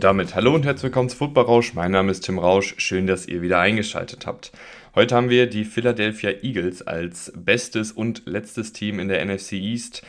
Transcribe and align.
Und 0.00 0.04
damit 0.04 0.34
hallo 0.34 0.54
und 0.54 0.64
herzlich 0.64 0.84
willkommen 0.84 1.10
zu 1.10 1.18
Football 1.18 1.44
Rausch. 1.44 1.74
Mein 1.74 1.90
Name 1.90 2.10
ist 2.10 2.22
Tim 2.22 2.38
Rausch. 2.38 2.74
Schön, 2.78 3.06
dass 3.06 3.28
ihr 3.28 3.42
wieder 3.42 3.58
eingeschaltet 3.60 4.26
habt. 4.26 4.50
Heute 4.94 5.14
haben 5.14 5.28
wir 5.28 5.46
die 5.46 5.66
Philadelphia 5.66 6.30
Eagles 6.40 6.80
als 6.80 7.30
bestes 7.36 7.92
und 7.92 8.22
letztes 8.24 8.72
Team 8.72 8.98
in 8.98 9.08
der 9.08 9.22
NFC 9.22 9.52
East 9.52 10.02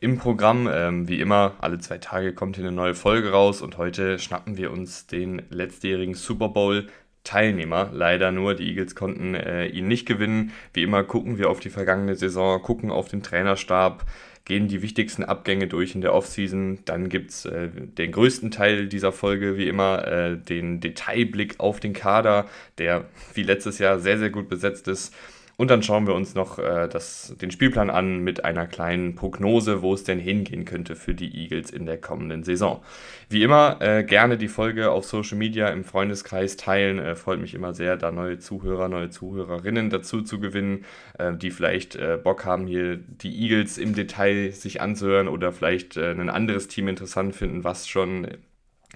im 0.00 0.18
Programm. 0.18 0.68
Ähm, 0.68 1.06
wie 1.06 1.20
immer, 1.20 1.54
alle 1.60 1.78
zwei 1.78 1.98
Tage 1.98 2.34
kommt 2.34 2.56
hier 2.56 2.64
eine 2.64 2.74
neue 2.74 2.96
Folge 2.96 3.30
raus 3.30 3.62
und 3.62 3.78
heute 3.78 4.18
schnappen 4.18 4.56
wir 4.56 4.72
uns 4.72 5.06
den 5.06 5.42
letztjährigen 5.50 6.14
Super 6.14 6.48
Bowl 6.48 6.88
Teilnehmer. 7.22 7.90
Leider 7.92 8.32
nur, 8.32 8.56
die 8.56 8.66
Eagles 8.66 8.96
konnten 8.96 9.36
äh, 9.36 9.66
ihn 9.66 9.86
nicht 9.86 10.06
gewinnen. 10.06 10.50
Wie 10.72 10.82
immer 10.82 11.04
gucken 11.04 11.38
wir 11.38 11.50
auf 11.50 11.60
die 11.60 11.70
vergangene 11.70 12.16
Saison, 12.16 12.60
gucken 12.60 12.90
auf 12.90 13.06
den 13.06 13.22
Trainerstab, 13.22 14.06
gehen 14.46 14.68
die 14.68 14.80
wichtigsten 14.80 15.24
Abgänge 15.24 15.66
durch 15.66 15.94
in 15.94 16.00
der 16.00 16.14
Offseason. 16.14 16.78
Dann 16.86 17.08
gibt 17.10 17.30
es 17.32 17.44
äh, 17.44 17.68
den 17.68 18.12
größten 18.12 18.50
Teil 18.50 18.86
dieser 18.86 19.12
Folge, 19.12 19.58
wie 19.58 19.68
immer, 19.68 20.06
äh, 20.06 20.36
den 20.38 20.80
Detailblick 20.80 21.58
auf 21.58 21.80
den 21.80 21.92
Kader, 21.92 22.46
der 22.78 23.04
wie 23.34 23.42
letztes 23.42 23.78
Jahr 23.78 23.98
sehr, 23.98 24.18
sehr 24.18 24.30
gut 24.30 24.48
besetzt 24.48 24.88
ist. 24.88 25.12
Und 25.58 25.70
dann 25.70 25.82
schauen 25.82 26.06
wir 26.06 26.14
uns 26.14 26.34
noch 26.34 26.58
äh, 26.58 26.86
das, 26.86 27.34
den 27.40 27.50
Spielplan 27.50 27.88
an 27.88 28.18
mit 28.18 28.44
einer 28.44 28.66
kleinen 28.66 29.14
Prognose, 29.14 29.80
wo 29.80 29.94
es 29.94 30.04
denn 30.04 30.18
hingehen 30.18 30.66
könnte 30.66 30.96
für 30.96 31.14
die 31.14 31.34
Eagles 31.34 31.70
in 31.70 31.86
der 31.86 31.98
kommenden 31.98 32.44
Saison. 32.44 32.82
Wie 33.30 33.42
immer, 33.42 33.78
äh, 33.80 34.04
gerne 34.04 34.36
die 34.36 34.48
Folge 34.48 34.90
auf 34.90 35.06
Social 35.06 35.38
Media 35.38 35.68
im 35.68 35.84
Freundeskreis 35.84 36.58
teilen. 36.58 36.98
Äh, 36.98 37.16
freut 37.16 37.40
mich 37.40 37.54
immer 37.54 37.72
sehr, 37.72 37.96
da 37.96 38.12
neue 38.12 38.38
Zuhörer, 38.38 38.88
neue 38.88 39.08
Zuhörerinnen 39.08 39.88
dazu 39.88 40.20
zu 40.20 40.40
gewinnen, 40.40 40.84
äh, 41.18 41.34
die 41.34 41.50
vielleicht 41.50 41.96
äh, 41.96 42.18
Bock 42.22 42.44
haben, 42.44 42.66
hier 42.66 42.96
die 42.96 43.34
Eagles 43.42 43.78
im 43.78 43.94
Detail 43.94 44.52
sich 44.52 44.82
anzuhören 44.82 45.28
oder 45.28 45.52
vielleicht 45.52 45.96
äh, 45.96 46.10
ein 46.10 46.28
anderes 46.28 46.68
Team 46.68 46.88
interessant 46.88 47.34
finden, 47.34 47.64
was 47.64 47.88
schon 47.88 48.28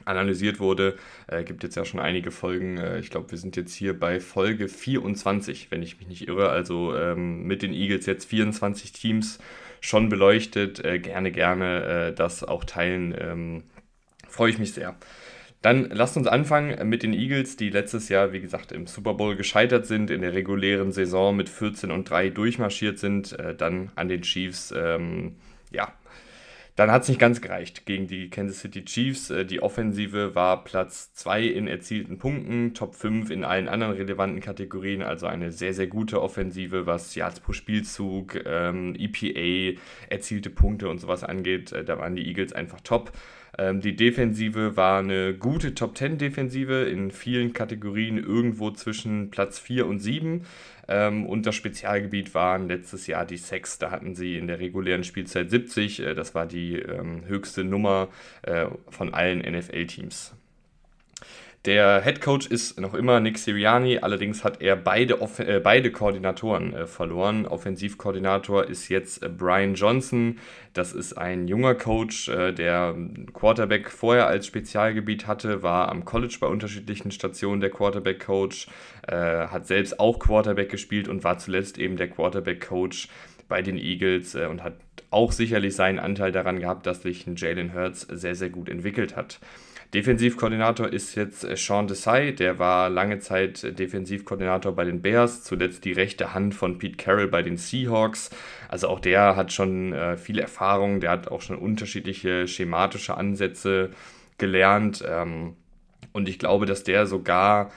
analysiert 0.05 0.61
wurde. 0.61 0.97
Äh, 1.27 1.45
gibt 1.45 1.63
jetzt 1.63 1.77
ja 1.77 1.85
schon 1.85 2.01
einige 2.01 2.31
Folgen. 2.31 2.79
Äh, 2.79 3.01
ich 3.01 3.11
glaube, 3.11 3.31
wir 3.31 3.39
sind 3.39 3.57
jetzt 3.57 3.75
hier 3.75 3.99
bei 3.99 4.21
Folge 4.21 4.69
24, 4.69 5.71
wenn 5.71 5.83
ich 5.83 5.99
mich 5.99 6.09
nicht 6.09 6.29
irre. 6.29 6.51
Also 6.51 6.95
ähm, 6.97 7.45
mit 7.45 7.63
den 7.63 7.73
Eagles 7.73 8.07
jetzt 8.07 8.29
24 8.29 8.93
Teams 8.93 9.39
schon 9.81 10.09
beleuchtet. 10.09 10.85
Äh, 10.85 10.99
gerne, 10.99 11.33
gerne 11.33 11.85
äh, 11.85 12.13
das 12.15 12.45
auch 12.45 12.65
teilen. 12.65 13.15
Ähm, 13.19 13.63
Freue 14.29 14.51
ich 14.51 14.59
mich 14.59 14.73
sehr. 14.73 14.97
Dann 15.63 15.91
lasst 15.91 16.17
uns 16.17 16.27
anfangen 16.27 16.89
mit 16.89 17.03
den 17.03 17.13
Eagles, 17.13 17.57
die 17.57 17.69
letztes 17.69 18.09
Jahr, 18.09 18.33
wie 18.33 18.41
gesagt, 18.41 18.73
im 18.73 18.87
Super 18.87 19.13
Bowl 19.13 19.37
gescheitert 19.37 19.87
sind, 19.87 20.11
in 20.11 20.23
der 20.23 20.33
regulären 20.33 20.91
Saison 20.91 21.37
mit 21.37 21.51
14 21.51 21.91
und 21.91 22.09
3 22.09 22.31
durchmarschiert 22.31 22.99
sind, 22.99 23.39
äh, 23.39 23.55
dann 23.55 23.91
an 23.95 24.09
den 24.09 24.23
Chiefs, 24.23 24.73
ähm, 24.75 25.37
ja, 25.71 25.93
dann 26.77 26.91
hat 26.91 27.03
es 27.03 27.09
nicht 27.09 27.21
ganz 27.21 27.41
gereicht 27.41 27.87
gegen 27.87 28.07
die 28.07 28.31
Kansas 28.31 28.61
City 28.61 28.85
Chiefs. 28.85 29.31
Äh, 29.31 29.45
die 29.45 29.63
Offensive 29.63 30.35
war 30.35 30.65
Platz 30.65 31.13
2 31.15 31.45
in 31.45 31.67
erzielten 31.69 32.19
Punkten, 32.19 32.75
Top 32.75 32.95
5 32.95 33.31
in 33.31 33.45
allen 33.45 33.69
anderen 33.69 33.95
relevanten 33.95 34.41
Kategorien, 34.41 35.03
also 35.03 35.27
eine 35.27 35.53
sehr, 35.53 35.75
sehr 35.75 35.87
gute 35.87 36.23
Offensive, 36.23 36.87
was 36.87 37.15
Yards 37.15 37.41
pro 37.41 37.53
Spielzug, 37.53 38.41
ähm, 38.47 38.95
EPA, 38.99 39.79
erzielte 40.09 40.51
Punkte 40.51 40.89
und 40.89 40.99
sowas 40.99 41.25
angeht. 41.25 41.73
Äh, 41.73 41.85
da 41.85 41.99
waren 41.99 42.17
die 42.17 42.27
Eagles 42.27 42.53
einfach 42.53 42.81
top. 42.81 43.13
Ähm, 43.59 43.81
die 43.81 43.97
Defensive 43.97 44.77
war 44.77 45.01
eine 45.01 45.35
gute 45.35 45.75
Top 45.75 45.97
10 45.97 46.19
Defensive 46.19 46.85
in 46.85 47.11
vielen 47.11 47.53
Kategorien 47.53 48.19
irgendwo 48.19 48.71
zwischen 48.71 49.31
Platz 49.31 49.59
4 49.59 49.87
und 49.87 49.99
7. 50.01 50.45
Ähm, 50.89 51.27
und 51.27 51.47
das 51.47 51.55
Spezialgebiet 51.55 52.35
waren 52.35 52.69
letztes 52.69 53.07
Jahr 53.07 53.25
die 53.25 53.37
Sex. 53.37 53.79
Da 53.79 53.91
hatten 53.91 54.15
sie 54.15 54.37
in 54.37 54.47
der 54.47 54.59
regulären 54.61 55.05
Spielzeit 55.05 55.51
70. 55.51 56.01
Äh, 56.01 56.15
das 56.15 56.35
war 56.35 56.47
die 56.47 56.77
ähm, 56.77 57.25
höchste 57.27 57.65
Nummer 57.65 58.09
äh, 58.43 58.67
von 58.89 59.15
allen 59.15 59.41
NFL-Teams. 59.41 60.35
Der 61.67 62.03
Head 62.03 62.23
Coach 62.23 62.47
ist 62.47 62.81
noch 62.81 62.95
immer 62.95 63.21
Nick 63.21 63.37
Siriani, 63.37 63.99
allerdings 63.99 64.45
hat 64.45 64.63
er 64.63 64.77
beide, 64.77 65.21
Off 65.21 65.41
äh, 65.41 65.61
beide 65.63 65.93
Koordinatoren 65.93 66.73
äh, 66.73 66.87
verloren. 66.87 67.47
Offensivkoordinator 67.47 68.65
ist 68.65 68.89
jetzt 68.89 69.23
äh, 69.23 69.29
Brian 69.29 69.75
Johnson. 69.75 70.39
Das 70.73 70.95
ist 70.95 71.19
ein 71.19 71.49
junger 71.49 71.75
Coach, 71.75 72.31
äh, 72.31 72.53
der 72.53 72.97
Quarterback 73.35 73.91
vorher 73.91 74.27
als 74.27 74.47
Spezialgebiet 74.47 75.27
hatte, 75.27 75.63
war 75.63 75.91
am 75.91 76.07
College 76.07 76.39
bei 76.41 76.47
unterschiedlichen 76.47 77.11
Stationen 77.11 77.61
der 77.61 77.69
Quarterback-Coach, 77.69 78.69
äh, 79.07 79.15
hat 79.15 79.67
selbst 79.67 80.01
auch 80.01 80.19
Quarterback 80.19 80.71
gespielt 80.71 81.09
und 81.09 81.25
war 81.25 81.37
zuletzt 81.37 81.77
eben 81.77 81.99
der 81.99 82.09
Quarterback-Coach 82.09 83.09
bei 83.51 83.61
den 83.61 83.77
Eagles 83.77 84.35
äh, 84.35 84.47
und 84.47 84.63
hat 84.63 84.77
auch 85.11 85.33
sicherlich 85.33 85.77
seinen 85.77 85.99
Anteil 85.99 86.33
daran 86.33 86.59
gehabt, 86.59 86.87
dass 86.87 87.03
sich 87.03 87.27
Jalen 87.37 87.75
Hurts 87.75 88.01
sehr, 88.01 88.35
sehr 88.35 88.49
gut 88.49 88.71
entwickelt 88.71 89.15
hat. 89.15 89.41
Defensivkoordinator 89.95 90.93
ist 90.93 91.17
jetzt 91.17 91.43
äh, 91.45 91.57
Sean 91.57 91.89
Desai, 91.89 92.31
der 92.31 92.59
war 92.59 92.89
lange 92.89 93.19
Zeit 93.19 93.65
äh, 93.65 93.73
Defensivkoordinator 93.73 94.73
bei 94.73 94.85
den 94.85 95.03
Bears, 95.03 95.43
zuletzt 95.43 95.85
die 95.85 95.93
rechte 95.93 96.33
Hand 96.33 96.55
von 96.55 96.79
Pete 96.79 96.97
Carroll 96.97 97.27
bei 97.27 97.43
den 97.43 97.57
Seahawks. 97.57 98.31
Also 98.69 98.89
auch 98.89 99.01
der 99.01 99.35
hat 99.35 99.53
schon 99.53 99.93
äh, 99.93 100.17
viel 100.17 100.39
Erfahrung, 100.39 101.01
der 101.01 101.11
hat 101.11 101.29
auch 101.29 101.43
schon 101.43 101.57
unterschiedliche 101.57 102.47
schematische 102.47 103.17
Ansätze 103.17 103.91
gelernt. 104.39 105.05
Ähm, 105.09 105.57
und 106.13 106.29
ich 106.29 106.39
glaube, 106.39 106.67
dass 106.67 106.85
der 106.85 107.07
sogar 107.07 107.71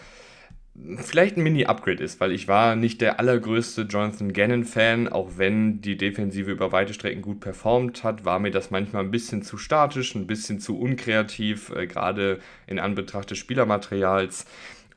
vielleicht 0.97 1.38
ein 1.38 1.44
Mini-Upgrade 1.44 2.03
ist, 2.03 2.19
weil 2.19 2.31
ich 2.31 2.47
war 2.47 2.75
nicht 2.75 3.00
der 3.01 3.19
allergrößte 3.19 3.84
Jonathan 3.84 4.34
Gannon-Fan, 4.34 5.07
auch 5.07 5.31
wenn 5.38 5.81
die 5.81 5.97
Defensive 5.97 6.50
über 6.50 6.72
weite 6.72 6.94
Strecken 6.94 7.22
gut 7.22 7.39
performt 7.39 8.03
hat, 8.03 8.25
war 8.25 8.39
mir 8.39 8.51
das 8.51 8.72
manchmal 8.72 9.03
ein 9.03 9.11
bisschen 9.11 9.44
zu 9.44 9.57
statisch, 9.57 10.16
ein 10.16 10.25
bisschen 10.25 10.59
zu 10.59 10.79
unkreativ, 10.79 11.69
äh, 11.75 11.85
gerade 11.85 12.39
in 12.66 12.79
Anbetracht 12.79 13.29
des 13.29 13.38
Spielermaterials. 13.38 14.45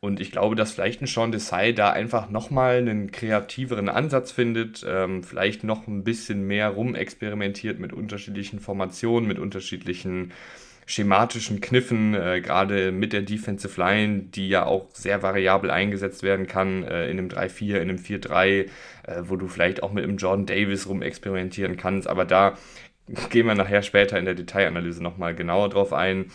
Und 0.00 0.20
ich 0.20 0.31
glaube, 0.31 0.56
dass 0.56 0.72
vielleicht 0.72 1.03
ein 1.03 1.06
Sean 1.06 1.32
Desai 1.32 1.72
da 1.72 1.91
einfach 1.91 2.31
nochmal 2.31 2.76
einen 2.76 3.10
kreativeren 3.10 3.88
Ansatz 3.88 4.31
findet, 4.31 4.84
ähm, 4.87 5.25
vielleicht 5.25 5.64
noch 5.64 5.87
ein 5.87 6.04
bisschen 6.04 6.47
mehr 6.47 6.69
rumexperimentiert 6.70 7.81
mit 7.81 7.93
unterschiedlichen 7.93 8.60
Formationen, 8.60 9.26
mit 9.26 9.38
unterschiedlichen 9.38 10.32
schematischen 10.86 11.60
Kniffen, 11.60 12.14
äh, 12.14 12.41
gerade 12.41 12.92
mit 12.92 13.12
der 13.12 13.22
Defensive 13.22 13.78
Line, 13.80 14.20
die 14.22 14.48
ja 14.48 14.64
auch 14.64 14.86
sehr 14.92 15.22
variabel 15.22 15.70
eingesetzt 15.70 16.22
werden 16.22 16.47
kann, 16.47 16.84
äh, 16.84 17.10
in 17.10 17.19
einem 17.19 17.28
3-4, 17.28 17.76
in 17.76 17.91
einem 17.91 17.98
4-3, 17.98 18.66
äh, 19.02 19.22
wo 19.22 19.36
du 19.36 19.48
vielleicht 19.48 19.82
auch 19.82 19.92
mit 19.92 20.04
einem 20.04 20.16
Jordan 20.16 20.46
Davis 20.46 20.88
rumexperimentieren 20.88 21.76
kannst. 21.76 22.08
Aber 22.08 22.25
da 22.25 22.54
gehen 23.30 23.46
wir 23.46 23.54
nachher 23.54 23.82
später 23.82 24.19
in 24.19 24.25
der 24.25 24.34
Detailanalyse 24.34 25.02
nochmal 25.02 25.34
genauer 25.34 25.69
drauf 25.69 25.92
ein. 25.92 26.26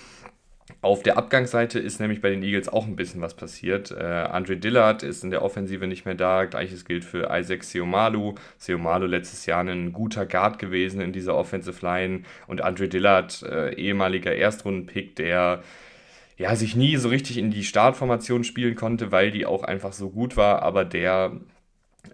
Auf 0.84 1.04
der 1.04 1.16
Abgangsseite 1.16 1.78
ist 1.78 2.00
nämlich 2.00 2.22
bei 2.22 2.32
den 2.32 2.42
Eagles 2.42 2.68
auch 2.68 2.88
ein 2.88 2.96
bisschen 2.96 3.22
was 3.22 3.36
passiert. 3.36 3.92
Äh, 3.92 4.04
Andre 4.04 4.58
Dillard 4.58 5.04
ist 5.04 5.24
in 5.24 5.30
der 5.30 5.44
Offensive 5.44 5.86
nicht 5.86 6.06
mehr 6.06 6.16
da. 6.16 6.46
Gleiches 6.46 6.86
gilt 6.86 7.06
für 7.06 7.30
Isaac 7.32 7.64
Seomalu. 7.64 8.34
Seomalu 8.58 9.06
letztes 9.06 9.46
Jahr 9.46 9.64
ein 9.64 9.94
guter 9.94 10.26
Guard 10.26 10.58
gewesen 10.58 11.00
in 11.00 11.14
dieser 11.14 11.36
Offensive 11.36 11.86
Line. 11.86 12.24
Und 12.48 12.62
Andre 12.62 12.88
Dillard, 12.88 13.44
äh, 13.44 13.76
ehemaliger 13.76 14.34
Erstrundenpick, 14.34 15.16
der 15.16 15.62
ja, 16.38 16.56
sich 16.56 16.76
nie 16.76 16.98
so 16.98 17.10
richtig 17.10 17.38
in 17.38 17.52
die 17.52 17.64
Startformation 17.64 18.44
spielen 18.44 18.76
konnte, 18.76 19.12
weil 19.12 19.30
die 19.30 19.46
auch 19.46 19.64
einfach 19.64 19.94
so 19.94 20.10
gut 20.10 20.36
war, 20.36 20.64
aber 20.64 20.84
der 20.84 21.34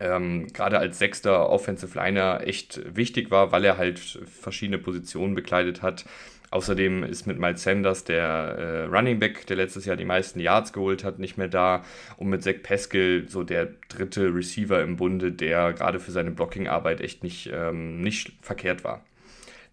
ähm, 0.01 0.47
gerade 0.51 0.79
als 0.79 0.99
sechster 0.99 1.49
Offensive 1.49 1.97
Liner 1.97 2.41
echt 2.45 2.81
wichtig 2.95 3.31
war, 3.31 3.53
weil 3.53 3.63
er 3.63 3.77
halt 3.77 3.99
verschiedene 3.99 4.77
Positionen 4.77 5.33
bekleidet 5.33 5.81
hat. 5.81 6.05
Außerdem 6.49 7.03
ist 7.03 7.27
mit 7.27 7.39
Miles 7.39 7.63
Sanders 7.63 8.05
der 8.05 8.23
äh, 8.23 8.83
Running 8.85 9.19
Back, 9.19 9.45
der 9.47 9.57
letztes 9.57 9.85
Jahr 9.85 9.97
die 9.97 10.05
meisten 10.05 10.39
Yards 10.39 10.71
geholt 10.71 11.03
hat, 11.03 11.19
nicht 11.19 11.37
mehr 11.37 11.49
da. 11.49 11.83
Und 12.15 12.29
mit 12.29 12.41
Zach 12.41 12.55
Pascal 12.63 13.25
so 13.27 13.43
der 13.43 13.69
dritte 13.89 14.33
Receiver 14.33 14.81
im 14.81 14.95
Bunde, 14.95 15.31
der 15.31 15.73
gerade 15.73 15.99
für 15.99 16.11
seine 16.11 16.31
Blockingarbeit 16.31 17.01
echt 17.01 17.23
nicht, 17.23 17.51
ähm, 17.53 18.01
nicht 18.01 18.31
verkehrt 18.41 18.85
war. 18.85 19.03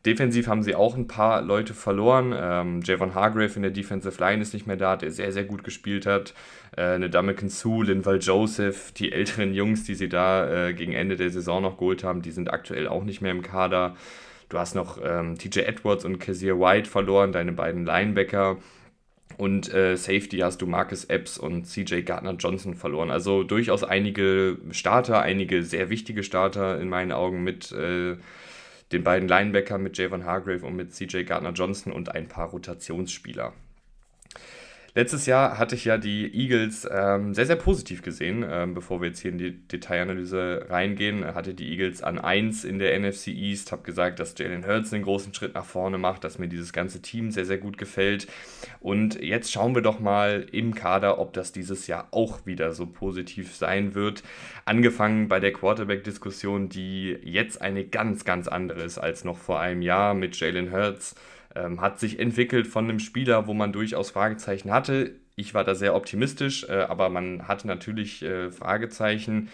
Defensiv 0.05 0.49
haben 0.49 0.63
sie 0.63 0.75
auch 0.75 0.97
ein 0.97 1.07
paar 1.07 1.41
Leute 1.41 1.73
verloren. 1.73 2.35
Ähm, 2.37 2.83
Javon 2.85 3.15
Hargrave 3.15 3.57
in 3.57 3.63
der 3.63 3.71
Defensive 3.71 4.21
Line 4.21 4.43
ist 4.43 4.53
nicht 4.53 4.67
mehr 4.67 4.77
da, 4.77 4.97
der 4.97 5.11
sehr, 5.11 5.33
sehr 5.33 5.45
gut 5.45 5.65
gespielt 5.65 6.05
hat. 6.05 6.35
Äh, 6.77 6.83
eine 6.83 7.09
Damakin 7.09 7.49
Sue, 7.49 7.87
Linval 7.87 8.19
Joseph, 8.19 8.93
die 8.93 9.13
älteren 9.13 9.55
Jungs, 9.55 9.85
die 9.85 9.95
sie 9.95 10.11
da 10.11 10.69
äh, 10.69 10.75
gegen 10.75 10.93
Ende 10.93 11.17
der 11.17 11.31
Saison 11.31 11.63
noch 11.63 11.79
geholt 11.79 12.05
haben, 12.05 12.21
die 12.21 12.33
sind 12.33 12.53
aktuell 12.53 12.87
auch 12.87 13.05
nicht 13.05 13.23
mehr 13.23 13.31
im 13.31 13.41
Kader. 13.41 13.97
Du 14.55 14.61
hast 14.61 14.77
noch 14.77 15.01
ähm, 15.03 15.37
TJ 15.37 15.63
Edwards 15.63 16.05
und 16.05 16.21
Kazir 16.21 16.61
White 16.61 16.89
verloren, 16.89 17.33
deine 17.33 17.51
beiden 17.51 17.85
Linebacker. 17.85 18.59
Und 19.37 19.75
äh, 19.75 19.97
Safety 19.97 20.39
hast 20.39 20.63
du 20.63 20.67
Marcus 20.69 21.07
Epps 21.07 21.39
und 21.39 21.65
CJ 21.67 22.03
Gardner 22.03 22.37
Johnson 22.39 22.77
verloren. 22.77 23.11
Also 23.11 23.43
durchaus 23.43 23.83
einige 23.83 24.59
Starter, 24.71 25.23
einige 25.23 25.65
sehr 25.65 25.91
wichtige 25.91 26.23
Starter 26.23 26.81
in 26.81 26.89
meinen 26.89 27.11
Augen 27.11 27.43
mit 27.43 27.73
äh, 27.73 28.17
den 28.93 29.03
beiden 29.03 29.29
Linebackern, 29.29 29.83
mit 29.83 29.99
Javon 29.99 30.25
Hargrave 30.25 30.65
und 30.65 30.77
mit 30.77 30.95
CJ 30.95 31.25
Gardner 31.25 31.51
Johnson 31.51 31.93
und 31.93 32.15
ein 32.15 32.29
paar 32.29 32.51
Rotationsspieler. 32.51 33.55
Letztes 34.97 35.27
Jahr 35.27 35.59
hatte 35.59 35.75
ich 35.75 35.87
ja 35.87 35.99
die 35.99 36.33
Eagles 36.33 36.89
ähm, 36.89 37.35
sehr, 37.35 37.47
sehr 37.47 37.57
positiv 37.57 38.03
gesehen. 38.03 38.47
Ähm, 38.49 38.75
bevor 38.75 39.01
wir 39.01 39.09
jetzt 39.09 39.19
hier 39.19 39.33
in 39.33 39.39
die 39.39 39.67
Detailanalyse 39.67 40.67
reingehen, 40.69 41.35
hatte 41.35 41.53
die 41.53 41.69
Eagles 41.73 42.01
an 42.05 42.21
1 42.21 42.63
in 42.63 42.79
der 42.79 42.97
NFC 43.01 43.29
East, 43.29 43.73
habe 43.73 43.83
gesagt, 43.83 44.21
dass 44.21 44.39
Jalen 44.39 44.65
Hurts 44.65 44.93
einen 44.93 45.03
großen 45.03 45.35
Schritt 45.35 45.55
nach 45.55 45.65
vorne 45.65 45.99
macht, 45.99 46.23
dass 46.23 46.39
mir 46.39 46.47
dieses 46.47 46.73
ganze 46.73 47.03
Team 47.03 47.33
sehr, 47.33 47.45
sehr 47.45 47.59
gut 47.59 47.77
gefällt. 47.77 48.29
Und 48.79 49.21
jetzt 49.21 49.51
schauen 49.51 49.75
wir 49.75 49.83
doch 49.83 49.99
mal 49.99 50.47
im 50.53 50.77
Kader, 50.77 51.19
ob 51.19 51.33
das 51.33 51.51
dieses 51.51 51.89
Jahr 51.89 52.07
auch 52.13 52.47
wieder 52.47 52.71
so 52.71 52.87
positiv 52.87 53.53
sein 53.53 53.97
wird. 53.97 54.23
Angefangen 54.65 55.27
bei 55.27 55.41
der 55.41 55.53
Quarterback-Diskussion, 55.53 56.69
die 56.69 57.19
jetzt 57.25 57.61
eine 57.61 57.85
ganz, 57.85 58.25
ganz 58.25 58.47
andere 58.47 58.83
ist 58.85 58.99
als 58.99 59.25
noch 59.25 59.39
vor 59.39 59.59
einem 59.59 59.83
Jahr 59.83 60.15
mit 60.15 60.39
Jalen 60.39 60.71
Hurts 60.71 61.17
ähm, 61.55 61.81
hat 61.81 61.99
sich 61.99 62.19
entwickelt 62.19 62.67
von 62.67 62.85
einem 62.85 62.99
Spieler, 62.99 63.47
wo 63.47 63.55
man 63.55 63.73
durchaus 63.73 64.11
Fragezeichen 64.11 64.73
hatte. 64.73 65.13
Ich 65.37 65.55
war 65.55 65.65
da 65.65 65.75
sehr 65.75 65.95
optimistisch, 65.95 66.65
äh, 66.69 66.73
aber 66.89 67.09
man 67.09 67.49
hatte 67.49 67.67
natürlich 67.67 68.23
äh, 68.23 68.51
Fragezeichen. 68.51 69.51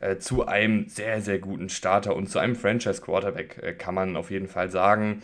Äh, 0.00 0.16
zu 0.16 0.46
einem 0.46 0.88
sehr, 0.88 1.20
sehr 1.20 1.38
guten 1.38 1.68
Starter 1.68 2.16
und 2.16 2.28
zu 2.28 2.38
einem 2.38 2.56
Franchise-Quarterback 2.56 3.58
äh, 3.62 3.72
kann 3.74 3.94
man 3.94 4.16
auf 4.16 4.30
jeden 4.30 4.48
Fall 4.48 4.70
sagen. 4.70 5.22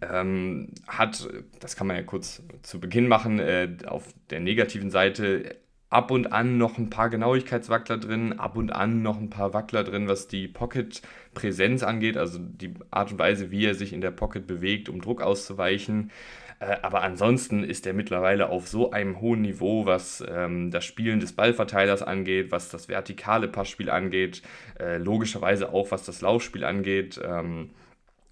Ähm, 0.00 0.68
hat, 0.86 1.28
das 1.58 1.74
kann 1.74 1.88
man 1.88 1.96
ja 1.96 2.02
kurz 2.02 2.42
zu 2.62 2.78
Beginn 2.78 3.08
machen, 3.08 3.40
äh, 3.40 3.68
auf 3.86 4.04
der 4.30 4.38
negativen 4.38 4.90
Seite 4.90 5.56
ab 5.90 6.12
und 6.12 6.32
an 6.32 6.56
noch 6.56 6.78
ein 6.78 6.88
paar 6.88 7.10
Genauigkeitswackler 7.10 7.98
drin, 7.98 8.38
ab 8.38 8.56
und 8.56 8.72
an 8.72 9.02
noch 9.02 9.18
ein 9.18 9.28
paar 9.28 9.52
Wackler 9.52 9.84
drin, 9.84 10.08
was 10.08 10.28
die 10.28 10.46
Pocket-Präsenz 10.46 11.82
angeht, 11.82 12.16
also 12.16 12.38
die 12.40 12.74
Art 12.90 13.10
und 13.10 13.18
Weise, 13.18 13.50
wie 13.50 13.66
er 13.66 13.74
sich 13.74 13.92
in 13.92 14.00
der 14.00 14.12
Pocket 14.12 14.46
bewegt, 14.46 14.88
um 14.88 15.00
Druck 15.00 15.20
auszuweichen. 15.20 16.12
Äh, 16.60 16.76
aber 16.82 17.02
ansonsten 17.02 17.64
ist 17.64 17.86
er 17.86 17.92
mittlerweile 17.92 18.50
auf 18.50 18.68
so 18.68 18.92
einem 18.92 19.20
hohen 19.20 19.42
Niveau, 19.42 19.84
was 19.84 20.24
ähm, 20.28 20.70
das 20.70 20.84
Spielen 20.84 21.18
des 21.18 21.32
Ballverteilers 21.32 22.02
angeht, 22.02 22.52
was 22.52 22.68
das 22.68 22.88
vertikale 22.88 23.48
Passspiel 23.48 23.90
angeht, 23.90 24.42
äh, 24.78 24.98
logischerweise 24.98 25.72
auch 25.72 25.90
was 25.90 26.04
das 26.04 26.20
Laufspiel 26.20 26.64
angeht. 26.64 27.20
Ähm, 27.24 27.70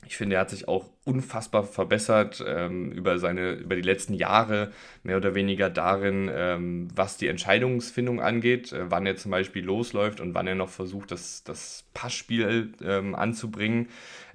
ich 0.08 0.16
finde, 0.16 0.36
er 0.36 0.40
hat 0.40 0.48
sich 0.48 0.68
auch 0.68 0.86
unfassbar 1.04 1.64
verbessert 1.64 2.42
ähm, 2.46 2.90
über, 2.92 3.18
seine, 3.18 3.52
über 3.52 3.76
die 3.76 3.82
letzten 3.82 4.14
Jahre, 4.14 4.72
mehr 5.02 5.18
oder 5.18 5.34
weniger 5.34 5.68
darin, 5.68 6.30
ähm, 6.32 6.88
was 6.94 7.18
die 7.18 7.28
Entscheidungsfindung 7.28 8.18
angeht, 8.18 8.72
äh, 8.72 8.90
wann 8.90 9.04
er 9.04 9.16
zum 9.16 9.32
Beispiel 9.32 9.62
losläuft 9.62 10.20
und 10.20 10.32
wann 10.32 10.46
er 10.46 10.54
noch 10.54 10.70
versucht, 10.70 11.10
das, 11.10 11.44
das 11.44 11.84
Passspiel 11.92 12.72
ähm, 12.82 13.14
anzubringen. 13.14 13.88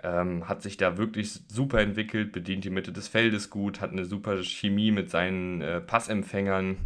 Ähm, 0.03 0.47
hat 0.47 0.61
sich 0.61 0.77
da 0.77 0.99
wirklich 0.99 1.39
super 1.47 1.79
entwickelt, 1.79 2.33
bedient 2.33 2.63
die 2.65 2.69
Mitte 2.69 2.91
des 2.91 3.07
Feldes 3.07 3.49
gut, 3.49 3.81
hat 3.81 3.91
eine 3.91 4.05
super 4.05 4.43
Chemie 4.43 4.91
mit 4.91 5.09
seinen 5.09 5.61
äh, 5.61 5.81
Passempfängern, 5.81 6.77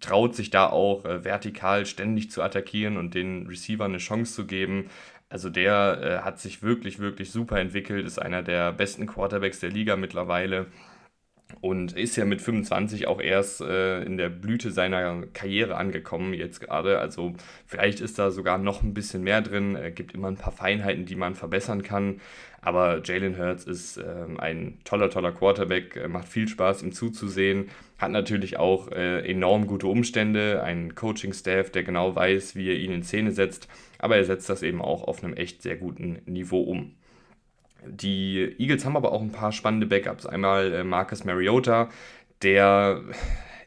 traut 0.00 0.34
sich 0.34 0.48
da 0.48 0.66
auch 0.66 1.04
äh, 1.04 1.24
vertikal 1.24 1.84
ständig 1.84 2.30
zu 2.30 2.40
attackieren 2.42 2.96
und 2.96 3.12
den 3.12 3.46
Receiver 3.48 3.84
eine 3.84 3.98
Chance 3.98 4.34
zu 4.34 4.46
geben. 4.46 4.86
Also 5.30 5.48
der 5.48 6.00
äh, 6.02 6.24
hat 6.24 6.40
sich 6.40 6.62
wirklich, 6.62 6.98
wirklich 6.98 7.30
super 7.30 7.58
entwickelt, 7.60 8.04
ist 8.04 8.18
einer 8.18 8.42
der 8.42 8.72
besten 8.72 9.06
Quarterbacks 9.06 9.60
der 9.60 9.70
Liga 9.70 9.96
mittlerweile 9.96 10.66
und 11.60 11.92
ist 11.92 12.16
ja 12.16 12.24
mit 12.24 12.40
25 12.40 13.06
auch 13.06 13.20
erst 13.20 13.60
äh, 13.60 14.02
in 14.02 14.16
der 14.16 14.28
Blüte 14.28 14.70
seiner 14.70 15.26
Karriere 15.28 15.76
angekommen 15.76 16.34
jetzt 16.34 16.60
gerade. 16.60 16.98
Also 16.98 17.34
vielleicht 17.66 18.00
ist 18.00 18.18
da 18.18 18.30
sogar 18.30 18.58
noch 18.58 18.82
ein 18.82 18.94
bisschen 18.94 19.22
mehr 19.22 19.40
drin. 19.42 19.76
Es 19.76 19.94
gibt 19.94 20.14
immer 20.14 20.28
ein 20.28 20.36
paar 20.36 20.52
Feinheiten, 20.52 21.06
die 21.06 21.16
man 21.16 21.34
verbessern 21.34 21.82
kann. 21.82 22.20
Aber 22.62 23.00
Jalen 23.02 23.38
Hurts 23.38 23.64
ist 23.64 23.96
äh, 23.96 24.04
ein 24.38 24.78
toller, 24.84 25.08
toller 25.08 25.32
Quarterback, 25.32 25.96
äh, 25.96 26.08
macht 26.08 26.28
viel 26.28 26.46
Spaß, 26.46 26.82
ihm 26.82 26.92
zuzusehen, 26.92 27.70
hat 27.98 28.10
natürlich 28.10 28.58
auch 28.58 28.92
äh, 28.92 29.20
enorm 29.30 29.66
gute 29.66 29.86
Umstände, 29.86 30.62
einen 30.62 30.94
Coaching-Staff, 30.94 31.70
der 31.70 31.84
genau 31.84 32.14
weiß, 32.14 32.56
wie 32.56 32.68
er 32.68 32.76
ihn 32.76 32.92
in 32.92 33.02
Szene 33.02 33.32
setzt, 33.32 33.68
aber 33.98 34.16
er 34.16 34.24
setzt 34.24 34.50
das 34.50 34.62
eben 34.62 34.82
auch 34.82 35.04
auf 35.04 35.24
einem 35.24 35.34
echt 35.34 35.62
sehr 35.62 35.76
guten 35.76 36.20
Niveau 36.26 36.60
um. 36.60 36.94
Die 37.86 38.54
Eagles 38.58 38.84
haben 38.84 38.96
aber 38.96 39.12
auch 39.12 39.22
ein 39.22 39.32
paar 39.32 39.52
spannende 39.52 39.86
Backups. 39.86 40.26
Einmal 40.26 40.74
äh, 40.74 40.84
Marcus 40.84 41.24
Mariota, 41.24 41.88
der, 42.42 43.02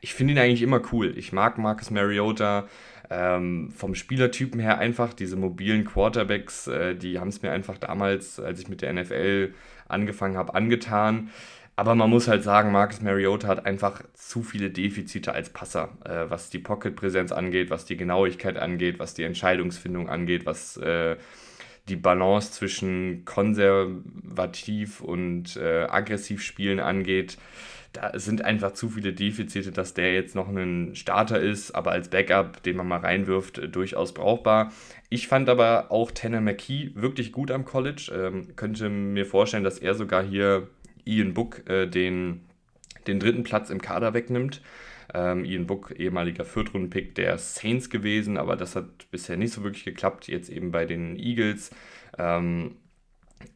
ich 0.01 0.13
finde 0.13 0.33
ihn 0.33 0.39
eigentlich 0.39 0.61
immer 0.61 0.81
cool. 0.91 1.17
Ich 1.17 1.33
mag 1.33 1.57
Marcus 1.57 1.89
Mariota 1.89 2.67
ähm, 3.13 3.71
vom 3.71 3.95
Spielertypen 3.95 4.59
her 4.59 4.79
einfach. 4.79 5.13
Diese 5.13 5.35
mobilen 5.35 5.85
Quarterbacks, 5.85 6.67
äh, 6.67 6.95
die 6.95 7.19
haben 7.19 7.27
es 7.27 7.41
mir 7.41 7.51
einfach 7.51 7.77
damals, 7.77 8.39
als 8.39 8.59
ich 8.59 8.69
mit 8.69 8.81
der 8.81 8.93
NFL 8.93 9.53
angefangen 9.87 10.37
habe, 10.37 10.55
angetan. 10.55 11.29
Aber 11.75 11.95
man 11.95 12.09
muss 12.09 12.27
halt 12.27 12.43
sagen, 12.43 12.71
Marcus 12.71 13.01
Mariota 13.01 13.47
hat 13.47 13.65
einfach 13.65 14.01
zu 14.13 14.43
viele 14.43 14.69
Defizite 14.69 15.33
als 15.33 15.49
Passer, 15.49 15.89
äh, 16.05 16.29
was 16.29 16.49
die 16.49 16.59
Pocket-Präsenz 16.59 17.31
angeht, 17.31 17.69
was 17.69 17.85
die 17.85 17.97
Genauigkeit 17.97 18.57
angeht, 18.57 18.99
was 18.99 19.13
die 19.13 19.23
Entscheidungsfindung 19.23 20.09
angeht, 20.09 20.45
was 20.45 20.77
äh, 20.77 21.17
die 21.89 21.95
Balance 21.95 22.51
zwischen 22.51 23.25
konservativ 23.25 25.01
und 25.01 25.57
äh, 25.57 25.83
aggressiv 25.83 26.41
spielen 26.41 26.79
angeht. 26.79 27.37
Da 27.93 28.17
sind 28.17 28.43
einfach 28.43 28.71
zu 28.71 28.89
viele 28.89 29.13
Defizite, 29.13 29.71
dass 29.71 29.93
der 29.93 30.13
jetzt 30.13 30.35
noch 30.35 30.49
ein 30.49 30.95
Starter 30.95 31.39
ist, 31.39 31.71
aber 31.71 31.91
als 31.91 32.09
Backup, 32.09 32.63
den 32.63 32.75
man 32.75 32.87
mal 32.87 32.99
reinwirft, 32.99 33.59
äh, 33.59 33.69
durchaus 33.69 34.13
brauchbar. 34.13 34.71
Ich 35.09 35.27
fand 35.27 35.47
aber 35.47 35.91
auch 35.91 36.09
Tanner 36.11 36.41
McKee 36.41 36.91
wirklich 36.95 37.31
gut 37.31 37.51
am 37.51 37.65
College. 37.65 38.11
Ähm, 38.13 38.55
könnte 38.55 38.89
mir 38.89 39.27
vorstellen, 39.27 39.63
dass 39.63 39.77
er 39.77 39.93
sogar 39.93 40.23
hier 40.23 40.67
Ian 41.05 41.35
Book 41.35 41.69
äh, 41.69 41.85
den, 41.85 42.41
den 43.05 43.19
dritten 43.19 43.43
Platz 43.43 43.69
im 43.69 43.81
Kader 43.81 44.15
wegnimmt. 44.15 44.61
Ähm, 45.13 45.45
Ian 45.45 45.67
Book, 45.67 45.93
ehemaliger 45.95 46.45
Viertrunden-Pick 46.45 47.13
der 47.13 47.37
Saints 47.37 47.91
gewesen, 47.91 48.37
aber 48.37 48.55
das 48.55 48.75
hat 48.75 49.11
bisher 49.11 49.37
nicht 49.37 49.53
so 49.53 49.63
wirklich 49.63 49.83
geklappt, 49.83 50.27
jetzt 50.27 50.49
eben 50.49 50.71
bei 50.71 50.85
den 50.85 51.15
Eagles. 51.15 51.69
Ähm, 52.17 52.77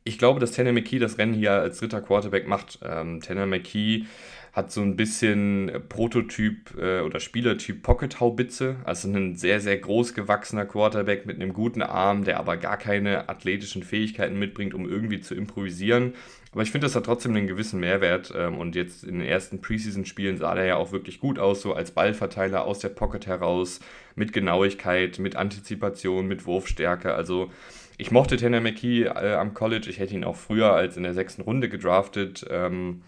ich 0.03 0.17
glaube, 0.17 0.39
dass 0.39 0.51
Tanner 0.51 0.71
McKee 0.71 0.99
das 0.99 1.17
Rennen 1.17 1.33
hier 1.33 1.51
als 1.51 1.79
dritter 1.79 2.01
Quarterback 2.01 2.47
macht. 2.47 2.79
Ähm, 2.83 3.21
Tanner 3.21 3.45
McKee 3.45 4.05
hat 4.53 4.71
so 4.71 4.81
ein 4.81 4.95
bisschen 4.95 5.71
Prototyp 5.87 6.75
äh, 6.79 7.01
oder 7.01 7.19
Spielertyp 7.19 7.83
Pocket 7.83 8.19
Haubitze, 8.19 8.77
also 8.85 9.07
ein 9.07 9.35
sehr, 9.35 9.59
sehr 9.59 9.77
groß 9.77 10.15
gewachsener 10.15 10.65
Quarterback 10.65 11.27
mit 11.27 11.35
einem 11.35 11.53
guten 11.53 11.83
Arm, 11.83 12.23
der 12.23 12.39
aber 12.39 12.57
gar 12.57 12.77
keine 12.77 13.29
athletischen 13.29 13.83
Fähigkeiten 13.83 14.39
mitbringt, 14.39 14.73
um 14.73 14.89
irgendwie 14.89 15.21
zu 15.21 15.35
improvisieren. 15.35 16.15
Aber 16.53 16.63
ich 16.63 16.71
finde, 16.71 16.87
das 16.87 16.95
hat 16.95 17.05
trotzdem 17.05 17.35
einen 17.35 17.45
gewissen 17.45 17.79
Mehrwert. 17.79 18.33
Ähm, 18.35 18.57
und 18.57 18.75
jetzt 18.75 19.03
in 19.03 19.19
den 19.19 19.27
ersten 19.27 19.61
Preseason-Spielen 19.61 20.37
sah 20.37 20.55
der 20.55 20.65
ja 20.65 20.75
auch 20.77 20.91
wirklich 20.91 21.19
gut 21.19 21.37
aus, 21.37 21.61
so 21.61 21.73
als 21.73 21.91
Ballverteiler 21.91 22.65
aus 22.65 22.79
der 22.79 22.89
Pocket 22.89 23.27
heraus, 23.27 23.79
mit 24.15 24.33
Genauigkeit, 24.33 25.19
mit 25.19 25.35
Antizipation, 25.35 26.27
mit 26.27 26.47
Wurfstärke. 26.47 27.13
Also 27.13 27.51
ich 27.97 28.11
mochte 28.11 28.37
Tanner 28.37 28.61
McKee 28.61 29.03
äh, 29.03 29.33
am 29.33 29.53
College. 29.53 29.89
Ich 29.89 29.99
hätte 29.99 30.13
ihn 30.13 30.23
auch 30.23 30.35
früher 30.35 30.73
als 30.73 30.97
in 30.97 31.03
der 31.03 31.13
sechsten 31.13 31.41
Runde 31.41 31.69
gedraftet. 31.69 32.45
Ähm, 32.49 33.01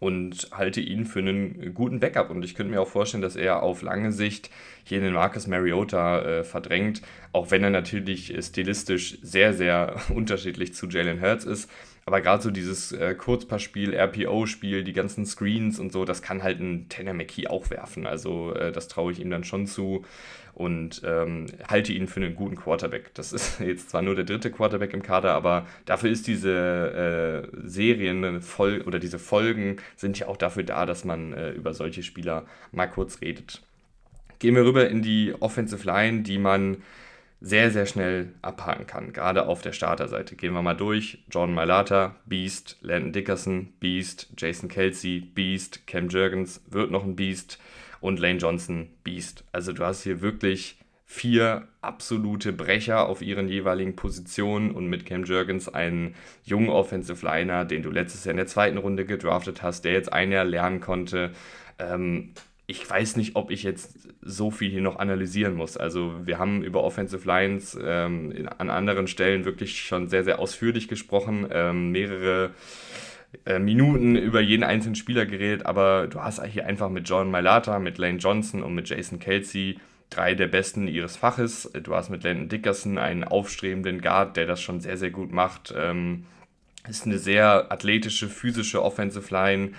und 0.00 0.48
halte 0.52 0.80
ihn 0.80 1.04
für 1.04 1.20
einen 1.20 1.74
guten 1.74 2.00
Backup. 2.00 2.30
Und 2.30 2.42
ich 2.42 2.54
könnte 2.54 2.72
mir 2.72 2.80
auch 2.80 2.88
vorstellen, 2.88 3.22
dass 3.22 3.36
er 3.36 3.62
auf 3.62 3.82
lange 3.82 4.12
Sicht 4.12 4.50
hier 4.82 5.00
den 5.00 5.12
Marcus 5.12 5.46
Mariota 5.46 6.22
äh, 6.22 6.44
verdrängt, 6.44 7.02
auch 7.32 7.50
wenn 7.50 7.62
er 7.62 7.70
natürlich 7.70 8.34
stilistisch 8.40 9.18
sehr, 9.22 9.52
sehr 9.52 9.96
unterschiedlich 10.14 10.74
zu 10.74 10.88
Jalen 10.88 11.20
Hurts 11.20 11.44
ist. 11.44 11.70
Aber 12.06 12.22
gerade 12.22 12.42
so 12.42 12.50
dieses 12.50 12.92
äh, 12.92 13.14
Kurzpassspiel, 13.14 13.94
RPO-Spiel, 13.94 14.84
die 14.84 14.94
ganzen 14.94 15.26
Screens 15.26 15.78
und 15.78 15.92
so, 15.92 16.06
das 16.06 16.22
kann 16.22 16.42
halt 16.42 16.58
ein 16.60 16.88
Tanner 16.88 17.12
McKee 17.12 17.46
auch 17.46 17.68
werfen. 17.70 18.06
Also 18.06 18.54
äh, 18.54 18.72
das 18.72 18.88
traue 18.88 19.12
ich 19.12 19.20
ihm 19.20 19.30
dann 19.30 19.44
schon 19.44 19.66
zu 19.66 20.04
und 20.60 21.00
ähm, 21.06 21.46
halte 21.66 21.94
ihn 21.94 22.06
für 22.06 22.20
einen 22.20 22.36
guten 22.36 22.54
Quarterback. 22.54 23.14
Das 23.14 23.32
ist 23.32 23.60
jetzt 23.66 23.88
zwar 23.88 24.02
nur 24.02 24.14
der 24.14 24.24
dritte 24.24 24.50
Quarterback 24.50 24.92
im 24.92 25.02
Kader, 25.02 25.32
aber 25.32 25.66
dafür 25.86 26.10
ist 26.10 26.26
diese 26.26 27.48
äh, 27.54 27.66
Serien 27.66 28.42
voll 28.42 28.82
oder 28.82 28.98
diese 28.98 29.18
Folgen 29.18 29.78
sind 29.96 30.18
ja 30.18 30.28
auch 30.28 30.36
dafür 30.36 30.62
da, 30.62 30.84
dass 30.84 31.06
man 31.06 31.32
äh, 31.32 31.52
über 31.52 31.72
solche 31.72 32.02
Spieler 32.02 32.44
mal 32.72 32.88
kurz 32.88 33.22
redet. 33.22 33.62
Gehen 34.38 34.54
wir 34.54 34.64
rüber 34.64 34.86
in 34.90 35.00
die 35.00 35.34
Offensive 35.40 35.86
Line, 35.86 36.22
die 36.22 36.36
man 36.36 36.82
sehr, 37.40 37.70
sehr 37.70 37.86
schnell 37.86 38.28
abhaken 38.42 38.86
kann, 38.86 39.14
gerade 39.14 39.46
auf 39.46 39.62
der 39.62 39.72
Starterseite. 39.72 40.36
Gehen 40.36 40.52
wir 40.52 40.60
mal 40.60 40.74
durch. 40.74 41.24
John 41.30 41.54
Malata, 41.54 42.16
Beast, 42.26 42.76
Landon 42.82 43.14
Dickerson, 43.14 43.72
Beast, 43.80 44.28
Jason 44.36 44.68
Kelsey, 44.68 45.20
Beast, 45.20 45.86
Cam 45.86 46.10
Jurgens 46.10 46.60
wird 46.68 46.90
noch 46.90 47.04
ein 47.04 47.16
Beast 47.16 47.58
und 48.00 48.18
Lane 48.18 48.38
Johnson 48.38 48.88
Beast. 49.04 49.44
Also 49.52 49.72
du 49.72 49.84
hast 49.84 50.02
hier 50.02 50.20
wirklich 50.20 50.76
vier 51.06 51.66
absolute 51.80 52.52
Brecher 52.52 53.08
auf 53.08 53.20
ihren 53.20 53.48
jeweiligen 53.48 53.96
Positionen 53.96 54.70
und 54.70 54.86
mit 54.86 55.06
Cam 55.06 55.24
Jurgens 55.24 55.68
einen 55.68 56.14
jungen 56.44 56.68
Offensive 56.68 57.26
Liner, 57.26 57.64
den 57.64 57.82
du 57.82 57.90
letztes 57.90 58.24
Jahr 58.24 58.30
in 58.30 58.36
der 58.36 58.46
zweiten 58.46 58.78
Runde 58.78 59.04
gedraftet 59.04 59.60
hast, 59.60 59.84
der 59.84 59.92
jetzt 59.92 60.12
ein 60.12 60.30
Jahr 60.30 60.44
lernen 60.44 60.80
konnte. 60.80 61.32
Ähm, 61.80 62.30
ich 62.68 62.88
weiß 62.88 63.16
nicht, 63.16 63.34
ob 63.34 63.50
ich 63.50 63.64
jetzt 63.64 64.08
so 64.22 64.52
viel 64.52 64.70
hier 64.70 64.82
noch 64.82 65.00
analysieren 65.00 65.54
muss. 65.54 65.76
Also 65.76 66.14
wir 66.24 66.38
haben 66.38 66.62
über 66.62 66.84
Offensive 66.84 67.26
Lines 67.26 67.76
ähm, 67.82 68.30
in, 68.30 68.46
an 68.46 68.70
anderen 68.70 69.08
Stellen 69.08 69.44
wirklich 69.44 69.80
schon 69.80 70.06
sehr, 70.06 70.22
sehr 70.22 70.38
ausführlich 70.38 70.86
gesprochen. 70.86 71.48
Ähm, 71.50 71.90
mehrere 71.90 72.52
Minuten 73.58 74.16
über 74.16 74.40
jeden 74.40 74.64
einzelnen 74.64 74.96
Spieler 74.96 75.24
geredet, 75.24 75.64
aber 75.64 76.08
du 76.08 76.20
hast 76.20 76.44
hier 76.44 76.66
einfach 76.66 76.88
mit 76.88 77.08
John 77.08 77.30
Mailata, 77.30 77.78
mit 77.78 77.98
Lane 77.98 78.18
Johnson 78.18 78.62
und 78.62 78.74
mit 78.74 78.88
Jason 78.88 79.18
Kelsey 79.18 79.78
drei 80.10 80.34
der 80.34 80.48
besten 80.48 80.88
ihres 80.88 81.16
Faches. 81.16 81.70
Du 81.82 81.94
hast 81.94 82.10
mit 82.10 82.24
Landon 82.24 82.48
Dickerson 82.48 82.98
einen 82.98 83.24
aufstrebenden 83.24 84.00
Guard, 84.00 84.36
der 84.36 84.46
das 84.46 84.60
schon 84.60 84.80
sehr, 84.80 84.96
sehr 84.96 85.10
gut 85.10 85.32
macht. 85.32 85.72
Ähm, 85.76 86.26
ist 86.88 87.06
eine 87.06 87.18
sehr 87.18 87.70
athletische, 87.70 88.28
physische 88.28 88.82
Offensive 88.82 89.32
Line. 89.32 89.72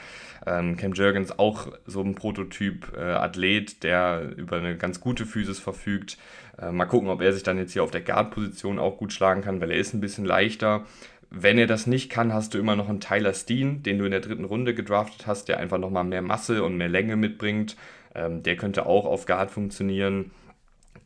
Ähm, 0.46 0.77
Cam 0.77 0.93
Jurgens 0.93 1.38
auch 1.38 1.67
so 1.86 2.01
ein 2.01 2.15
Prototyp 2.15 2.93
äh, 2.98 3.01
Athlet, 3.01 3.84
der 3.84 4.31
über 4.38 4.58
eine 4.58 4.77
ganz 4.77 5.00
gute 5.00 5.25
Physis 5.25 5.60
verfügt. 5.60 6.17
Äh, 6.58 6.72
mal 6.72 6.86
gucken, 6.86 7.10
ob 7.10 7.22
er 7.22 7.34
sich 7.34 7.43
dann 7.43 7.58
jetzt 7.58 7.74
hier 7.74 7.84
auf 7.84 7.91
der 7.91 8.01
Guard-Position 8.01 8.79
auch 8.79 8.98
gut 8.98 9.13
schlagen 9.13 9.41
kann, 9.41 9.62
weil 9.62 9.72
er 9.72 9.77
ist 9.77 9.93
ein 9.93 10.01
bisschen 10.01 10.25
leichter. 10.25 10.86
Wenn 11.34 11.58
er 11.58 11.66
das 11.66 11.88
nicht 11.88 12.10
kann, 12.10 12.34
hast 12.34 12.54
du 12.54 12.58
immer 12.58 12.76
noch 12.76 12.90
einen 12.90 13.00
Tyler 13.00 13.34
Steen, 13.34 13.84
den 13.84 13.98
du 13.98 14.04
in 14.04 14.12
der 14.12 14.20
dritten 14.20 14.44
Runde 14.44 14.76
gedraftet 14.76 15.28
hast, 15.28 15.48
der 15.48 15.60
einfach 15.60 15.78
nochmal 15.78 16.04
mehr 16.04 16.22
Masse 16.22 16.62
und 16.62 16.76
mehr 16.76 16.90
Länge 16.90 17.16
mitbringt. 17.16 17.78
Ähm, 18.14 18.44
der 18.44 18.58
könnte 18.58 18.86
auch 18.86 19.06
auf 19.06 19.26
Guard 19.26 19.50
funktionieren. 19.50 20.32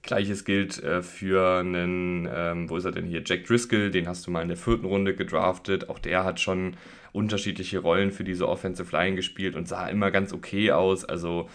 Gleiches 0.01 0.43
gilt 0.43 0.81
äh, 0.81 1.03
für 1.03 1.59
einen, 1.59 2.27
ähm, 2.33 2.69
wo 2.71 2.77
ist 2.77 2.85
er 2.85 2.91
denn 2.91 3.05
hier? 3.05 3.21
Jack 3.23 3.45
Driscoll, 3.45 3.91
den 3.91 4.07
hast 4.07 4.25
du 4.25 4.31
mal 4.31 4.41
in 4.41 4.47
der 4.47 4.57
vierten 4.57 4.87
Runde 4.87 5.15
gedraftet. 5.15 5.89
Auch 5.89 5.99
der 5.99 6.23
hat 6.23 6.39
schon 6.39 6.75
unterschiedliche 7.11 7.77
Rollen 7.77 8.11
für 8.11 8.23
diese 8.23 8.49
Offensive 8.49 8.91
Line 8.91 9.15
gespielt 9.15 9.55
und 9.55 9.67
sah 9.67 9.87
immer 9.87 10.09
ganz 10.09 10.33
okay 10.33 10.71
aus. 10.71 11.05
Also 11.05 11.49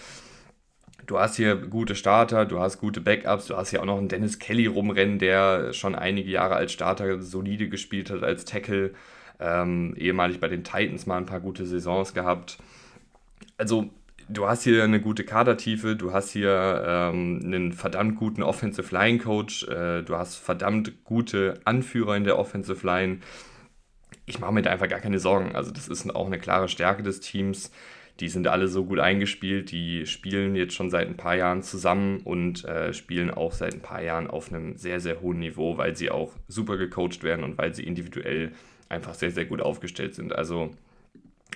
du 1.11 1.19
hast 1.19 1.35
hier 1.35 1.57
gute 1.57 1.97
Starter, 1.97 2.47
du 2.47 2.61
hast 2.61 2.79
gute 2.79 3.01
Backups, 3.01 3.47
du 3.47 3.57
hast 3.57 3.71
hier 3.71 3.81
auch 3.81 3.87
noch 3.87 3.99
einen 3.99 4.07
Dennis 4.07 4.39
Kelly 4.39 4.67
rumrennen, 4.67 5.19
der 5.19 5.73
schon 5.73 5.97
einige 5.97 6.31
Jahre 6.31 6.55
als 6.55 6.71
Starter 6.71 7.21
solide 7.21 7.69
gespielt 7.69 8.11
hat, 8.11 8.23
als 8.23 8.45
Tackle. 8.45 8.93
Ähm, 9.41 9.95
ehemalig 9.97 10.39
bei 10.39 10.47
den 10.47 10.63
Titans 10.63 11.07
mal 11.07 11.17
ein 11.17 11.27
paar 11.27 11.41
gute 11.41 11.67
Saisons 11.67 12.15
gehabt. 12.15 12.59
Also 13.57 13.91
du 14.29 14.47
hast 14.47 14.63
hier 14.63 14.85
eine 14.85 15.01
gute 15.01 15.25
Kadertiefe, 15.25 15.97
du 15.97 16.13
hast 16.13 16.31
hier 16.31 16.85
ähm, 16.87 17.41
einen 17.43 17.73
verdammt 17.73 18.17
guten 18.17 18.45
Offensive 18.45 18.95
Line 18.95 19.19
Coach, 19.19 19.67
äh, 19.67 20.03
du 20.03 20.15
hast 20.15 20.37
verdammt 20.37 21.05
gute 21.05 21.55
Anführer 21.65 22.17
in 22.17 22.25
der 22.25 22.39
Offensive 22.39 22.87
Line. 22.87 23.19
Ich 24.27 24.39
mache 24.39 24.53
mir 24.53 24.63
da 24.63 24.71
einfach 24.71 24.89
gar 24.89 25.01
keine 25.01 25.19
Sorgen. 25.19 25.57
Also, 25.57 25.73
das 25.73 25.89
ist 25.89 26.15
auch 26.15 26.27
eine 26.27 26.39
klare 26.39 26.69
Stärke 26.69 27.03
des 27.03 27.19
Teams. 27.19 27.73
Die 28.21 28.29
sind 28.29 28.47
alle 28.47 28.69
so 28.69 28.85
gut 28.85 28.99
eingespielt, 28.99 29.73
die 29.73 30.05
spielen 30.07 30.55
jetzt 30.55 30.75
schon 30.75 30.91
seit 30.91 31.09
ein 31.09 31.17
paar 31.17 31.37
Jahren 31.37 31.63
zusammen 31.63 32.21
und 32.21 32.65
äh, 32.67 32.93
spielen 32.93 33.31
auch 33.31 33.53
seit 33.53 33.73
ein 33.73 33.81
paar 33.81 34.03
Jahren 34.03 34.29
auf 34.29 34.53
einem 34.53 34.77
sehr, 34.77 35.01
sehr 35.01 35.23
hohen 35.23 35.39
Niveau, 35.39 35.79
weil 35.79 35.97
sie 35.97 36.11
auch 36.11 36.35
super 36.47 36.77
gecoacht 36.77 37.23
werden 37.23 37.45
und 37.45 37.57
weil 37.57 37.75
sie 37.75 37.85
individuell 37.85 38.53
einfach 38.91 39.15
sehr, 39.15 39.31
sehr 39.31 39.47
gut 39.47 39.63
aufgestellt 39.63 40.15
sind. 40.15 40.35
Also 40.35 40.71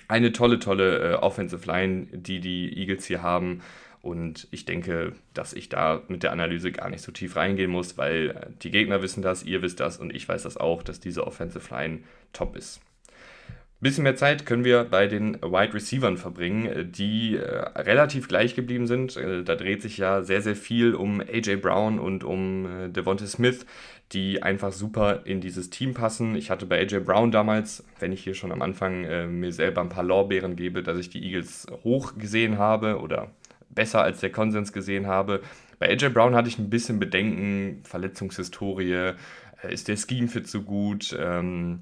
eine 0.07 0.31
tolle, 0.31 0.57
tolle 0.59 1.13
äh, 1.13 1.13
Offensive 1.15 1.67
Line, 1.67 2.07
die 2.11 2.39
die 2.39 2.75
Eagles 2.77 3.05
hier 3.05 3.21
haben. 3.21 3.61
Und 4.01 4.47
ich 4.51 4.65
denke, 4.65 5.13
dass 5.33 5.53
ich 5.53 5.67
da 5.69 6.03
mit 6.07 6.21
der 6.21 6.31
Analyse 6.31 6.71
gar 6.71 6.89
nicht 6.89 7.01
so 7.01 7.11
tief 7.11 7.35
reingehen 7.35 7.71
muss, 7.71 7.97
weil 7.97 8.29
äh, 8.29 8.47
die 8.61 8.71
Gegner 8.71 9.01
wissen 9.01 9.21
das, 9.21 9.43
ihr 9.43 9.61
wisst 9.61 9.79
das 9.79 9.97
und 9.97 10.15
ich 10.15 10.27
weiß 10.27 10.43
das 10.43 10.57
auch, 10.57 10.83
dass 10.83 10.99
diese 10.99 11.25
Offensive 11.25 11.73
Line 11.73 11.99
top 12.33 12.55
ist. 12.55 12.81
Bisschen 13.81 14.03
mehr 14.03 14.15
Zeit 14.15 14.45
können 14.45 14.63
wir 14.63 14.85
bei 14.85 15.05
den 15.05 15.35
Wide 15.41 15.73
Receivern 15.73 16.17
verbringen, 16.17 16.65
äh, 16.65 16.85
die 16.85 17.35
äh, 17.35 17.41
relativ 17.77 18.27
gleich 18.27 18.55
geblieben 18.55 18.87
sind. 18.87 19.17
Äh, 19.17 19.43
da 19.43 19.55
dreht 19.55 19.81
sich 19.81 19.97
ja 19.97 20.23
sehr, 20.23 20.41
sehr 20.41 20.55
viel 20.55 20.95
um 20.95 21.19
AJ 21.19 21.57
Brown 21.57 21.99
und 21.99 22.23
um 22.23 22.65
äh, 22.65 22.89
Devonta 22.89 23.25
Smith, 23.25 23.65
die 24.13 24.41
einfach 24.41 24.71
super 24.71 25.25
in 25.25 25.41
dieses 25.41 25.69
Team 25.69 25.93
passen. 25.93 26.35
Ich 26.35 26.49
hatte 26.49 26.65
bei 26.65 26.79
AJ 26.79 27.01
Brown 27.01 27.31
damals, 27.31 27.83
wenn 27.99 28.13
ich 28.13 28.23
hier 28.23 28.33
schon 28.33 28.53
am 28.53 28.61
Anfang 28.61 29.03
äh, 29.03 29.27
mir 29.27 29.51
selber 29.51 29.81
ein 29.81 29.89
paar 29.89 30.05
Lorbeeren 30.05 30.55
gebe, 30.55 30.81
dass 30.81 30.97
ich 30.97 31.09
die 31.09 31.23
Eagles 31.23 31.67
hoch 31.83 32.17
gesehen 32.17 32.57
habe 32.57 32.99
oder 32.99 33.31
besser 33.69 34.01
als 34.01 34.21
der 34.21 34.31
Konsens 34.31 34.71
gesehen 34.71 35.05
habe. 35.05 35.41
Bei 35.79 35.89
AJ 35.89 36.09
Brown 36.09 36.33
hatte 36.33 36.47
ich 36.47 36.57
ein 36.57 36.69
bisschen 36.69 36.97
Bedenken, 36.97 37.81
Verletzungshistorie, 37.83 38.93
äh, 38.93 39.15
ist 39.69 39.89
der 39.89 39.97
Scheme-Fit 39.97 40.47
so 40.47 40.61
gut? 40.61 41.15
Ähm, 41.19 41.81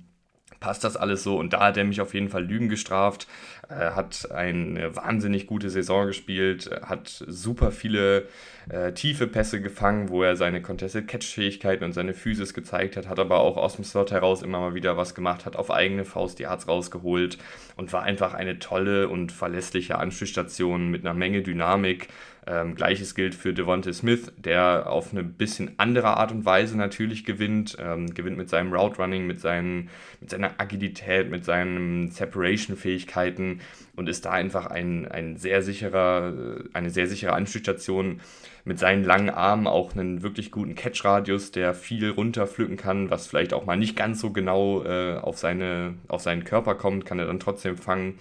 passt 0.63 0.85
das 0.85 0.95
alles 0.95 1.23
so? 1.23 1.37
Und 1.37 1.51
da 1.51 1.59
hat 1.59 1.75
er 1.75 1.83
mich 1.83 1.99
auf 1.99 2.13
jeden 2.13 2.29
Fall 2.29 2.45
Lügen 2.45 2.69
gestraft, 2.69 3.27
äh, 3.67 3.91
hat 3.91 4.31
eine 4.31 4.95
wahnsinnig 4.95 5.45
gute 5.45 5.69
Saison 5.69 6.07
gespielt, 6.07 6.69
hat 6.81 7.09
super 7.27 7.69
viele 7.71 8.29
äh, 8.69 8.93
tiefe 8.93 9.27
Pässe 9.27 9.59
gefangen, 9.59 10.07
wo 10.07 10.23
er 10.23 10.37
seine 10.37 10.61
Contested 10.61 11.09
Catch-Fähigkeiten 11.09 11.83
und 11.83 11.91
seine 11.91 12.13
Physis 12.13 12.53
gezeigt 12.53 12.95
hat, 12.95 13.09
hat 13.09 13.19
aber 13.19 13.41
auch 13.41 13.57
aus 13.57 13.75
dem 13.75 13.83
Slot 13.83 14.13
heraus 14.13 14.41
immer 14.41 14.61
mal 14.61 14.73
wieder 14.73 14.95
was 14.95 15.13
gemacht, 15.15 15.45
hat 15.45 15.57
auf 15.57 15.69
eigene 15.69 16.05
Faust 16.05 16.39
die 16.39 16.43
Yards 16.43 16.69
rausgeholt 16.69 17.37
und 17.75 17.91
war 17.91 18.03
einfach 18.03 18.33
eine 18.33 18.57
tolle 18.59 19.09
und 19.09 19.33
verlässliche 19.33 19.97
Anschlussstation 19.97 20.87
mit 20.87 21.05
einer 21.05 21.13
Menge 21.13 21.41
Dynamik 21.41 22.07
ähm, 22.45 22.75
Gleiches 22.75 23.15
gilt 23.15 23.35
für 23.35 23.53
Devonte 23.53 23.93
Smith, 23.93 24.31
der 24.37 24.89
auf 24.89 25.11
eine 25.11 25.23
bisschen 25.23 25.71
andere 25.77 26.17
Art 26.17 26.31
und 26.31 26.45
Weise 26.45 26.77
natürlich 26.77 27.23
gewinnt. 27.25 27.77
Ähm, 27.79 28.13
gewinnt 28.13 28.37
mit 28.37 28.49
seinem 28.49 28.73
Route 28.73 28.97
Running, 28.97 29.25
mit, 29.25 29.39
seinen, 29.39 29.89
mit 30.19 30.29
seiner 30.29 30.59
Agilität, 30.59 31.29
mit 31.29 31.45
seinen 31.45 32.11
Separation-Fähigkeiten 32.11 33.61
und 33.95 34.09
ist 34.09 34.25
da 34.25 34.31
einfach 34.31 34.67
ein, 34.67 35.07
ein 35.07 35.37
sehr 35.37 35.61
sicherer, 35.61 36.33
eine 36.73 36.89
sehr 36.89 37.07
sichere 37.07 37.33
Anspielstation 37.33 38.19
mit 38.65 38.79
seinen 38.79 39.03
langen 39.03 39.29
Armen, 39.29 39.67
auch 39.67 39.93
einen 39.93 40.23
wirklich 40.23 40.51
guten 40.51 40.75
Catch-Radius, 40.75 41.51
der 41.51 41.73
viel 41.73 42.09
runterpflücken 42.09 42.77
kann, 42.77 43.09
was 43.09 43.27
vielleicht 43.27 43.53
auch 43.53 43.65
mal 43.65 43.77
nicht 43.77 43.95
ganz 43.95 44.19
so 44.19 44.31
genau 44.31 44.83
äh, 44.83 45.17
auf, 45.17 45.37
seine, 45.37 45.95
auf 46.07 46.21
seinen 46.21 46.43
Körper 46.43 46.75
kommt, 46.75 47.05
kann 47.05 47.19
er 47.19 47.25
dann 47.25 47.39
trotzdem 47.39 47.77
fangen. 47.77 48.19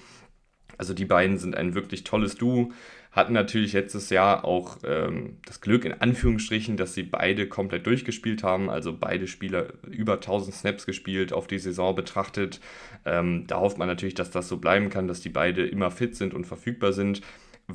Also 0.79 0.95
die 0.95 1.05
beiden 1.05 1.39
sind 1.39 1.57
ein 1.57 1.75
wirklich 1.75 2.03
tolles 2.03 2.35
Duo 2.35 2.73
hatten 3.13 3.35
natürlich 3.35 3.75
letztes 3.75 4.09
Jahr 4.09 4.45
auch 4.45 4.79
ähm, 4.85 5.37
das 5.45 5.61
Glück 5.61 5.85
in 5.85 5.93
Anführungsstrichen, 5.93 6.79
dass 6.79 6.95
sie 6.95 7.03
beide 7.03 7.47
komplett 7.47 7.87
durchgespielt 7.87 8.43
haben, 8.43 8.71
also 8.71 8.97
beide 8.99 9.27
Spieler 9.27 9.67
über 9.91 10.15
1000 10.15 10.55
Snaps 10.55 10.87
gespielt 10.87 11.35
auf 11.35 11.47
die 11.47 11.59
Saison 11.59 11.95
betrachtet. 11.95 12.61
Ähm, 13.05 13.45
da 13.47 13.61
hofft 13.61 13.77
man 13.77 13.87
natürlich, 13.87 14.15
dass 14.15 14.31
das 14.31 14.49
so 14.49 14.57
bleiben 14.57 14.89
kann, 14.89 15.09
dass 15.09 15.21
die 15.21 15.29
beide 15.29 15.67
immer 15.67 15.91
fit 15.91 16.17
sind 16.17 16.33
und 16.33 16.47
verfügbar 16.47 16.95
sind 16.95 17.21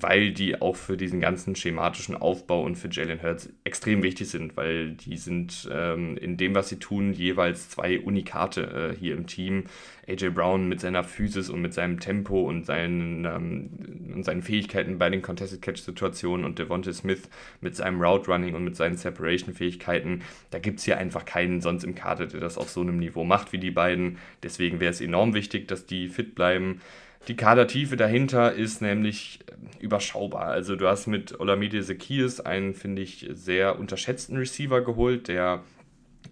weil 0.02 0.32
die 0.32 0.62
auch 0.62 0.76
für 0.76 0.96
diesen 0.96 1.20
ganzen 1.20 1.56
schematischen 1.56 2.16
Aufbau 2.16 2.62
und 2.62 2.76
für 2.76 2.90
Jalen 2.90 3.22
Hurts 3.22 3.50
extrem 3.64 4.04
wichtig 4.04 4.30
sind, 4.30 4.56
weil 4.56 4.92
die 4.92 5.18
sind 5.18 5.68
ähm, 5.72 6.18
in 6.18 6.38
dem, 6.38 6.54
was 6.54 6.70
sie 6.70 6.78
tun, 6.78 7.14
jeweils 7.14 7.70
zwei 7.70 8.00
Unikate 8.00 8.94
äh, 8.94 9.00
hier 9.00 9.16
im 9.16 9.26
Team. 9.26 9.64
AJ 10.08 10.30
Brown 10.30 10.70
mit 10.70 10.80
seiner 10.80 11.04
Physis 11.04 11.50
und 11.50 11.62
mit 11.62 11.74
seinem 11.74 12.00
Tempo 12.00 12.42
und 12.42 12.66
seinen, 12.66 13.26
ähm, 13.26 13.70
und 14.14 14.24
seinen 14.24 14.42
Fähigkeiten 14.42 15.00
bei 15.00 15.10
den 15.10 15.22
Contested 15.22 15.62
Catch-Situationen 15.62 16.46
und 16.46 16.60
Devonta 16.60 16.94
Smith 16.94 17.24
mit 17.60 17.76
seinem 17.76 18.02
Route 18.02 18.32
Running 18.32 18.56
und 18.56 18.64
mit 18.64 18.76
seinen 18.76 18.96
Separation-Fähigkeiten. 18.96 20.22
Da 20.52 20.60
gibt 20.60 20.80
es 20.80 20.86
hier 20.86 20.98
einfach 20.98 21.26
keinen 21.26 21.60
sonst 21.60 21.84
im 21.84 21.96
Kader, 21.96 22.28
der 22.28 22.40
das 22.40 22.58
auf 22.58 22.70
so 22.70 22.82
einem 22.82 23.00
Niveau 23.00 23.24
macht 23.24 23.52
wie 23.52 23.58
die 23.58 23.72
beiden. 23.72 24.18
Deswegen 24.44 24.80
wäre 24.80 24.92
es 24.92 25.02
enorm 25.02 25.34
wichtig, 25.34 25.68
dass 25.68 25.86
die 25.86 26.08
fit 26.08 26.36
bleiben. 26.36 26.82
Die 27.28 27.36
Kadertiefe 27.36 27.98
dahinter 27.98 28.54
ist 28.54 28.82
nämlich 28.82 29.40
äh, 29.48 29.84
überschaubar. 29.84 30.48
Also 30.48 30.76
du 30.76 30.88
hast 30.88 31.08
mit 31.08 31.40
Olamide 31.40 31.84
Sekis 31.84 32.40
einen, 32.40 32.74
finde 32.74 33.02
ich, 33.02 33.28
sehr 33.32 33.80
unterschätzten 33.80 34.38
Receiver 34.38 34.82
geholt, 34.82 35.28
der 35.28 35.64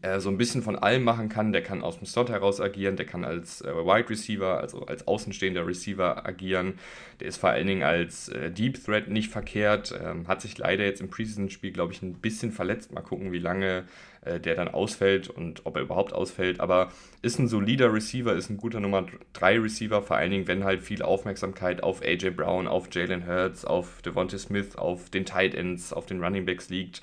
äh, 0.02 0.20
so 0.20 0.30
ein 0.30 0.38
bisschen 0.38 0.62
von 0.62 0.75
allem 0.75 1.04
machen 1.04 1.30
kann. 1.30 1.54
Der 1.54 1.64
kann 1.64 1.84
aus 1.84 1.98
dem 1.98 2.08
Slot 2.08 2.30
heraus 2.30 2.62
agieren, 2.62 2.96
der 2.96 3.06
kann 3.06 3.24
als 3.25 3.62
äh, 3.62 3.74
Wide 3.74 4.10
Receiver, 4.10 4.60
also 4.60 4.86
als 4.86 5.08
außenstehender 5.08 5.66
Receiver 5.66 6.25
agieren. 6.25 6.80
Der 7.20 7.28
ist 7.28 7.38
vor 7.38 7.50
allen 7.50 7.68
Dingen 7.68 7.84
als 7.84 8.30
äh, 8.30 8.52
Deep 8.52 8.84
Threat 8.84 9.08
nicht 9.08 9.32
verkehrt. 9.32 9.98
Ähm, 10.04 10.28
hat 10.28 10.42
sich 10.42 10.58
leider 10.58 10.84
jetzt 10.84 11.02
im 11.02 11.10
Preseason-Spiel, 11.10 11.72
glaube 11.72 11.94
ich, 11.94 12.02
ein 12.02 12.16
bisschen 12.16 12.52
verletzt. 12.52 12.94
Mal 12.94 13.02
gucken, 13.02 13.32
wie 13.32 13.40
lange 13.40 13.86
äh, 14.25 14.40
der 14.40 14.56
dann 14.56 14.68
ausfällt 14.68 15.30
und 15.30 15.66
ob 15.66 15.75
er 15.75 15.84
überhaupt 15.84 16.12
ausfällt. 16.12 16.60
Aber 16.60 16.92
ist 17.22 17.40
ein 17.40 17.48
solider 17.48 17.94
Receiver, 17.94 18.34
ist 18.34 18.50
ein 18.50 18.58
guter 18.58 18.80
Nummer 18.80 19.06
3 19.34 19.60
Receiver, 19.60 20.02
vor 20.02 20.18
allen 20.18 20.32
Dingen, 20.32 20.48
wenn 20.48 20.64
halt 20.64 20.82
viel 20.82 21.04
Aufmerksamkeit 21.04 21.84
auf 21.84 22.02
AJ 22.02 22.32
Brown, 22.32 22.68
auf 22.68 22.88
Jalen 22.92 23.28
Hurts, 23.28 23.66
auf 23.66 24.02
Devontae 24.02 24.40
Smith, 24.40 24.75
auf 24.78 25.10
den 25.12 25.25
Tight 25.25 25.54
Ends, 25.54 25.94
auf 25.94 26.08
den 26.08 26.24
Running 26.24 26.46
Backs 26.46 26.70
liegt 26.70 27.02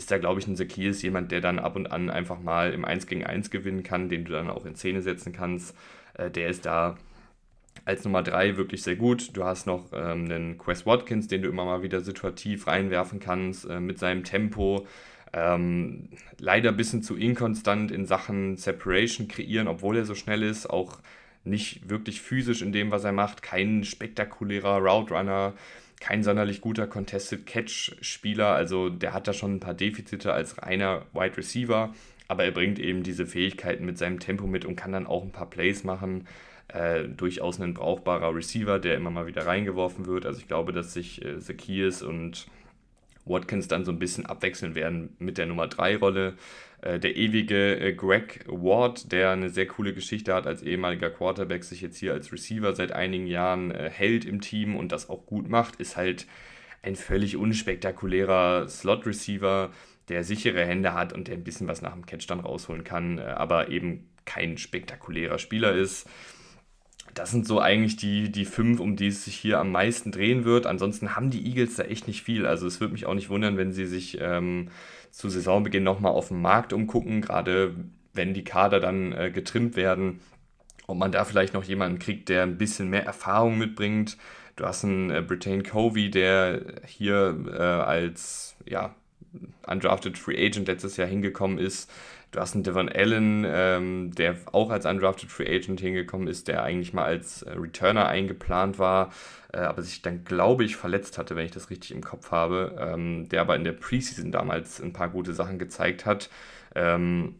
ist 0.00 0.10
da, 0.10 0.16
glaube 0.16 0.40
ich, 0.40 0.46
ein 0.46 0.56
Zacchaeus 0.56 1.02
jemand, 1.02 1.30
der 1.30 1.42
dann 1.42 1.58
ab 1.58 1.76
und 1.76 1.92
an 1.92 2.08
einfach 2.08 2.40
mal 2.40 2.72
im 2.72 2.86
1 2.86 3.06
gegen 3.06 3.26
1 3.26 3.50
gewinnen 3.50 3.82
kann, 3.82 4.08
den 4.08 4.24
du 4.24 4.32
dann 4.32 4.48
auch 4.48 4.64
in 4.64 4.74
Szene 4.74 5.02
setzen 5.02 5.34
kannst. 5.34 5.76
Äh, 6.14 6.30
der 6.30 6.48
ist 6.48 6.64
da 6.64 6.96
als 7.84 8.02
Nummer 8.04 8.22
3 8.22 8.56
wirklich 8.56 8.82
sehr 8.82 8.96
gut. 8.96 9.36
Du 9.36 9.44
hast 9.44 9.66
noch 9.66 9.92
ähm, 9.92 10.24
einen 10.24 10.56
Quest 10.56 10.86
Watkins, 10.86 11.28
den 11.28 11.42
du 11.42 11.50
immer 11.50 11.66
mal 11.66 11.82
wieder 11.82 12.00
situativ 12.00 12.66
reinwerfen 12.66 13.20
kannst, 13.20 13.68
äh, 13.68 13.78
mit 13.78 13.98
seinem 13.98 14.24
Tempo, 14.24 14.86
ähm, 15.34 16.08
leider 16.38 16.70
ein 16.70 16.78
bisschen 16.78 17.02
zu 17.02 17.14
inkonstant 17.14 17.92
in 17.92 18.06
Sachen 18.06 18.56
Separation 18.56 19.28
kreieren, 19.28 19.68
obwohl 19.68 19.98
er 19.98 20.06
so 20.06 20.14
schnell 20.14 20.42
ist. 20.42 20.68
Auch 20.68 20.98
nicht 21.44 21.90
wirklich 21.90 22.22
physisch 22.22 22.62
in 22.62 22.72
dem, 22.72 22.90
was 22.90 23.04
er 23.04 23.12
macht. 23.12 23.42
Kein 23.42 23.84
spektakulärer 23.84 24.78
Route 24.78 25.12
Runner, 25.12 25.52
kein 26.00 26.22
sonderlich 26.22 26.60
guter 26.60 26.86
Contested 26.86 27.46
Catch-Spieler. 27.46 28.48
Also 28.48 28.88
der 28.88 29.12
hat 29.12 29.28
da 29.28 29.32
schon 29.32 29.56
ein 29.56 29.60
paar 29.60 29.74
Defizite 29.74 30.32
als 30.32 30.60
reiner 30.62 31.06
Wide 31.12 31.36
Receiver. 31.36 31.94
Aber 32.26 32.44
er 32.44 32.52
bringt 32.52 32.78
eben 32.78 33.02
diese 33.02 33.26
Fähigkeiten 33.26 33.84
mit 33.84 33.98
seinem 33.98 34.18
Tempo 34.18 34.46
mit 34.46 34.64
und 34.64 34.76
kann 34.76 34.92
dann 34.92 35.06
auch 35.06 35.22
ein 35.22 35.32
paar 35.32 35.50
Plays 35.50 35.84
machen. 35.84 36.26
äh, 36.72 37.08
durchaus 37.08 37.60
ein 37.60 37.74
brauchbarer 37.74 38.34
Receiver, 38.34 38.78
der 38.78 38.96
immer 38.96 39.10
mal 39.10 39.26
wieder 39.26 39.46
reingeworfen 39.46 40.06
wird. 40.06 40.26
Also 40.26 40.38
ich 40.40 40.48
glaube, 40.48 40.72
dass 40.72 40.94
sich 40.94 41.24
äh, 41.24 41.38
Zacchaeus 41.40 42.02
und 42.02 42.46
Watkins 43.24 43.68
dann 43.68 43.84
so 43.84 43.92
ein 43.92 43.98
bisschen 43.98 44.26
abwechseln 44.26 44.74
werden 44.74 45.14
mit 45.18 45.38
der 45.38 45.46
Nummer 45.46 45.68
3 45.68 45.96
Rolle. 45.96 46.34
Äh, 46.82 46.98
der 46.98 47.16
ewige 47.16 47.78
äh, 47.78 47.92
Greg 47.92 48.44
Ward, 48.46 49.12
der 49.12 49.30
eine 49.30 49.50
sehr 49.50 49.66
coole 49.66 49.92
Geschichte 49.92 50.34
hat 50.34 50.46
als 50.46 50.62
ehemaliger 50.62 51.10
Quarterback, 51.10 51.64
sich 51.64 51.80
jetzt 51.80 51.98
hier 51.98 52.12
als 52.12 52.32
Receiver 52.32 52.74
seit 52.74 52.92
einigen 52.92 53.26
Jahren 53.26 53.70
äh, 53.70 53.90
hält 53.90 54.24
im 54.24 54.40
Team 54.40 54.76
und 54.76 54.92
das 54.92 55.10
auch 55.10 55.26
gut 55.26 55.48
macht, 55.48 55.76
ist 55.76 55.96
halt 55.96 56.26
ein 56.82 56.96
völlig 56.96 57.36
unspektakulärer 57.36 58.66
Slot-Receiver, 58.66 59.70
der 60.08 60.24
sichere 60.24 60.64
Hände 60.64 60.94
hat 60.94 61.12
und 61.12 61.28
der 61.28 61.34
ein 61.34 61.44
bisschen 61.44 61.68
was 61.68 61.82
nach 61.82 61.92
dem 61.92 62.06
Catch 62.06 62.26
dann 62.28 62.40
rausholen 62.40 62.84
kann, 62.84 63.18
aber 63.18 63.68
eben 63.68 64.08
kein 64.24 64.56
spektakulärer 64.56 65.38
Spieler 65.38 65.74
ist. 65.74 66.08
Das 67.14 67.30
sind 67.30 67.46
so 67.46 67.60
eigentlich 67.60 67.96
die, 67.96 68.30
die 68.30 68.44
fünf, 68.44 68.80
um 68.80 68.96
die 68.96 69.08
es 69.08 69.24
sich 69.24 69.36
hier 69.36 69.58
am 69.58 69.72
meisten 69.72 70.12
drehen 70.12 70.44
wird. 70.44 70.66
Ansonsten 70.66 71.16
haben 71.16 71.30
die 71.30 71.46
Eagles 71.46 71.76
da 71.76 71.84
echt 71.84 72.06
nicht 72.06 72.22
viel. 72.22 72.46
Also 72.46 72.66
es 72.66 72.80
würde 72.80 72.92
mich 72.92 73.06
auch 73.06 73.14
nicht 73.14 73.30
wundern, 73.30 73.56
wenn 73.56 73.72
sie 73.72 73.86
sich 73.86 74.18
ähm, 74.20 74.68
zu 75.10 75.28
Saisonbeginn 75.28 75.82
nochmal 75.82 76.12
auf 76.12 76.28
dem 76.28 76.40
Markt 76.40 76.72
umgucken, 76.72 77.20
gerade 77.20 77.74
wenn 78.14 78.34
die 78.34 78.44
Kader 78.44 78.80
dann 78.80 79.12
äh, 79.12 79.30
getrimmt 79.30 79.76
werden, 79.76 80.20
ob 80.86 80.98
man 80.98 81.12
da 81.12 81.24
vielleicht 81.24 81.54
noch 81.54 81.64
jemanden 81.64 81.98
kriegt, 81.98 82.28
der 82.28 82.42
ein 82.42 82.58
bisschen 82.58 82.90
mehr 82.90 83.04
Erfahrung 83.04 83.58
mitbringt. 83.58 84.16
Du 84.56 84.64
hast 84.64 84.84
einen 84.84 85.10
äh, 85.10 85.22
Britain 85.22 85.62
Covey, 85.62 86.10
der 86.10 86.60
hier 86.86 87.44
äh, 87.48 87.60
als 87.60 88.56
ja, 88.66 88.94
undrafted 89.66 90.18
Free 90.18 90.44
Agent 90.44 90.68
letztes 90.68 90.96
Jahr 90.96 91.08
hingekommen 91.08 91.58
ist. 91.58 91.90
Du 92.30 92.38
hast 92.38 92.54
einen 92.54 92.62
Devon 92.62 92.88
Allen, 92.88 93.44
ähm, 93.44 94.12
der 94.14 94.36
auch 94.52 94.70
als 94.70 94.86
undrafted 94.86 95.30
Free 95.30 95.48
Agent 95.52 95.80
hingekommen 95.80 96.28
ist, 96.28 96.46
der 96.46 96.62
eigentlich 96.62 96.92
mal 96.92 97.04
als 97.04 97.42
äh, 97.42 97.52
Returner 97.52 98.06
eingeplant 98.06 98.78
war, 98.78 99.12
äh, 99.52 99.58
aber 99.58 99.82
sich 99.82 100.00
dann, 100.02 100.22
glaube 100.24 100.64
ich, 100.64 100.76
verletzt 100.76 101.18
hatte, 101.18 101.34
wenn 101.34 101.44
ich 101.44 101.50
das 101.50 101.70
richtig 101.70 101.90
im 101.90 102.04
Kopf 102.04 102.30
habe, 102.30 102.76
ähm, 102.78 103.28
der 103.30 103.40
aber 103.40 103.56
in 103.56 103.64
der 103.64 103.72
Preseason 103.72 104.30
damals 104.30 104.80
ein 104.80 104.92
paar 104.92 105.08
gute 105.08 105.34
Sachen 105.34 105.58
gezeigt 105.58 106.06
hat. 106.06 106.30
Ähm, 106.76 107.34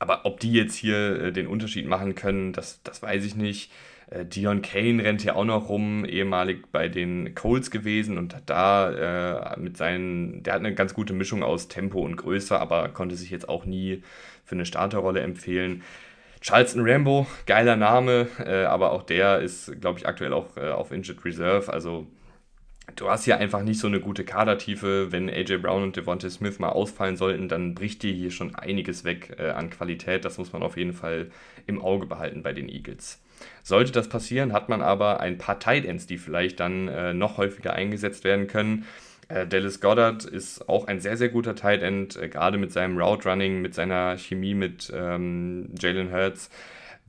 aber 0.00 0.24
ob 0.24 0.40
die 0.40 0.52
jetzt 0.52 0.74
hier 0.74 1.24
äh, 1.26 1.32
den 1.32 1.46
Unterschied 1.46 1.86
machen 1.86 2.16
können, 2.16 2.52
das, 2.52 2.82
das 2.82 3.02
weiß 3.02 3.24
ich 3.24 3.36
nicht. 3.36 3.70
Äh, 4.10 4.26
Dion 4.26 4.62
Kane 4.62 5.02
rennt 5.02 5.22
hier 5.22 5.36
auch 5.36 5.44
noch 5.44 5.68
rum, 5.68 6.04
ehemalig 6.04 6.70
bei 6.72 6.88
den 6.88 7.34
Colts 7.34 7.70
gewesen 7.70 8.18
und 8.18 8.34
hat 8.34 8.42
da 8.46 9.54
äh, 9.54 9.60
mit 9.60 9.76
seinen, 9.76 10.42
der 10.42 10.54
hat 10.54 10.60
eine 10.60 10.74
ganz 10.74 10.94
gute 10.94 11.12
Mischung 11.12 11.42
aus 11.42 11.68
Tempo 11.68 12.00
und 12.00 12.16
Größe, 12.16 12.58
aber 12.58 12.88
konnte 12.88 13.16
sich 13.16 13.30
jetzt 13.30 13.48
auch 13.48 13.64
nie 13.64 14.02
für 14.44 14.56
eine 14.56 14.66
Starterrolle 14.66 15.20
empfehlen. 15.20 15.82
Charleston 16.40 16.88
Rambo, 16.88 17.26
geiler 17.46 17.76
Name, 17.76 18.28
äh, 18.44 18.64
aber 18.64 18.92
auch 18.92 19.02
der 19.02 19.40
ist, 19.40 19.80
glaube 19.80 19.98
ich, 19.98 20.08
aktuell 20.08 20.32
auch 20.32 20.56
äh, 20.56 20.70
auf 20.70 20.90
Injured 20.90 21.22
Reserve. 21.24 21.70
Also 21.70 22.06
du 22.96 23.10
hast 23.10 23.24
hier 23.24 23.36
einfach 23.36 23.62
nicht 23.62 23.78
so 23.78 23.86
eine 23.86 24.00
gute 24.00 24.24
Kadertiefe. 24.24 25.12
Wenn 25.12 25.28
AJ 25.28 25.58
Brown 25.58 25.82
und 25.82 25.96
Devontae 25.96 26.30
Smith 26.30 26.58
mal 26.58 26.70
ausfallen 26.70 27.16
sollten, 27.16 27.48
dann 27.48 27.74
bricht 27.74 28.02
dir 28.02 28.12
hier 28.12 28.30
schon 28.30 28.54
einiges 28.54 29.04
weg 29.04 29.36
äh, 29.38 29.50
an 29.50 29.68
Qualität. 29.68 30.24
Das 30.24 30.38
muss 30.38 30.52
man 30.54 30.62
auf 30.62 30.78
jeden 30.78 30.94
Fall 30.94 31.30
im 31.66 31.82
Auge 31.82 32.06
behalten 32.06 32.42
bei 32.42 32.54
den 32.54 32.70
Eagles. 32.70 33.20
Sollte 33.62 33.92
das 33.92 34.08
passieren, 34.08 34.52
hat 34.52 34.68
man 34.68 34.82
aber 34.82 35.20
ein 35.20 35.38
paar 35.38 35.58
Tight 35.58 35.84
Ends, 35.84 36.06
die 36.06 36.18
vielleicht 36.18 36.60
dann 36.60 36.88
äh, 36.88 37.14
noch 37.14 37.38
häufiger 37.38 37.74
eingesetzt 37.74 38.24
werden 38.24 38.46
können. 38.46 38.84
Äh, 39.28 39.46
Dallas 39.46 39.80
Goddard 39.80 40.24
ist 40.24 40.68
auch 40.68 40.86
ein 40.86 41.00
sehr, 41.00 41.16
sehr 41.16 41.28
guter 41.28 41.54
Tight 41.54 41.82
End, 41.82 42.16
äh, 42.16 42.28
gerade 42.28 42.58
mit 42.58 42.72
seinem 42.72 42.98
Route 42.98 43.28
Running, 43.28 43.62
mit 43.62 43.74
seiner 43.74 44.16
Chemie 44.18 44.54
mit 44.54 44.92
ähm, 44.94 45.70
Jalen 45.78 46.12
Hurts 46.12 46.50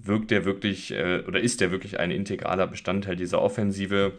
wirkt 0.04 0.32
der 0.32 0.46
wirklich 0.46 0.92
äh, 0.92 1.24
oder 1.28 1.40
ist 1.40 1.62
der 1.62 1.72
wirklich 1.72 2.00
ein 2.00 2.12
integraler 2.12 2.68
Bestandteil 2.68 3.16
dieser 3.16 3.42
Offensive 3.42 4.14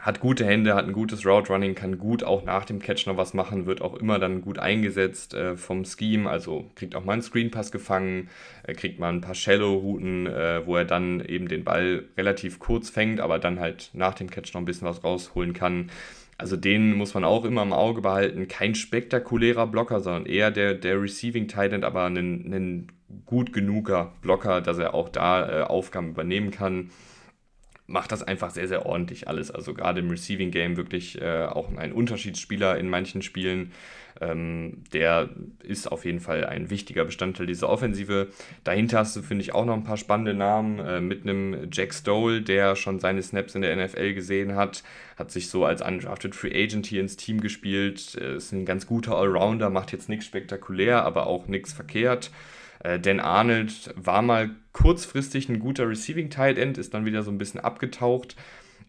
hat 0.00 0.20
gute 0.20 0.44
Hände, 0.44 0.74
hat 0.74 0.86
ein 0.86 0.92
gutes 0.92 1.24
Route 1.26 1.52
Running, 1.52 1.74
kann 1.74 1.98
gut 1.98 2.22
auch 2.22 2.44
nach 2.44 2.64
dem 2.64 2.80
Catch 2.80 3.06
noch 3.06 3.16
was 3.16 3.34
machen, 3.34 3.66
wird 3.66 3.82
auch 3.82 3.94
immer 3.94 4.18
dann 4.18 4.40
gut 4.40 4.58
eingesetzt 4.58 5.34
äh, 5.34 5.56
vom 5.56 5.84
Scheme, 5.84 6.28
also 6.28 6.70
kriegt 6.74 6.94
auch 6.94 7.04
mal 7.04 7.14
einen 7.14 7.22
Screenpass 7.22 7.72
gefangen, 7.72 8.28
äh, 8.64 8.74
kriegt 8.74 8.98
mal 8.98 9.12
ein 9.12 9.20
paar 9.20 9.34
Shallow-Routen, 9.34 10.26
äh, 10.26 10.66
wo 10.66 10.76
er 10.76 10.84
dann 10.84 11.20
eben 11.24 11.48
den 11.48 11.64
Ball 11.64 12.04
relativ 12.16 12.58
kurz 12.58 12.90
fängt, 12.90 13.20
aber 13.20 13.38
dann 13.38 13.60
halt 13.60 13.90
nach 13.92 14.14
dem 14.14 14.30
Catch 14.30 14.54
noch 14.54 14.60
ein 14.60 14.66
bisschen 14.66 14.88
was 14.88 15.04
rausholen 15.04 15.52
kann. 15.52 15.90
Also 16.38 16.56
den 16.56 16.94
muss 16.94 17.14
man 17.14 17.24
auch 17.24 17.44
immer 17.44 17.62
im 17.62 17.72
Auge 17.72 18.02
behalten. 18.02 18.46
Kein 18.46 18.74
spektakulärer 18.74 19.66
Blocker, 19.66 20.00
sondern 20.00 20.26
eher 20.26 20.50
der, 20.50 20.74
der 20.74 21.00
Receiving 21.00 21.48
Tight 21.48 21.72
aber 21.82 22.04
ein, 22.04 22.16
ein 22.16 22.88
gut 23.24 23.52
genuger 23.52 24.12
Blocker, 24.20 24.60
dass 24.60 24.78
er 24.78 24.94
auch 24.94 25.08
da 25.08 25.60
äh, 25.60 25.62
Aufgaben 25.62 26.10
übernehmen 26.10 26.50
kann 26.50 26.90
macht 27.86 28.12
das 28.12 28.22
einfach 28.22 28.50
sehr, 28.50 28.68
sehr 28.68 28.86
ordentlich 28.86 29.28
alles. 29.28 29.50
Also 29.50 29.74
gerade 29.74 30.00
im 30.00 30.10
Receiving 30.10 30.50
Game 30.50 30.76
wirklich 30.76 31.20
äh, 31.20 31.44
auch 31.44 31.74
ein 31.76 31.92
Unterschiedsspieler 31.92 32.78
in 32.78 32.88
manchen 32.88 33.22
Spielen. 33.22 33.72
Ähm, 34.20 34.82
der 34.92 35.28
ist 35.62 35.92
auf 35.92 36.04
jeden 36.04 36.20
Fall 36.20 36.44
ein 36.46 36.70
wichtiger 36.70 37.04
Bestandteil 37.04 37.46
dieser 37.46 37.68
Offensive. 37.68 38.28
Dahinter 38.64 39.00
hast 39.00 39.14
du, 39.14 39.22
finde 39.22 39.42
ich, 39.42 39.54
auch 39.54 39.66
noch 39.66 39.74
ein 39.74 39.84
paar 39.84 39.98
spannende 39.98 40.34
Namen 40.34 40.78
äh, 40.78 41.00
mit 41.00 41.22
einem 41.22 41.68
Jack 41.70 41.92
Stoll, 41.92 42.40
der 42.40 42.76
schon 42.76 42.98
seine 42.98 43.22
Snaps 43.22 43.54
in 43.54 43.62
der 43.62 43.76
NFL 43.76 44.14
gesehen 44.14 44.56
hat, 44.56 44.82
hat 45.16 45.30
sich 45.30 45.48
so 45.48 45.64
als 45.64 45.82
undrafted 45.82 46.34
Free 46.34 46.64
Agent 46.64 46.86
hier 46.86 47.02
ins 47.02 47.16
Team 47.16 47.40
gespielt, 47.40 48.16
äh, 48.20 48.36
ist 48.36 48.52
ein 48.52 48.64
ganz 48.64 48.86
guter 48.86 49.16
Allrounder, 49.16 49.70
macht 49.70 49.92
jetzt 49.92 50.08
nichts 50.08 50.26
spektakulär, 50.26 51.04
aber 51.04 51.26
auch 51.26 51.46
nichts 51.46 51.72
verkehrt. 51.72 52.30
Äh, 52.86 53.00
Dan 53.00 53.18
Arnold 53.18 53.92
war 53.96 54.22
mal 54.22 54.50
kurzfristig 54.72 55.48
ein 55.48 55.58
guter 55.58 55.88
Receiving 55.88 56.30
Tight 56.30 56.56
End, 56.56 56.78
ist 56.78 56.94
dann 56.94 57.04
wieder 57.04 57.22
so 57.22 57.30
ein 57.32 57.38
bisschen 57.38 57.60
abgetaucht. 57.60 58.36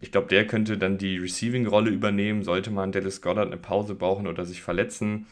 Ich 0.02 0.12
glaube, 0.12 0.28
der 0.28 0.46
könnte 0.46 0.78
dann 0.78 1.00
die 1.00 1.18
Receiving-Rolle 1.18 1.90
übernehmen, 1.90 2.44
sollte 2.44 2.70
man 2.70 2.92
Dallas 2.92 3.22
Goddard 3.22 3.48
eine 3.48 3.58
Pause 3.58 3.96
brauchen 3.96 4.28
oder 4.28 4.46
sich 4.46 4.62
verletzen. 4.62 5.26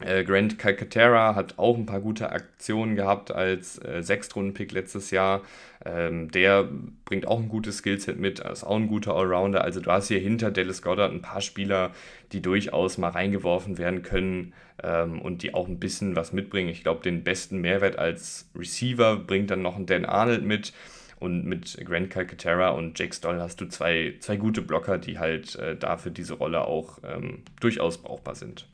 Äh, 0.00 0.22
Grant 0.22 0.58
Calcaterra 0.58 1.34
hat 1.34 1.58
auch 1.58 1.76
ein 1.76 1.86
paar 1.86 2.00
gute 2.00 2.30
Aktionen 2.30 2.94
gehabt 2.94 3.32
als 3.32 3.82
äh, 3.84 4.02
Sechstrunden-Pick 4.02 4.70
letztes 4.70 5.10
Jahr. 5.10 5.42
Ähm, 5.84 6.30
der 6.30 6.68
bringt 7.04 7.26
auch 7.26 7.40
ein 7.40 7.48
gutes 7.48 7.78
Skillset 7.78 8.18
mit, 8.18 8.38
ist 8.40 8.64
auch 8.64 8.76
ein 8.76 8.86
guter 8.86 9.16
Allrounder. 9.16 9.64
Also 9.64 9.80
du 9.80 9.90
hast 9.90 10.08
hier 10.08 10.20
hinter 10.20 10.52
Dallas 10.52 10.82
Goddard 10.82 11.12
ein 11.12 11.22
paar 11.22 11.40
Spieler, 11.40 11.90
die 12.32 12.40
durchaus 12.40 12.96
mal 12.96 13.10
reingeworfen 13.10 13.76
werden 13.78 14.02
können 14.02 14.52
ähm, 14.82 15.20
und 15.20 15.42
die 15.42 15.52
auch 15.54 15.66
ein 15.66 15.80
bisschen 15.80 16.14
was 16.14 16.32
mitbringen. 16.32 16.68
Ich 16.68 16.82
glaube, 16.84 17.02
den 17.02 17.24
besten 17.24 17.60
Mehrwert 17.60 17.98
als 17.98 18.48
Receiver 18.56 19.16
bringt 19.16 19.50
dann 19.50 19.62
noch 19.62 19.76
ein 19.76 19.86
Dan 19.86 20.04
Arnold 20.04 20.44
mit. 20.44 20.72
Und 21.20 21.44
mit 21.44 21.76
Grant 21.84 22.10
Calcaterra 22.10 22.68
und 22.68 22.96
Jake 22.96 23.12
Stoll 23.12 23.40
hast 23.40 23.60
du 23.60 23.66
zwei, 23.66 24.14
zwei 24.20 24.36
gute 24.36 24.62
Blocker, 24.62 24.98
die 24.98 25.18
halt 25.18 25.56
äh, 25.56 25.74
dafür 25.74 26.12
diese 26.12 26.34
Rolle 26.34 26.60
auch 26.60 27.00
ähm, 27.02 27.42
durchaus 27.60 27.98
brauchbar 27.98 28.36
sind. 28.36 28.68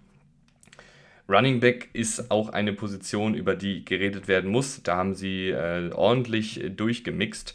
Running 1.28 1.60
Back 1.60 1.88
ist 1.94 2.30
auch 2.30 2.50
eine 2.50 2.72
Position, 2.72 3.34
über 3.34 3.54
die 3.54 3.84
geredet 3.84 4.28
werden 4.28 4.50
muss. 4.50 4.82
Da 4.82 4.96
haben 4.96 5.14
sie 5.14 5.48
äh, 5.48 5.90
ordentlich 5.92 6.60
durchgemixt. 6.76 7.54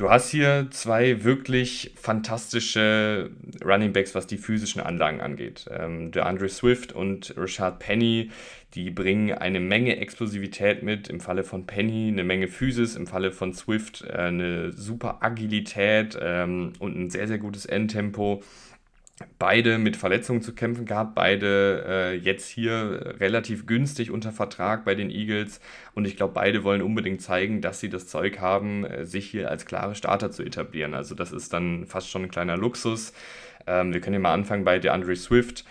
Du 0.00 0.08
hast 0.08 0.30
hier 0.30 0.68
zwei 0.70 1.24
wirklich 1.24 1.92
fantastische 1.94 3.30
Running 3.62 3.92
Backs, 3.92 4.14
was 4.14 4.26
die 4.26 4.38
physischen 4.38 4.80
Anlagen 4.80 5.20
angeht. 5.20 5.66
Ähm, 5.70 6.10
der 6.10 6.24
Andre 6.24 6.48
Swift 6.48 6.92
und 6.94 7.34
Richard 7.36 7.80
Penny, 7.80 8.30
die 8.72 8.90
bringen 8.90 9.32
eine 9.36 9.60
Menge 9.60 9.98
Explosivität 9.98 10.82
mit. 10.82 11.08
Im 11.08 11.20
Falle 11.20 11.44
von 11.44 11.66
Penny 11.66 12.08
eine 12.08 12.24
Menge 12.24 12.48
Physis, 12.48 12.96
im 12.96 13.06
Falle 13.06 13.30
von 13.30 13.52
Swift 13.52 14.02
äh, 14.08 14.12
eine 14.12 14.72
super 14.72 15.18
Agilität 15.20 16.18
ähm, 16.18 16.72
und 16.78 16.96
ein 16.96 17.10
sehr, 17.10 17.28
sehr 17.28 17.38
gutes 17.38 17.66
Endtempo 17.66 18.42
beide 19.38 19.78
mit 19.78 19.96
Verletzungen 19.96 20.42
zu 20.42 20.54
kämpfen 20.54 20.86
gehabt, 20.86 21.14
beide 21.14 21.84
äh, 21.86 22.14
jetzt 22.14 22.48
hier 22.48 23.16
relativ 23.20 23.66
günstig 23.66 24.10
unter 24.10 24.32
Vertrag 24.32 24.84
bei 24.84 24.94
den 24.94 25.10
Eagles 25.10 25.60
und 25.94 26.06
ich 26.06 26.16
glaube, 26.16 26.34
beide 26.34 26.64
wollen 26.64 26.82
unbedingt 26.82 27.22
zeigen, 27.22 27.60
dass 27.60 27.80
sie 27.80 27.88
das 27.88 28.06
Zeug 28.06 28.38
haben, 28.40 28.84
äh, 28.84 29.06
sich 29.06 29.30
hier 29.30 29.50
als 29.50 29.66
klare 29.66 29.94
Starter 29.94 30.30
zu 30.30 30.42
etablieren. 30.42 30.94
Also 30.94 31.14
das 31.14 31.32
ist 31.32 31.52
dann 31.52 31.86
fast 31.86 32.10
schon 32.10 32.22
ein 32.24 32.30
kleiner 32.30 32.56
Luxus. 32.56 33.12
Ähm, 33.66 33.92
wir 33.92 34.00
können 34.00 34.14
ja 34.14 34.20
mal 34.20 34.34
anfangen 34.34 34.64
bei 34.64 34.78
DeAndre 34.78 35.16
Swift, 35.16 35.64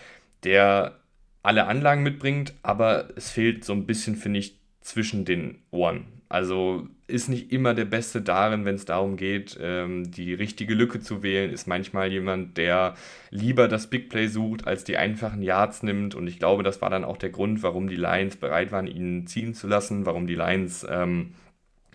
der 0.43 0.99
alle 1.43 1.67
Anlagen 1.67 2.03
mitbringt, 2.03 2.53
aber 2.63 3.09
es 3.15 3.31
fehlt 3.31 3.63
so 3.63 3.73
ein 3.73 3.85
bisschen, 3.85 4.15
finde 4.15 4.39
ich, 4.39 4.59
zwischen 4.81 5.25
den 5.25 5.59
Ohren. 5.71 6.05
Also 6.27 6.88
ist 7.10 7.30
nicht 7.30 7.52
immer 7.52 7.74
der 7.74 7.86
Beste 7.86 8.22
darin, 8.22 8.65
wenn 8.65 8.76
es 8.76 8.86
darum 8.86 9.17
geht, 9.17 9.58
ähm, 9.62 10.12
die 10.12 10.34
richtige 10.34 10.74
Lücke 10.74 11.00
zu 11.00 11.24
wählen. 11.24 11.52
Ist 11.52 11.67
manchmal 11.67 12.12
jemand, 12.12 12.58
der 12.58 12.95
lieber 13.32 13.67
das 13.67 13.88
Big 13.88 14.10
Play 14.10 14.28
sucht, 14.28 14.67
als 14.67 14.84
die 14.84 14.98
einfachen 14.98 15.41
Yards 15.41 15.84
nimmt. 15.84 16.15
Und 16.15 16.28
ich 16.28 16.39
glaube, 16.39 16.63
das 16.63 16.82
war 16.82 16.89
dann 16.89 17.04
auch 17.04 17.17
der 17.17 17.30
Grund, 17.30 17.63
warum 17.63 17.89
die 17.89 17.95
Lions 17.95 18.38
bereit 18.38 18.72
waren, 18.72 18.88
ihn 18.88 19.28
ziehen 19.28 19.54
zu 19.54 19.67
lassen, 19.67 20.06
warum 20.06 20.28
die 20.28 20.36
Lions 20.36 20.86
ähm, 20.89 21.34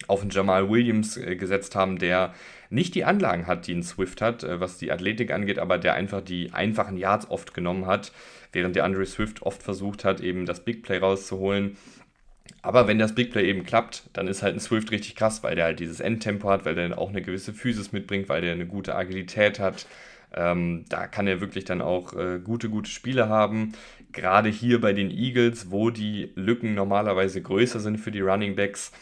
auf 0.09 0.23
einen 0.23 0.31
Jamal 0.31 0.69
Williams 0.69 1.17
äh, 1.17 1.37
gesetzt 1.37 1.75
haben, 1.75 1.99
der 1.99 2.35
nicht 2.71 2.95
die 2.95 3.05
Anlagen 3.05 3.47
hat, 3.47 3.67
die 3.67 3.75
ein 3.75 3.83
Swift 3.83 4.21
hat, 4.21 4.43
äh, 4.43 4.61
was 4.61 4.79
die 4.79 4.93
Athletik 4.93 5.33
angeht, 5.33 5.59
aber 5.59 5.79
der 5.79 5.95
einfach 5.95 6.21
die 6.21 6.53
einfachen 6.53 6.97
Yards 6.97 7.31
oft 7.31 7.55
genommen 7.55 7.87
hat, 7.87 8.13
während 8.53 8.77
der 8.77 8.85
Andre 8.85 9.07
Swift 9.07 9.43
oft 9.43 9.63
versucht 9.63 10.05
hat, 10.05 10.21
eben 10.21 10.47
das 10.47 10.65
Big 10.65 10.83
Play 10.83 10.99
rauszuholen. 10.99 11.77
Aber 12.63 12.89
wenn 12.89 12.99
das 12.99 13.15
Big 13.15 13.31
Play 13.31 13.49
eben 13.49 13.65
klappt, 13.65 14.05
dann 14.13 14.27
ist 14.27 14.43
halt 14.43 14.57
ein 14.57 14.61
Swift 14.61 14.91
richtig 14.91 15.17
krass, 15.17 15.43
weil 15.43 15.55
der 15.55 15.65
halt 15.65 15.81
dieses 15.81 16.01
Endtempo 16.01 16.49
hat, 16.49 16.65
weil 16.65 16.75
der 16.75 16.99
auch 16.99 17.11
eine 17.11 17.23
gewisse 17.23 17.53
Physis 17.53 17.93
mitbringt, 17.93 18.29
weil 18.29 18.43
der 18.43 18.53
eine 18.53 18.67
gute 18.67 18.95
Agilität 18.95 19.59
hat. 19.59 19.87
Ähm, 20.35 20.85
da 20.89 21.07
kann 21.07 21.27
er 21.27 21.41
wirklich 21.41 21.65
dann 21.65 21.81
auch 21.81 22.13
äh, 22.15 22.41
gute, 22.43 22.69
gute 22.69 22.91
Spiele 22.91 23.29
haben. 23.29 23.73
Gerade 24.13 24.49
hier 24.49 24.81
bei 24.81 24.93
den 24.93 25.11
Eagles, 25.11 25.71
wo 25.71 25.91
die 25.91 26.33
Lücken 26.35 26.75
normalerweise 26.75 27.41
größer 27.41 27.81
sind 27.81 27.99
für 27.99 28.11
die 28.11 28.21
Running 28.21 28.57
Backs, 28.57 28.93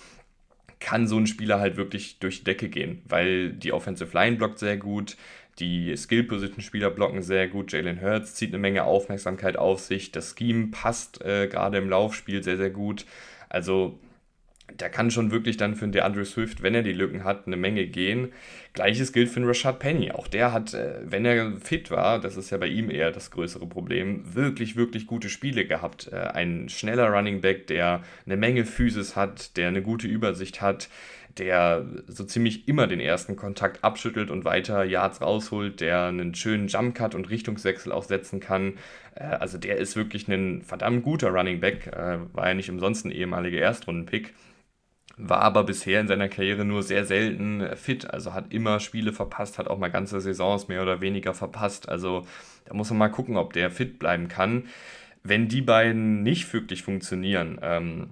kann 0.78 1.07
so 1.07 1.16
ein 1.16 1.26
Spieler 1.26 1.61
halt 1.61 1.76
wirklich 1.76 2.18
durch 2.18 2.38
die 2.38 2.44
Decke 2.44 2.68
gehen, 2.68 3.02
weil 3.09 3.52
die 3.52 3.72
Offensive 3.72 4.12
Line 4.16 4.37
blockt 4.37 4.59
sehr 4.59 4.76
gut, 4.76 5.16
die 5.59 5.94
Skill-Position-Spieler 5.96 6.90
blocken 6.90 7.22
sehr 7.22 7.46
gut. 7.48 7.72
Jalen 7.72 8.00
Hurts 8.00 8.35
zieht 8.35 8.50
eine 8.50 8.59
Menge 8.59 8.85
Aufmerksamkeit 8.85 9.57
auf 9.57 9.81
sich. 9.81 10.11
Das 10.11 10.35
Scheme 10.37 10.68
passt 10.68 11.22
äh, 11.22 11.46
gerade 11.46 11.78
im 11.78 11.90
Laufspiel 11.90 12.42
sehr, 12.42 12.57
sehr 12.57 12.70
gut. 12.70 13.05
Also 13.52 13.98
der 14.80 14.88
kann 14.88 15.10
schon 15.10 15.30
wirklich 15.30 15.58
dann 15.58 15.74
für 15.74 15.84
den 15.84 15.92
DeAndre 15.92 16.24
Swift, 16.24 16.62
wenn 16.62 16.74
er 16.74 16.82
die 16.82 16.94
Lücken 16.94 17.24
hat, 17.24 17.46
eine 17.46 17.58
Menge 17.58 17.86
gehen. 17.86 18.32
Gleiches 18.72 19.12
gilt 19.12 19.28
für 19.28 19.40
den 19.40 19.46
Rashad 19.46 19.78
Penny. 19.78 20.12
Auch 20.12 20.26
der 20.26 20.52
hat, 20.52 20.72
äh, 20.72 21.00
wenn 21.04 21.26
er 21.26 21.56
fit 21.56 21.90
war, 21.90 22.18
das 22.18 22.38
ist 22.38 22.48
ja 22.50 22.56
bei 22.56 22.68
ihm 22.68 22.90
eher 22.90 23.10
das 23.10 23.30
größere 23.30 23.66
Problem, 23.66 24.34
wirklich, 24.34 24.74
wirklich 24.74 25.06
gute 25.06 25.28
Spiele 25.28 25.66
gehabt. 25.66 26.08
Äh, 26.10 26.16
ein 26.16 26.70
schneller 26.70 27.08
Running 27.10 27.42
Back, 27.42 27.66
der 27.66 28.02
eine 28.24 28.38
Menge 28.38 28.64
Physis 28.64 29.14
hat, 29.14 29.58
der 29.58 29.68
eine 29.68 29.82
gute 29.82 30.06
Übersicht 30.06 30.62
hat, 30.62 30.88
der 31.38 31.86
so 32.06 32.24
ziemlich 32.24 32.68
immer 32.68 32.86
den 32.86 33.00
ersten 33.00 33.36
Kontakt 33.36 33.84
abschüttelt 33.84 34.30
und 34.30 34.44
weiter 34.44 34.84
Yards 34.84 35.20
rausholt, 35.20 35.80
der 35.80 36.06
einen 36.06 36.34
schönen 36.34 36.68
Jumpcut 36.68 37.14
und 37.14 37.30
Richtungswechsel 37.30 37.92
auch 37.92 38.04
setzen 38.04 38.40
kann. 38.40 38.74
Äh, 39.14 39.24
also 39.24 39.58
der 39.58 39.78
ist 39.78 39.96
wirklich 39.96 40.28
ein 40.28 40.62
verdammt 40.62 41.02
guter 41.02 41.30
Running 41.30 41.60
Back, 41.60 41.86
äh, 41.88 42.18
war 42.32 42.48
ja 42.48 42.54
nicht 42.54 42.70
umsonst 42.70 43.04
ein 43.06 43.10
ehemaliger 43.10 43.58
Erstrundenpick 43.58 44.34
war 45.16 45.42
aber 45.42 45.64
bisher 45.64 46.00
in 46.00 46.08
seiner 46.08 46.28
Karriere 46.28 46.64
nur 46.64 46.82
sehr 46.82 47.04
selten 47.04 47.76
fit, 47.76 48.10
also 48.10 48.32
hat 48.34 48.52
immer 48.52 48.80
Spiele 48.80 49.12
verpasst, 49.12 49.58
hat 49.58 49.68
auch 49.68 49.78
mal 49.78 49.90
ganze 49.90 50.20
Saisons 50.20 50.68
mehr 50.68 50.82
oder 50.82 51.00
weniger 51.00 51.34
verpasst. 51.34 51.88
Also 51.88 52.26
da 52.64 52.74
muss 52.74 52.90
man 52.90 52.98
mal 52.98 53.08
gucken, 53.08 53.36
ob 53.36 53.52
der 53.52 53.70
fit 53.70 53.98
bleiben 53.98 54.28
kann. 54.28 54.64
Wenn 55.22 55.48
die 55.48 55.62
beiden 55.62 56.22
nicht 56.22 56.52
wirklich 56.52 56.82
funktionieren, 56.82 57.58
ähm, 57.62 58.10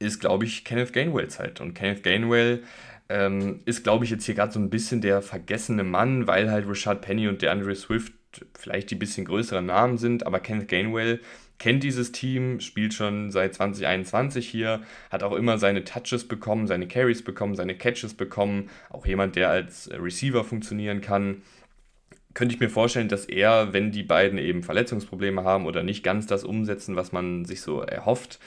ist, 0.00 0.18
glaube 0.18 0.44
ich, 0.44 0.64
Kenneth 0.64 0.92
Gainwell 0.92 1.28
Zeit. 1.28 1.60
Und 1.60 1.74
Kenneth 1.74 2.02
Gainwell 2.02 2.64
ähm, 3.08 3.60
ist, 3.66 3.84
glaube 3.84 4.04
ich, 4.04 4.10
jetzt 4.10 4.24
hier 4.24 4.34
gerade 4.34 4.52
so 4.52 4.58
ein 4.58 4.70
bisschen 4.70 5.00
der 5.00 5.22
vergessene 5.22 5.84
Mann, 5.84 6.26
weil 6.26 6.50
halt 6.50 6.68
Richard 6.68 7.02
Penny 7.02 7.28
und 7.28 7.42
der 7.42 7.52
Andre 7.52 7.76
Swift 7.76 8.12
vielleicht 8.56 8.90
die 8.90 8.96
bisschen 8.96 9.24
größeren 9.24 9.66
Namen 9.66 9.98
sind, 9.98 10.26
aber 10.26 10.40
Kenneth 10.40 10.68
Gainwell 10.68 11.20
kennt 11.58 11.82
dieses 11.82 12.12
Team, 12.12 12.60
spielt 12.60 12.94
schon 12.94 13.30
seit 13.30 13.54
2021 13.54 14.48
hier, 14.48 14.80
hat 15.10 15.22
auch 15.22 15.34
immer 15.34 15.58
seine 15.58 15.84
Touches 15.84 16.26
bekommen, 16.26 16.66
seine 16.66 16.88
Carries 16.88 17.22
bekommen, 17.22 17.54
seine 17.54 17.76
Catches 17.76 18.14
bekommen, 18.14 18.70
auch 18.88 19.04
jemand, 19.06 19.36
der 19.36 19.50
als 19.50 19.90
Receiver 19.92 20.42
funktionieren 20.42 21.00
kann. 21.00 21.42
Könnte 22.32 22.54
ich 22.54 22.60
mir 22.60 22.70
vorstellen, 22.70 23.08
dass 23.08 23.24
er, 23.24 23.72
wenn 23.72 23.90
die 23.90 24.04
beiden 24.04 24.38
eben 24.38 24.62
Verletzungsprobleme 24.62 25.44
haben 25.44 25.66
oder 25.66 25.82
nicht 25.82 26.02
ganz 26.02 26.26
das 26.26 26.44
umsetzen, 26.44 26.96
was 26.96 27.12
man 27.12 27.44
sich 27.44 27.60
so 27.60 27.82
erhofft, 27.82 28.38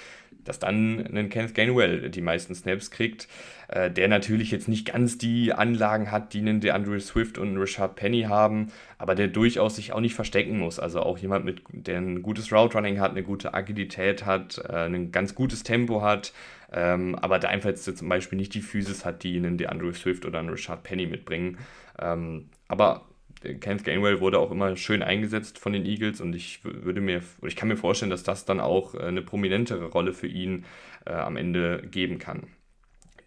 dass 0.44 0.60
dann 0.60 1.06
ein 1.16 1.30
Kenneth 1.30 1.56
Gainwell 1.56 2.10
die 2.10 2.22
meisten 2.22 2.56
Snaps 2.56 2.92
kriegt, 2.92 3.28
äh, 3.68 3.90
der 3.90 4.08
natürlich 4.08 4.52
jetzt 4.52 4.68
nicht 4.68 4.92
ganz 4.92 5.18
die 5.18 5.54
Anlagen 5.54 6.12
hat, 6.12 6.34
die 6.34 6.40
einen 6.40 6.62
DeAndre 6.62 7.00
Swift 7.00 7.38
und 7.38 7.50
einen 7.50 7.58
Richard 7.58 7.96
Penny 7.96 8.24
haben, 8.24 8.72
aber 8.98 9.16
der 9.16 9.28
durchaus 9.28 9.76
sich 9.76 9.94
auch 9.94 10.00
nicht 10.00 10.16
verstecken 10.16 10.60
muss. 10.60 10.80
Also 10.80 11.02
auch 11.02 11.18
jemand, 11.18 11.46
mit, 11.46 11.62
der 11.72 11.98
ein 11.98 12.22
gutes 12.22 12.52
Route 12.52 12.76
Running 12.76 13.00
hat, 13.00 13.12
eine 13.12 13.24
gute 13.24 13.54
Agilität 13.54 14.26
hat, 14.26 14.58
äh, 14.70 14.86
ein 14.86 15.12
ganz 15.12 15.36
gutes 15.36 15.64
Tempo 15.64 16.02
hat, 16.02 16.34
ähm, 16.72 17.16
aber 17.16 17.40
der 17.40 17.50
einfach 17.50 17.70
jetzt 17.70 17.86
zum 17.86 18.10
Beispiel 18.10 18.38
nicht 18.38 18.54
die 18.54 18.62
Physis 18.62 19.06
hat, 19.06 19.24
die 19.24 19.38
einen 19.38 19.58
DeAndre 19.58 19.94
Swift 19.94 20.26
oder 20.26 20.40
einen 20.40 20.50
Richard 20.50 20.84
Penny 20.84 21.06
mitbringen. 21.06 21.58
Ähm, 22.00 22.50
aber 22.68 23.06
Kenneth 23.60 23.84
Gainwell 23.84 24.20
wurde 24.20 24.40
auch 24.40 24.52
immer 24.52 24.76
schön 24.78 25.04
eingesetzt 25.04 25.60
von 25.60 25.74
den 25.74 25.86
Eagles 25.86 26.22
und 26.22 26.36
ich 26.36 26.64
würde 26.64 27.02
mir, 27.02 27.22
ich 27.46 27.56
kann 27.56 27.68
mir 27.68 27.78
vorstellen, 27.78 28.10
dass 28.10 28.24
das 28.24 28.46
dann 28.46 28.60
auch 28.60 28.96
äh, 28.96 29.04
eine 29.04 29.22
prominentere 29.22 29.86
Rolle 29.86 30.14
für 30.14 30.28
ihn 30.28 30.66
äh, 31.06 31.12
am 31.12 31.36
Ende 31.36 31.84
geben 31.90 32.20
kann. 32.20 32.48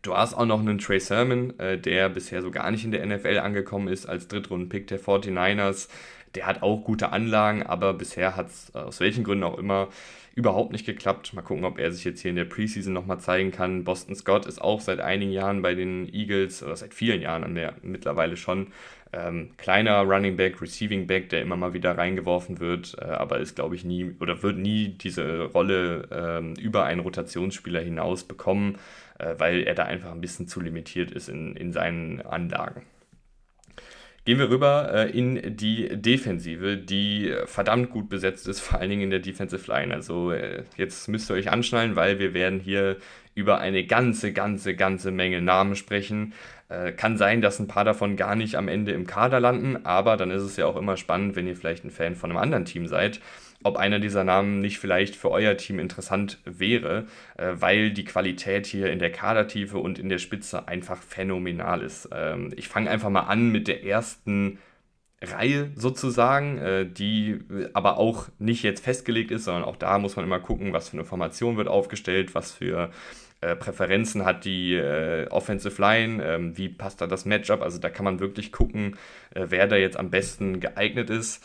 Du 0.03 0.17
hast 0.17 0.35
auch 0.35 0.47
noch 0.47 0.61
einen 0.61 0.79
Trey 0.79 1.01
Sermon, 1.01 1.59
äh, 1.59 1.79
der 1.79 2.09
bisher 2.09 2.41
so 2.41 2.51
gar 2.51 2.71
nicht 2.71 2.85
in 2.85 2.93
der 2.93 3.05
NFL 3.05 3.39
angekommen 3.39 3.89
ist 3.89 4.07
als 4.07 4.29
Drittrunden-Pick 4.29 4.87
der 4.87 5.01
49ers. 5.01 5.89
Der 6.35 6.47
hat 6.47 6.63
auch 6.63 6.85
gute 6.85 7.13
Anlagen, 7.13 7.63
aber 7.63 7.95
bisher 7.95 8.37
hat 8.37 8.49
es 8.49 8.75
aus 8.75 9.01
welchen 9.01 9.25
Gründen 9.25 9.45
auch 9.45 9.59
immer 9.59 9.89
überhaupt 10.37 10.71
nicht 10.71 10.85
geklappt. 10.85 11.33
Mal 11.33 11.43
gucken, 11.43 11.65
ob 11.65 11.79
er 11.79 11.91
sich 11.91 12.05
jetzt 12.05 12.21
hier 12.21 12.29
in 12.29 12.37
der 12.37 12.45
Preseason 12.45 12.93
nochmal 12.93 13.19
zeigen 13.19 13.51
kann. 13.51 13.85
Boston 13.85 14.15
Scott 14.15 14.45
ist 14.45 14.61
auch 14.61 14.81
seit 14.81 15.01
einigen 15.01 15.33
Jahren 15.33 15.63
bei 15.63 15.75
den 15.75 16.13
Eagles, 16.13 16.63
oder 16.63 16.77
seit 16.77 16.93
vielen 16.93 17.23
Jahren 17.23 17.43
an 17.43 17.55
der 17.55 17.75
mittlerweile 17.83 18.37
schon. 18.37 18.69
Ähm, 19.12 19.51
kleiner 19.57 20.01
Running 20.03 20.37
Back, 20.37 20.61
Receiving 20.61 21.07
Back, 21.07 21.29
der 21.29 21.42
immer 21.42 21.57
mal 21.57 21.73
wieder 21.73 21.97
reingeworfen 21.97 22.59
wird, 22.59 22.97
äh, 23.01 23.05
aber 23.05 23.38
ist, 23.38 23.55
glaube 23.55 23.77
ich, 23.77 23.85
nie 23.85 24.16
oder 24.21 24.42
wird 24.42 24.59
nie 24.59 24.88
diese 24.88 25.45
Rolle 25.45 26.09
ähm, 26.11 26.55
über 26.55 26.85
einen 26.85 27.01
Rotationsspieler 27.01 27.81
hinaus 27.81 28.25
bekommen, 28.25 28.79
äh, 29.19 29.35
weil 29.38 29.62
er 29.62 29.75
da 29.75 29.85
einfach 29.85 30.11
ein 30.11 30.21
bisschen 30.21 30.49
zu 30.49 30.61
limitiert 30.61 31.12
ist 31.12 31.29
in, 31.29 31.55
in 31.55 31.73
seinen 31.73 32.21
Anlagen. 32.21 32.83
Gehen 34.27 34.40
wir 34.40 34.51
rüber 34.51 34.92
äh, 34.92 35.16
in 35.16 35.57
die 35.57 35.88
Defensive, 35.88 36.77
die 36.77 37.33
verdammt 37.45 37.90
gut 37.90 38.09
besetzt 38.09 38.49
ist, 38.49 38.59
vor 38.61 38.81
allen 38.81 38.90
Dingen 38.90 39.03
in 39.03 39.11
der 39.11 39.21
Defensive 39.21 39.71
Line. 39.71 39.95
Also 39.95 40.33
äh, 40.33 40.64
jetzt 40.77 41.07
müsst 41.07 41.31
ihr 41.31 41.35
euch 41.35 41.49
anschnallen, 41.49 41.95
weil 41.95 42.19
wir 42.19 42.35
werden 42.35 42.59
hier 42.59 42.97
über 43.37 43.61
eine 43.61 43.85
ganze, 43.85 44.33
ganze, 44.33 44.75
ganze 44.75 45.12
Menge 45.12 45.40
Namen 45.42 45.77
sprechen. 45.77 46.33
Äh, 46.69 46.93
kann 46.93 47.17
sein, 47.17 47.43
dass 47.43 47.61
ein 47.61 47.69
paar 47.69 47.85
davon 47.85 48.17
gar 48.17 48.35
nicht 48.35 48.57
am 48.57 48.67
Ende 48.67 48.91
im 48.91 49.07
Kader 49.07 49.39
landen, 49.39 49.85
aber 49.85 50.17
dann 50.17 50.33
ist 50.33 50.43
es 50.43 50.57
ja 50.57 50.67
auch 50.67 50.77
immer 50.77 50.97
spannend, 50.97 51.37
wenn 51.37 51.47
ihr 51.47 51.55
vielleicht 51.55 51.85
ein 51.85 51.93
Fan 51.93 52.17
von 52.17 52.31
einem 52.31 52.39
anderen 52.39 52.65
Team 52.65 52.89
seid, 52.89 53.21
ob 53.63 53.77
einer 53.77 54.01
dieser 54.01 54.25
Namen 54.25 54.61
nicht 54.61 54.81
vielleicht 54.81 55.15
für 55.15 55.31
euer 55.31 55.57
Team 55.57 55.79
interessant 55.79 56.39
wäre, 56.45 57.07
äh, 57.37 57.53
weil 57.55 57.93
die 57.93 58.05
Qualität 58.05 58.67
hier 58.67 58.91
in 58.91 58.99
der 58.99 59.13
Kadertiefe 59.13 59.79
und 59.79 60.01
in 60.01 60.09
der 60.09 60.19
Spitze 60.19 60.67
einfach 60.67 61.01
phänomenal 61.03 61.83
ist. 61.83 62.09
Ähm, 62.13 62.53
ich 62.57 62.67
fange 62.69 62.91
einfach 62.91 63.11
mal 63.11 63.23
an 63.23 63.51
mit 63.53 63.69
der 63.69 63.85
ersten 63.85 64.59
Reihe 65.23 65.71
sozusagen, 65.77 66.59
äh, 66.59 66.85
die 66.85 67.41
aber 67.75 67.99
auch 67.99 68.29
nicht 68.39 68.65
jetzt 68.65 68.85
festgelegt 68.85 69.31
ist, 69.31 69.45
sondern 69.45 69.65
auch 69.65 69.77
da 69.77 69.99
muss 69.99 70.17
man 70.17 70.25
immer 70.25 70.41
gucken, 70.41 70.73
was 70.73 70.89
für 70.89 70.97
eine 70.97 71.05
Formation 71.05 71.57
wird 71.57 71.69
aufgestellt, 71.69 72.35
was 72.35 72.53
für 72.53 72.91
äh, 73.40 73.55
Präferenzen 73.57 74.25
hat 74.25 74.44
die 74.44 74.75
äh, 74.75 75.29
Offensive 75.29 75.81
Line, 75.81 76.25
ähm, 76.25 76.57
wie 76.57 76.68
passt 76.68 77.01
da 77.01 77.07
das 77.07 77.25
Matchup. 77.25 77.62
Also 77.62 77.79
da 77.79 77.90
kann 77.90 78.05
man 78.05 78.20
wirklich 78.20 78.53
gucken, 78.53 78.96
äh, 79.35 79.46
wer 79.49 79.66
da 79.66 79.77
jetzt 79.77 79.99
am 79.99 80.11
besten 80.11 80.61
geeignet 80.61 81.11
ist. 81.11 81.44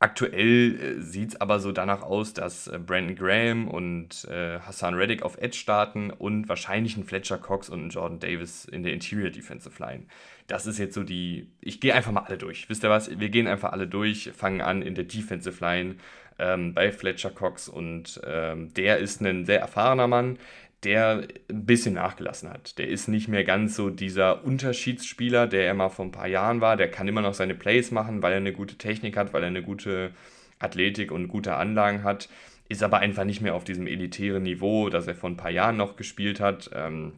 Aktuell 0.00 0.78
äh, 0.80 1.02
sieht 1.02 1.30
es 1.30 1.40
aber 1.40 1.58
so 1.58 1.72
danach 1.72 2.02
aus, 2.02 2.32
dass 2.32 2.68
äh, 2.68 2.78
Brandon 2.78 3.16
Graham 3.16 3.66
und 3.66 4.26
äh, 4.26 4.60
Hassan 4.60 4.94
Reddick 4.94 5.22
auf 5.22 5.38
Edge 5.38 5.56
starten 5.56 6.10
und 6.10 6.48
wahrscheinlich 6.48 6.96
ein 6.96 7.02
Fletcher 7.02 7.38
Cox 7.38 7.68
und 7.68 7.86
ein 7.86 7.90
Jordan 7.90 8.20
Davis 8.20 8.64
in 8.64 8.84
der 8.84 8.92
Interior 8.92 9.30
Defensive 9.30 9.82
Line. 9.82 10.04
Das 10.46 10.66
ist 10.66 10.78
jetzt 10.78 10.94
so 10.94 11.02
die. 11.02 11.50
Ich 11.60 11.80
gehe 11.80 11.94
einfach 11.94 12.12
mal 12.12 12.22
alle 12.22 12.38
durch. 12.38 12.68
Wisst 12.68 12.84
ihr 12.84 12.90
was? 12.90 13.18
Wir 13.18 13.28
gehen 13.28 13.48
einfach 13.48 13.72
alle 13.72 13.88
durch, 13.88 14.30
fangen 14.36 14.60
an 14.60 14.82
in 14.82 14.94
der 14.94 15.04
Defensive 15.04 15.62
Line 15.64 15.96
ähm, 16.38 16.74
bei 16.74 16.92
Fletcher 16.92 17.30
Cox 17.30 17.68
und 17.68 18.20
ähm, 18.24 18.72
der 18.74 18.98
ist 18.98 19.20
ein 19.20 19.44
sehr 19.44 19.60
erfahrener 19.60 20.06
Mann, 20.06 20.38
der 20.84 21.26
ein 21.50 21.66
bisschen 21.66 21.94
nachgelassen 21.94 22.50
hat. 22.50 22.78
Der 22.78 22.88
ist 22.88 23.08
nicht 23.08 23.28
mehr 23.28 23.44
ganz 23.44 23.74
so 23.74 23.90
dieser 23.90 24.44
Unterschiedsspieler, 24.44 25.46
der 25.48 25.66
er 25.66 25.74
mal 25.74 25.88
vor 25.88 26.04
ein 26.04 26.12
paar 26.12 26.28
Jahren 26.28 26.60
war. 26.60 26.76
Der 26.76 26.90
kann 26.90 27.08
immer 27.08 27.20
noch 27.20 27.34
seine 27.34 27.54
Plays 27.54 27.90
machen, 27.90 28.22
weil 28.22 28.32
er 28.32 28.38
eine 28.38 28.52
gute 28.52 28.76
Technik 28.76 29.16
hat, 29.16 29.32
weil 29.32 29.42
er 29.42 29.48
eine 29.48 29.62
gute 29.62 30.12
Athletik 30.60 31.10
und 31.10 31.28
gute 31.28 31.56
Anlagen 31.56 32.04
hat. 32.04 32.28
Ist 32.68 32.82
aber 32.82 32.98
einfach 32.98 33.24
nicht 33.24 33.40
mehr 33.40 33.54
auf 33.54 33.64
diesem 33.64 33.86
elitären 33.86 34.44
Niveau, 34.44 34.88
das 34.88 35.08
er 35.08 35.16
vor 35.16 35.30
ein 35.30 35.36
paar 35.36 35.50
Jahren 35.50 35.76
noch 35.76 35.96
gespielt 35.96 36.38
hat. 36.38 36.70
Ähm, 36.74 37.14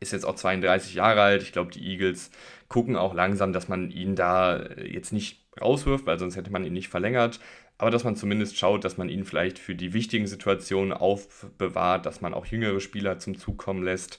ist 0.00 0.12
jetzt 0.12 0.24
auch 0.24 0.34
32 0.34 0.94
Jahre 0.94 1.22
alt. 1.22 1.42
Ich 1.42 1.52
glaube, 1.52 1.70
die 1.70 1.86
Eagles 1.86 2.30
gucken 2.68 2.96
auch 2.96 3.14
langsam, 3.14 3.52
dass 3.52 3.68
man 3.68 3.90
ihn 3.90 4.16
da 4.16 4.64
jetzt 4.84 5.12
nicht 5.12 5.46
rauswirft, 5.60 6.06
weil 6.06 6.18
sonst 6.18 6.36
hätte 6.36 6.50
man 6.50 6.64
ihn 6.64 6.72
nicht 6.72 6.88
verlängert 6.88 7.40
aber 7.78 7.90
dass 7.90 8.04
man 8.04 8.16
zumindest 8.16 8.56
schaut, 8.56 8.84
dass 8.84 8.96
man 8.96 9.08
ihn 9.08 9.24
vielleicht 9.24 9.58
für 9.58 9.74
die 9.74 9.92
wichtigen 9.92 10.26
Situationen 10.26 10.92
aufbewahrt, 10.92 12.06
dass 12.06 12.20
man 12.20 12.34
auch 12.34 12.46
jüngere 12.46 12.80
Spieler 12.80 13.18
zum 13.18 13.38
Zug 13.38 13.58
kommen 13.58 13.82
lässt 13.82 14.18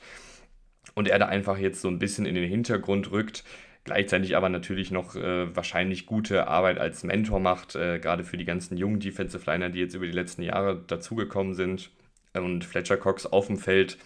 und 0.93 1.07
er 1.07 1.19
da 1.19 1.25
einfach 1.25 1.57
jetzt 1.57 1.81
so 1.81 1.87
ein 1.87 1.99
bisschen 1.99 2.25
in 2.25 2.35
den 2.35 2.47
Hintergrund 2.47 3.11
rückt. 3.11 3.43
Gleichzeitig 3.83 4.35
aber 4.35 4.49
natürlich 4.49 4.91
noch 4.91 5.15
äh, 5.15 5.55
wahrscheinlich 5.55 6.05
gute 6.05 6.47
Arbeit 6.47 6.77
als 6.77 7.03
Mentor 7.03 7.39
macht, 7.39 7.75
äh, 7.75 7.99
gerade 7.99 8.25
für 8.25 8.37
die 8.37 8.45
ganzen 8.45 8.77
jungen 8.77 8.99
Defensive 8.99 9.49
Liner, 9.49 9.69
die 9.69 9.79
jetzt 9.79 9.95
über 9.95 10.05
die 10.05 10.11
letzten 10.11 10.41
Jahre 10.41 10.83
dazugekommen 10.87 11.53
sind. 11.53 11.89
Und 12.33 12.65
Fletcher 12.65 12.97
Cox 12.97 13.25
auf 13.25 13.47
dem 13.47 13.57
Feld 13.57 13.97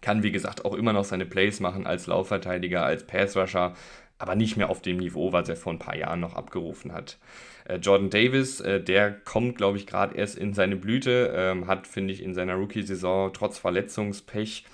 kann, 0.00 0.22
wie 0.22 0.32
gesagt, 0.32 0.64
auch 0.64 0.74
immer 0.74 0.92
noch 0.92 1.04
seine 1.04 1.26
Plays 1.26 1.60
machen 1.60 1.86
als 1.86 2.06
Laufverteidiger, 2.06 2.84
als 2.84 3.06
Passrusher 3.06 3.74
aber 4.22 4.36
nicht 4.36 4.56
mehr 4.56 4.70
auf 4.70 4.80
dem 4.80 4.98
Niveau, 4.98 5.32
was 5.32 5.48
er 5.48 5.56
vor 5.56 5.72
ein 5.72 5.80
paar 5.80 5.96
Jahren 5.96 6.20
noch 6.20 6.36
abgerufen 6.36 6.92
hat. 6.92 7.18
Äh, 7.64 7.76
Jordan 7.76 8.10
Davis, 8.10 8.60
äh, 8.60 8.80
der 8.80 9.12
kommt, 9.12 9.56
glaube 9.56 9.78
ich, 9.78 9.86
gerade 9.86 10.16
erst 10.16 10.36
in 10.38 10.54
seine 10.54 10.76
Blüte, 10.76 11.32
ähm, 11.34 11.66
hat, 11.66 11.86
finde 11.86 12.12
ich, 12.12 12.22
in 12.22 12.34
seiner 12.34 12.54
Rookie-Saison 12.54 13.32
trotz 13.32 13.58
Verletzungspech 13.58 14.64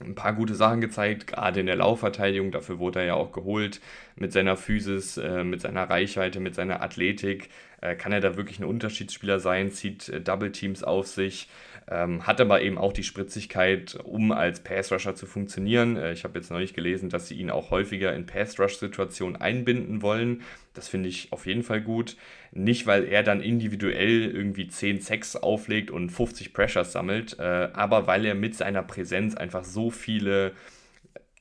ein 0.00 0.14
paar 0.16 0.32
gute 0.32 0.54
Sachen 0.54 0.80
gezeigt, 0.80 1.28
gerade 1.28 1.60
in 1.60 1.66
der 1.66 1.76
Laufverteidigung. 1.76 2.50
Dafür 2.50 2.78
wurde 2.80 3.00
er 3.00 3.06
ja 3.06 3.14
auch 3.14 3.30
geholt. 3.30 3.80
Mit 4.16 4.32
seiner 4.32 4.56
Physis, 4.56 5.16
äh, 5.16 5.44
mit 5.44 5.60
seiner 5.60 5.88
Reichweite, 5.88 6.40
mit 6.40 6.54
seiner 6.54 6.82
Athletik 6.82 7.50
kann 7.98 8.12
er 8.12 8.20
da 8.20 8.36
wirklich 8.36 8.60
ein 8.60 8.64
Unterschiedsspieler 8.64 9.40
sein, 9.40 9.72
zieht 9.72 10.28
Double 10.28 10.52
Teams 10.52 10.84
auf 10.84 11.08
sich. 11.08 11.48
Ähm, 11.90 12.26
hat 12.26 12.40
aber 12.40 12.62
eben 12.62 12.78
auch 12.78 12.92
die 12.92 13.02
Spritzigkeit, 13.02 13.98
um 14.04 14.30
als 14.30 14.60
Pass-Rusher 14.60 15.14
zu 15.14 15.26
funktionieren. 15.26 15.96
Äh, 15.96 16.12
ich 16.12 16.24
habe 16.24 16.38
jetzt 16.38 16.50
neulich 16.50 16.74
gelesen, 16.74 17.10
dass 17.10 17.28
sie 17.28 17.34
ihn 17.34 17.50
auch 17.50 17.70
häufiger 17.70 18.14
in 18.14 18.26
Pass-Rush-Situationen 18.26 19.36
einbinden 19.36 20.00
wollen. 20.00 20.42
Das 20.74 20.88
finde 20.88 21.08
ich 21.08 21.32
auf 21.32 21.46
jeden 21.46 21.62
Fall 21.62 21.80
gut. 21.80 22.16
Nicht, 22.52 22.86
weil 22.86 23.04
er 23.04 23.22
dann 23.22 23.40
individuell 23.40 24.30
irgendwie 24.30 24.68
10 24.68 25.00
Sacks 25.00 25.36
auflegt 25.36 25.90
und 25.90 26.10
50 26.10 26.52
Pressures 26.52 26.92
sammelt, 26.92 27.38
äh, 27.38 27.68
aber 27.72 28.06
weil 28.06 28.24
er 28.24 28.34
mit 28.34 28.54
seiner 28.54 28.82
Präsenz 28.82 29.34
einfach 29.34 29.64
so 29.64 29.90
viele 29.90 30.52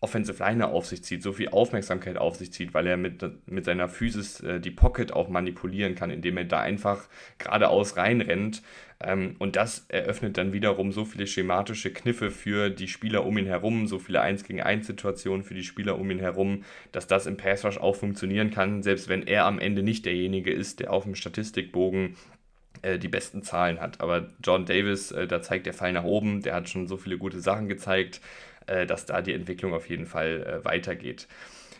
Offensive 0.03 0.43
Liner 0.43 0.69
auf 0.69 0.87
sich 0.87 1.03
zieht, 1.03 1.21
so 1.21 1.31
viel 1.31 1.49
Aufmerksamkeit 1.49 2.17
auf 2.17 2.35
sich 2.35 2.51
zieht, 2.51 2.73
weil 2.73 2.87
er 2.87 2.97
mit, 2.97 3.23
mit 3.45 3.65
seiner 3.65 3.87
Physis 3.87 4.39
äh, 4.39 4.59
die 4.59 4.71
Pocket 4.71 5.13
auch 5.13 5.29
manipulieren 5.29 5.93
kann, 5.93 6.09
indem 6.09 6.37
er 6.37 6.45
da 6.45 6.59
einfach 6.59 7.07
geradeaus 7.37 7.97
reinrennt. 7.97 8.63
Ähm, 8.99 9.35
und 9.37 9.55
das 9.55 9.85
eröffnet 9.89 10.39
dann 10.39 10.53
wiederum 10.53 10.91
so 10.91 11.05
viele 11.05 11.27
schematische 11.27 11.93
Kniffe 11.93 12.31
für 12.31 12.71
die 12.71 12.87
Spieler 12.87 13.27
um 13.27 13.37
ihn 13.37 13.45
herum, 13.45 13.85
so 13.85 13.99
viele 13.99 14.21
1 14.21 14.43
gegen 14.43 14.61
1 14.61 14.87
Situationen 14.87 15.43
für 15.43 15.53
die 15.53 15.63
Spieler 15.63 15.99
um 15.99 16.09
ihn 16.09 16.19
herum, 16.19 16.63
dass 16.91 17.05
das 17.05 17.27
im 17.27 17.37
Pass 17.37 17.63
Rush 17.63 17.77
auch 17.77 17.95
funktionieren 17.95 18.49
kann, 18.49 18.81
selbst 18.81 19.07
wenn 19.07 19.27
er 19.27 19.45
am 19.45 19.59
Ende 19.59 19.83
nicht 19.83 20.07
derjenige 20.07 20.51
ist, 20.51 20.79
der 20.79 20.91
auf 20.91 21.03
dem 21.03 21.13
Statistikbogen 21.13 22.15
äh, 22.81 22.97
die 22.97 23.07
besten 23.07 23.43
Zahlen 23.43 23.79
hat. 23.79 24.01
Aber 24.01 24.29
John 24.43 24.65
Davis, 24.65 25.11
äh, 25.11 25.27
da 25.27 25.43
zeigt 25.43 25.67
der 25.67 25.75
Fall 25.75 25.93
nach 25.93 26.05
oben, 26.05 26.41
der 26.41 26.55
hat 26.55 26.69
schon 26.69 26.87
so 26.87 26.97
viele 26.97 27.19
gute 27.19 27.39
Sachen 27.39 27.69
gezeigt 27.69 28.19
äh, 28.67 28.85
dass 28.85 29.05
da 29.05 29.21
die 29.21 29.33
Entwicklung 29.33 29.73
auf 29.73 29.89
jeden 29.89 30.05
Fall 30.05 30.61
äh, 30.61 30.65
weitergeht. 30.65 31.27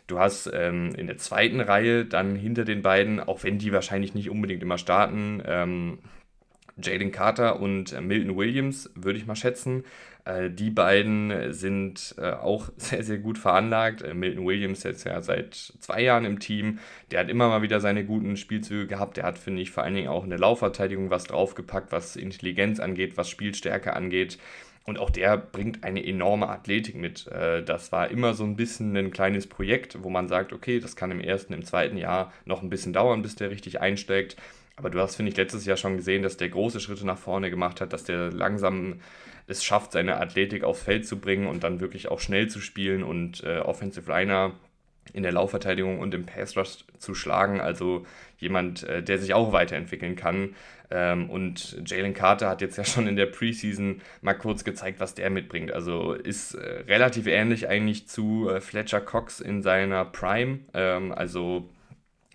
Du 0.07 0.19
hast 0.19 0.49
ähm, 0.53 0.93
in 0.95 1.07
der 1.07 1.17
zweiten 1.17 1.61
Reihe 1.61 2.05
dann 2.05 2.35
hinter 2.35 2.65
den 2.65 2.81
beiden, 2.81 3.19
auch 3.19 3.43
wenn 3.43 3.59
die 3.59 3.71
wahrscheinlich 3.71 4.13
nicht 4.13 4.29
unbedingt 4.29 4.61
immer 4.61 4.77
starten, 4.77 5.41
ähm, 5.45 5.99
Jaden 6.81 7.11
Carter 7.11 7.59
und 7.59 7.93
äh, 7.93 8.01
Milton 8.01 8.35
Williams, 8.35 8.89
würde 8.95 9.19
ich 9.19 9.25
mal 9.25 9.35
schätzen. 9.35 9.83
Äh, 10.25 10.49
die 10.49 10.69
beiden 10.69 11.53
sind 11.53 12.15
äh, 12.17 12.31
auch 12.31 12.69
sehr, 12.77 13.03
sehr 13.03 13.17
gut 13.17 13.37
veranlagt. 13.37 14.01
Äh, 14.01 14.13
Milton 14.13 14.45
Williams 14.45 14.83
jetzt 14.83 15.03
ja 15.05 15.21
seit 15.21 15.55
zwei 15.55 16.01
Jahren 16.01 16.25
im 16.25 16.39
Team. 16.39 16.79
Der 17.11 17.21
hat 17.21 17.29
immer 17.29 17.47
mal 17.49 17.61
wieder 17.61 17.79
seine 17.79 18.05
guten 18.05 18.37
Spielzüge 18.37 18.87
gehabt. 18.87 19.17
Der 19.17 19.23
hat, 19.23 19.37
finde 19.37 19.61
ich, 19.61 19.71
vor 19.71 19.83
allen 19.83 19.95
Dingen 19.95 20.09
auch 20.09 20.23
in 20.23 20.29
der 20.29 20.39
Laufverteidigung 20.39 21.09
was 21.09 21.25
draufgepackt, 21.25 21.91
was 21.91 22.15
Intelligenz 22.15 22.79
angeht, 22.79 23.17
was 23.17 23.29
Spielstärke 23.29 23.95
angeht. 23.95 24.37
Und 24.83 24.97
auch 24.97 25.09
der 25.11 25.37
bringt 25.37 25.83
eine 25.83 26.05
enorme 26.05 26.49
Athletik 26.49 26.95
mit. 26.95 27.27
Äh, 27.27 27.63
das 27.63 27.91
war 27.91 28.09
immer 28.09 28.33
so 28.33 28.43
ein 28.43 28.55
bisschen 28.55 28.95
ein 28.97 29.11
kleines 29.11 29.47
Projekt, 29.47 30.03
wo 30.03 30.09
man 30.09 30.27
sagt, 30.27 30.53
okay, 30.53 30.79
das 30.79 30.95
kann 30.95 31.11
im 31.11 31.21
ersten, 31.21 31.53
im 31.53 31.63
zweiten 31.63 31.97
Jahr 31.97 32.33
noch 32.45 32.63
ein 32.63 32.69
bisschen 32.69 32.93
dauern, 32.93 33.21
bis 33.21 33.35
der 33.35 33.51
richtig 33.51 33.79
einsteigt. 33.79 34.37
Aber 34.75 34.89
du 34.89 34.99
hast, 34.99 35.15
finde 35.15 35.31
ich, 35.31 35.37
letztes 35.37 35.65
Jahr 35.65 35.77
schon 35.77 35.97
gesehen, 35.97 36.23
dass 36.23 36.37
der 36.37 36.49
große 36.49 36.79
Schritte 36.79 37.05
nach 37.05 37.17
vorne 37.17 37.51
gemacht 37.51 37.81
hat, 37.81 37.93
dass 37.93 38.03
der 38.03 38.31
langsam 38.31 39.01
es 39.47 39.63
schafft, 39.63 39.91
seine 39.91 40.17
Athletik 40.17 40.63
aufs 40.63 40.81
Feld 40.81 41.05
zu 41.05 41.19
bringen 41.19 41.47
und 41.47 41.63
dann 41.63 41.79
wirklich 41.79 42.07
auch 42.07 42.19
schnell 42.19 42.47
zu 42.47 42.59
spielen 42.59 43.03
und 43.03 43.43
äh, 43.43 43.59
Offensive 43.59 44.09
Liner 44.09 44.53
in 45.13 45.23
der 45.23 45.31
Laufverteidigung 45.31 45.99
und 45.99 46.13
im 46.13 46.25
Pass 46.25 46.55
Rush 46.55 46.85
zu 46.97 47.15
schlagen. 47.15 47.59
Also 47.59 48.05
jemand, 48.37 48.83
äh, 48.83 49.03
der 49.03 49.17
sich 49.17 49.33
auch 49.33 49.51
weiterentwickeln 49.51 50.15
kann. 50.15 50.55
Ähm, 50.89 51.29
und 51.29 51.81
Jalen 51.85 52.13
Carter 52.13 52.49
hat 52.49 52.61
jetzt 52.61 52.77
ja 52.77 52.85
schon 52.85 53.07
in 53.07 53.15
der 53.15 53.25
Preseason 53.25 54.01
mal 54.21 54.33
kurz 54.33 54.63
gezeigt, 54.63 54.99
was 54.99 55.15
der 55.15 55.29
mitbringt. 55.29 55.71
Also 55.71 56.13
ist 56.13 56.53
äh, 56.53 56.83
relativ 56.87 57.27
ähnlich 57.27 57.67
eigentlich 57.67 58.07
zu 58.07 58.49
äh, 58.49 58.61
Fletcher 58.61 59.01
Cox 59.01 59.39
in 59.39 59.61
seiner 59.61 60.05
Prime. 60.05 60.59
Ähm, 60.73 61.11
also 61.11 61.69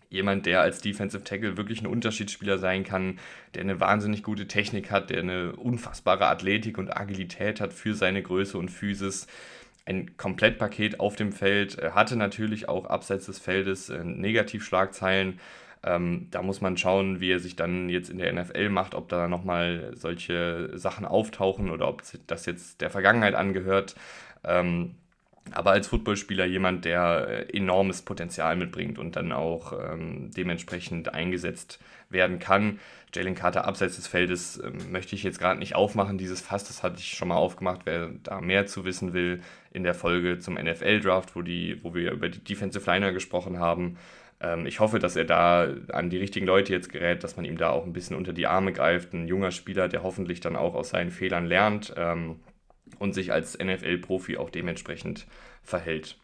jemand, 0.09 0.47
der 0.47 0.61
als 0.61 0.81
Defensive 0.81 1.25
Tackle 1.25 1.57
wirklich 1.57 1.83
ein 1.83 1.87
Unterschiedsspieler 1.87 2.59
sein 2.59 2.85
kann, 2.85 3.19
der 3.55 3.63
eine 3.63 3.81
wahnsinnig 3.81 4.23
gute 4.23 4.47
Technik 4.47 4.91
hat, 4.91 5.11
der 5.11 5.19
eine 5.19 5.57
unfassbare 5.57 6.27
Athletik 6.27 6.79
und 6.79 6.97
Agilität 6.97 7.61
hat 7.61 7.73
für 7.73 7.95
seine 7.95 8.23
Größe 8.23 8.57
und 8.57 8.71
Physis 8.71 9.27
ein 9.87 10.17
Komplettpaket 10.17 11.01
auf 11.01 11.17
dem 11.17 11.33
Feld, 11.33 11.81
hatte 11.95 12.17
natürlich 12.17 12.69
auch 12.69 12.87
abseits 12.87 13.27
des 13.27 13.39
Feldes 13.39 13.89
Negativschlagzeilen, 13.89 15.39
ähm, 15.87 16.27
da 16.31 16.43
muss 16.43 16.61
man 16.61 16.77
schauen, 16.77 17.21
wie 17.21 17.31
er 17.31 17.39
sich 17.39 17.57
dann 17.57 17.89
jetzt 17.89 18.11
in 18.11 18.19
der 18.19 18.33
NFL 18.33 18.69
macht, 18.71 18.95
ob 18.95 19.09
da 19.09 19.29
nochmal 19.29 19.93
solche 19.95 20.77
Sachen 20.77 21.07
auftauchen 21.07 21.71
oder 21.71 21.89
ob 21.89 22.03
das 22.27 22.47
jetzt 22.47 22.81
der 22.81 22.91
Vergangenheit 22.91 23.35
angehört. 23.35 23.95
Ähm, 24.45 24.97
aber 25.53 25.71
als 25.71 25.87
Footballspieler 25.87 26.45
jemand, 26.45 26.85
der 26.85 27.47
äh, 27.49 27.57
enormes 27.57 28.03
Potenzial 28.03 28.57
mitbringt 28.57 28.99
und 28.99 29.15
dann 29.15 29.31
auch 29.31 29.73
ähm, 29.73 30.33
dementsprechend 30.37 31.15
eingesetzt 31.15 31.79
werden 32.11 32.39
kann. 32.39 32.79
Jalen 33.15 33.35
Carter 33.35 33.65
abseits 33.65 33.97
des 33.97 34.07
Feldes 34.07 34.59
äh, 34.59 34.71
möchte 34.91 35.15
ich 35.15 35.23
jetzt 35.23 35.39
gerade 35.39 35.59
nicht 35.59 35.75
aufmachen. 35.75 36.19
Dieses 36.19 36.41
Fass, 36.41 36.65
das 36.65 36.83
hatte 36.83 36.99
ich 36.99 37.15
schon 37.15 37.29
mal 37.29 37.37
aufgemacht. 37.37 37.83
Wer 37.85 38.11
da 38.23 38.41
mehr 38.41 38.67
zu 38.67 38.85
wissen 38.85 39.13
will, 39.13 39.41
in 39.73 39.85
der 39.85 39.95
Folge 39.95 40.39
zum 40.39 40.55
NFL-Draft, 40.55 41.35
wo, 41.35 41.41
wo 41.41 41.95
wir 41.95 42.13
über 42.13 42.29
die 42.29 42.45
Defensive 42.45 42.89
Liner 42.91 43.13
gesprochen 43.13 43.59
haben, 43.59 43.97
ähm, 44.41 44.67
ich 44.67 44.81
hoffe, 44.81 44.99
dass 44.99 45.17
er 45.17 45.25
da 45.25 45.69
an 45.93 46.11
die 46.11 46.19
richtigen 46.19 46.47
Leute 46.47 46.73
jetzt 46.73 46.93
gerät, 46.93 47.25
dass 47.25 47.37
man 47.37 47.45
ihm 47.45 47.57
da 47.57 47.71
auch 47.71 47.85
ein 47.85 47.93
bisschen 47.93 48.17
unter 48.17 48.33
die 48.33 48.47
Arme 48.47 48.73
greift. 48.73 49.13
Ein 49.15 49.29
junger 49.29 49.51
Spieler, 49.51 49.89
der 49.89 50.03
hoffentlich 50.03 50.41
dann 50.41 50.57
auch 50.57 50.75
aus 50.75 50.91
seinen 50.91 51.11
Fehlern 51.11 51.47
lernt 51.47 51.95
ähm, 51.97 52.41
und 52.99 53.15
sich 53.15 53.33
als 53.33 53.59
NFL-Profi 53.59 54.37
auch 54.37 54.51
dementsprechend 54.51 55.27
verhält. 55.63 56.19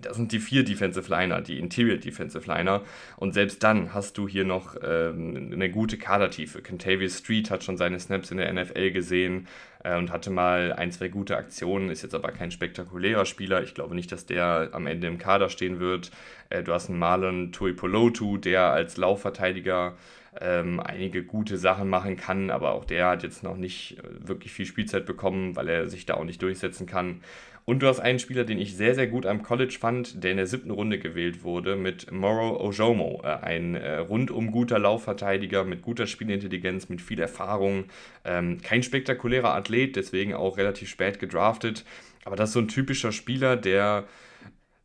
Das 0.00 0.16
sind 0.16 0.32
die 0.32 0.38
vier 0.38 0.64
Defensive 0.64 1.08
Liner, 1.10 1.40
die 1.40 1.58
Interior 1.58 1.96
Defensive 1.96 2.46
Liner. 2.46 2.82
Und 3.16 3.34
selbst 3.34 3.62
dann 3.62 3.94
hast 3.94 4.18
du 4.18 4.28
hier 4.28 4.44
noch 4.44 4.76
ähm, 4.82 5.50
eine 5.52 5.70
gute 5.70 5.98
Kadertiefe. 5.98 6.62
Kentavious 6.62 7.18
Street 7.18 7.50
hat 7.50 7.64
schon 7.64 7.76
seine 7.76 7.98
Snaps 8.00 8.30
in 8.30 8.38
der 8.38 8.52
NFL 8.52 8.90
gesehen 8.90 9.46
äh, 9.82 9.96
und 9.96 10.10
hatte 10.10 10.30
mal 10.30 10.72
ein, 10.72 10.90
zwei 10.92 11.08
gute 11.08 11.36
Aktionen, 11.36 11.90
ist 11.90 12.02
jetzt 12.02 12.14
aber 12.14 12.32
kein 12.32 12.50
spektakulärer 12.50 13.26
Spieler. 13.26 13.62
Ich 13.62 13.74
glaube 13.74 13.94
nicht, 13.94 14.10
dass 14.12 14.26
der 14.26 14.70
am 14.72 14.86
Ende 14.86 15.06
im 15.06 15.18
Kader 15.18 15.48
stehen 15.48 15.80
wird. 15.80 16.10
Äh, 16.50 16.62
du 16.62 16.72
hast 16.72 16.90
einen 16.90 16.98
Marlon 16.98 17.52
Tuipolotu, 17.52 18.36
der 18.36 18.70
als 18.72 18.96
Laufverteidiger 18.96 19.96
ähm, 20.40 20.80
einige 20.80 21.22
gute 21.22 21.58
Sachen 21.58 21.88
machen 21.88 22.16
kann, 22.16 22.50
aber 22.50 22.72
auch 22.72 22.84
der 22.84 23.08
hat 23.08 23.22
jetzt 23.22 23.42
noch 23.42 23.56
nicht 23.56 23.98
äh, 23.98 24.28
wirklich 24.28 24.52
viel 24.52 24.66
Spielzeit 24.66 25.06
bekommen, 25.06 25.54
weil 25.56 25.68
er 25.68 25.88
sich 25.88 26.06
da 26.06 26.14
auch 26.14 26.24
nicht 26.24 26.42
durchsetzen 26.42 26.86
kann. 26.86 27.20
Und 27.66 27.82
du 27.82 27.86
hast 27.86 28.00
einen 28.00 28.18
Spieler, 28.18 28.44
den 28.44 28.58
ich 28.58 28.76
sehr, 28.76 28.94
sehr 28.94 29.06
gut 29.06 29.24
am 29.24 29.42
College 29.42 29.76
fand, 29.80 30.22
der 30.22 30.32
in 30.32 30.36
der 30.36 30.46
siebten 30.46 30.70
Runde 30.70 30.98
gewählt 30.98 31.44
wurde, 31.44 31.76
mit 31.76 32.12
Moro 32.12 32.62
Ojomo. 32.62 33.22
Äh, 33.24 33.28
ein 33.28 33.74
äh, 33.74 33.96
rundum 33.96 34.52
guter 34.52 34.78
Laufverteidiger 34.78 35.64
mit 35.64 35.80
guter 35.80 36.06
Spielintelligenz, 36.06 36.90
mit 36.90 37.00
viel 37.00 37.20
Erfahrung. 37.20 37.84
Ähm, 38.24 38.58
kein 38.62 38.82
spektakulärer 38.82 39.54
Athlet, 39.54 39.96
deswegen 39.96 40.34
auch 40.34 40.58
relativ 40.58 40.90
spät 40.90 41.18
gedraftet. 41.18 41.84
Aber 42.26 42.36
das 42.36 42.50
ist 42.50 42.54
so 42.54 42.60
ein 42.60 42.68
typischer 42.68 43.12
Spieler, 43.12 43.56
der 43.56 44.04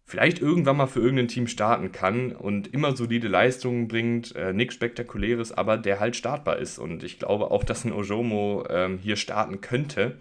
vielleicht 0.06 0.40
irgendwann 0.40 0.78
mal 0.78 0.88
für 0.88 1.02
irgendein 1.02 1.28
Team 1.28 1.48
starten 1.48 1.92
kann 1.92 2.32
und 2.32 2.74
immer 2.74 2.96
solide 2.96 3.28
Leistungen 3.28 3.90
bringt, 3.90 4.36
äh, 4.38 4.54
nichts 4.54 4.76
Spektakuläres, 4.76 5.52
aber 5.52 5.78
der 5.78 6.00
halt 6.00 6.16
startbar 6.16 6.58
ist. 6.58 6.80
Und 6.80 7.04
ich 7.04 7.20
glaube 7.20 7.52
auch, 7.52 7.66
dass 7.66 7.84
ein 7.84 7.92
Ojomo 7.92 8.66
ähm, 8.70 8.98
hier 8.98 9.18
starten 9.18 9.60
könnte 9.60 10.16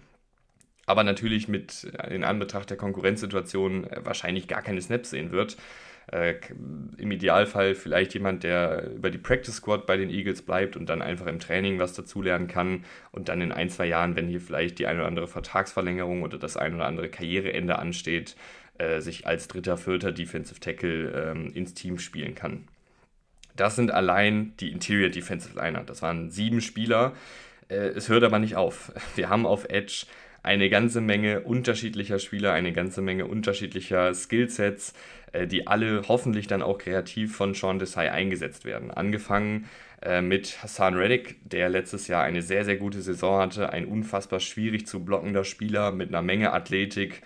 aber 0.89 1.03
natürlich 1.03 1.47
mit 1.47 1.87
äh, 1.99 2.15
in 2.15 2.23
Anbetracht 2.23 2.69
der 2.69 2.77
Konkurrenzsituation 2.77 3.83
äh, 3.85 4.01
wahrscheinlich 4.03 4.47
gar 4.47 4.63
keine 4.63 4.81
Snaps 4.81 5.11
sehen 5.11 5.31
wird. 5.31 5.55
Äh, 6.11 6.35
Im 6.97 7.11
Idealfall 7.11 7.75
vielleicht 7.75 8.15
jemand, 8.15 8.41
der 8.41 8.89
über 8.95 9.11
die 9.11 9.19
Practice 9.19 9.57
Squad 9.57 9.85
bei 9.85 9.97
den 9.97 10.09
Eagles 10.09 10.41
bleibt 10.41 10.75
und 10.75 10.89
dann 10.89 11.03
einfach 11.03 11.27
im 11.27 11.37
Training 11.37 11.77
was 11.77 11.93
dazulernen 11.93 12.47
kann 12.47 12.85
und 13.11 13.29
dann 13.29 13.39
in 13.39 13.51
ein, 13.51 13.69
zwei 13.69 13.85
Jahren, 13.85 14.15
wenn 14.15 14.27
hier 14.27 14.41
vielleicht 14.41 14.79
die 14.79 14.87
eine 14.87 14.99
oder 14.99 15.07
andere 15.07 15.27
Vertragsverlängerung 15.27 16.23
oder 16.23 16.39
das 16.39 16.57
ein 16.57 16.73
oder 16.73 16.87
andere 16.87 17.09
Karriereende 17.09 17.77
ansteht, 17.77 18.35
äh, 18.79 18.99
sich 18.99 19.27
als 19.27 19.47
dritter, 19.47 19.77
vierter 19.77 20.11
Defensive 20.11 20.59
Tackle 20.59 21.11
ähm, 21.11 21.51
ins 21.53 21.75
Team 21.75 21.99
spielen 21.99 22.33
kann. 22.33 22.67
Das 23.55 23.75
sind 23.75 23.91
allein 23.91 24.53
die 24.59 24.71
Interior 24.71 25.09
Defensive 25.09 25.55
Liner. 25.55 25.83
Das 25.83 26.01
waren 26.01 26.31
sieben 26.31 26.61
Spieler. 26.61 27.13
Äh, 27.67 27.89
es 27.89 28.09
hört 28.09 28.23
aber 28.23 28.39
nicht 28.39 28.55
auf. 28.55 28.91
Wir 29.15 29.29
haben 29.29 29.45
auf 29.45 29.69
Edge 29.69 30.07
eine 30.43 30.69
ganze 30.69 31.01
Menge 31.01 31.41
unterschiedlicher 31.41 32.19
Spieler, 32.19 32.53
eine 32.53 32.73
ganze 32.73 33.01
Menge 33.01 33.25
unterschiedlicher 33.25 34.13
Skillsets, 34.13 34.93
äh, 35.31 35.47
die 35.47 35.67
alle 35.67 36.03
hoffentlich 36.07 36.47
dann 36.47 36.61
auch 36.61 36.77
kreativ 36.77 37.35
von 37.35 37.53
Sean 37.53 37.79
Desai 37.79 38.11
eingesetzt 38.11 38.65
werden. 38.65 38.91
Angefangen 38.91 39.67
äh, 40.01 40.21
mit 40.21 40.63
Hassan 40.63 40.95
Reddick, 40.95 41.37
der 41.43 41.69
letztes 41.69 42.07
Jahr 42.07 42.23
eine 42.23 42.41
sehr, 42.41 42.65
sehr 42.65 42.77
gute 42.77 43.01
Saison 43.01 43.39
hatte, 43.41 43.71
ein 43.71 43.85
unfassbar 43.85 44.39
schwierig 44.39 44.87
zu 44.87 45.03
blockender 45.03 45.43
Spieler 45.43 45.91
mit 45.91 46.09
einer 46.09 46.21
Menge 46.21 46.53
Athletik, 46.53 47.21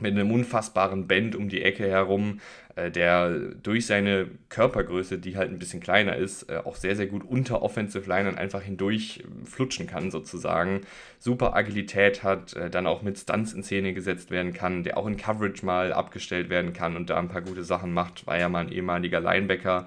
mit 0.00 0.12
einem 0.12 0.30
unfassbaren 0.30 1.06
Band 1.06 1.36
um 1.36 1.48
die 1.48 1.62
Ecke 1.62 1.88
herum, 1.88 2.40
äh, 2.76 2.90
der 2.90 3.30
durch 3.30 3.86
seine 3.86 4.28
Körpergröße, 4.48 5.18
die 5.18 5.36
halt 5.36 5.50
ein 5.50 5.58
bisschen 5.58 5.80
kleiner 5.80 6.16
ist, 6.16 6.50
äh, 6.50 6.58
auch 6.64 6.76
sehr, 6.76 6.96
sehr 6.96 7.06
gut 7.06 7.24
unter 7.24 7.62
Offensive 7.62 8.08
Linern 8.08 8.36
einfach 8.38 8.62
hindurch 8.62 9.24
flutschen 9.44 9.86
kann, 9.86 10.10
sozusagen. 10.10 10.82
Super 11.18 11.54
Agilität 11.54 12.22
hat, 12.22 12.54
äh, 12.54 12.70
dann 12.70 12.86
auch 12.86 13.02
mit 13.02 13.18
Stunts 13.18 13.52
in 13.52 13.62
Szene 13.62 13.92
gesetzt 13.92 14.30
werden 14.30 14.52
kann, 14.52 14.84
der 14.84 14.96
auch 14.96 15.06
in 15.06 15.16
Coverage 15.16 15.64
mal 15.64 15.92
abgestellt 15.92 16.50
werden 16.50 16.72
kann 16.72 16.96
und 16.96 17.10
da 17.10 17.18
ein 17.18 17.28
paar 17.28 17.42
gute 17.42 17.64
Sachen 17.64 17.92
macht. 17.92 18.26
War 18.26 18.38
ja 18.38 18.48
mal 18.48 18.66
ein 18.66 18.72
ehemaliger 18.72 19.20
Linebacker. 19.20 19.86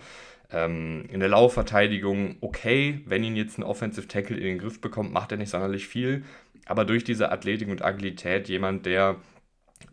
Ähm, 0.52 1.06
in 1.12 1.20
der 1.20 1.30
Laufverteidigung 1.30 2.36
okay, 2.42 3.02
wenn 3.06 3.24
ihn 3.24 3.36
jetzt 3.36 3.58
ein 3.58 3.64
Offensive 3.64 4.08
Tackle 4.08 4.38
in 4.38 4.44
den 4.44 4.60
Griff 4.60 4.80
bekommt, 4.82 5.12
macht 5.12 5.32
er 5.32 5.38
nicht 5.38 5.50
sonderlich 5.50 5.88
viel. 5.88 6.24
Aber 6.66 6.86
durch 6.86 7.04
diese 7.04 7.32
Athletik 7.32 7.70
und 7.70 7.84
Agilität 7.84 8.48
jemand, 8.48 8.86
der 8.86 9.18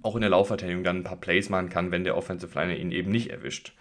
auch 0.02 0.14
in 0.14 0.20
der 0.20 0.30
Laufverteidigung 0.30 0.84
dann 0.84 0.98
ein 0.98 1.04
paar 1.04 1.20
Plays 1.20 1.48
machen 1.48 1.68
kann, 1.68 1.90
wenn 1.90 2.04
der 2.04 2.16
Offensive 2.16 2.58
Liner 2.58 2.76
ihn 2.76 2.92
eben 2.92 3.10
nicht 3.10 3.30
erwischt. 3.30 3.72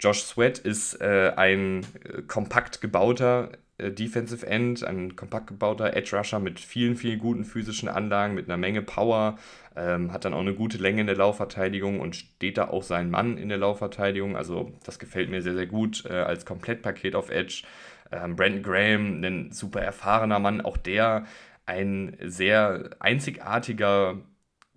Josh 0.00 0.22
Sweat 0.22 0.58
ist 0.58 1.00
äh, 1.00 1.32
ein 1.36 1.84
äh, 2.04 2.22
kompakt 2.22 2.80
gebauter 2.80 3.50
äh, 3.78 3.90
Defensive 3.90 4.46
End, 4.46 4.84
ein 4.84 5.16
kompakt 5.16 5.46
gebauter 5.48 5.96
Edge 5.96 6.16
Rusher 6.16 6.38
mit 6.38 6.60
vielen, 6.60 6.96
vielen 6.96 7.18
guten 7.18 7.44
physischen 7.44 7.88
Anlagen, 7.88 8.34
mit 8.34 8.46
einer 8.46 8.56
Menge 8.56 8.82
Power, 8.82 9.38
ähm, 9.76 10.12
hat 10.12 10.24
dann 10.24 10.34
auch 10.34 10.40
eine 10.40 10.54
gute 10.54 10.78
Länge 10.78 11.00
in 11.00 11.06
der 11.06 11.16
Laufverteidigung 11.16 12.00
und 12.00 12.16
steht 12.16 12.58
da 12.58 12.68
auch 12.68 12.82
sein 12.82 13.10
Mann 13.10 13.38
in 13.38 13.48
der 13.48 13.58
Laufverteidigung. 13.58 14.36
Also 14.36 14.72
das 14.84 14.98
gefällt 14.98 15.30
mir 15.30 15.42
sehr, 15.42 15.54
sehr 15.54 15.66
gut 15.66 16.04
äh, 16.04 16.12
als 16.12 16.44
Komplettpaket 16.44 17.14
auf 17.14 17.30
Edge. 17.30 17.62
Ähm, 18.10 18.36
Brandon 18.36 18.62
Graham, 18.62 19.24
ein 19.24 19.52
super 19.52 19.80
erfahrener 19.80 20.38
Mann, 20.38 20.60
auch 20.60 20.76
der 20.76 21.24
ein 21.66 22.16
sehr 22.22 22.90
einzigartiger 22.98 24.16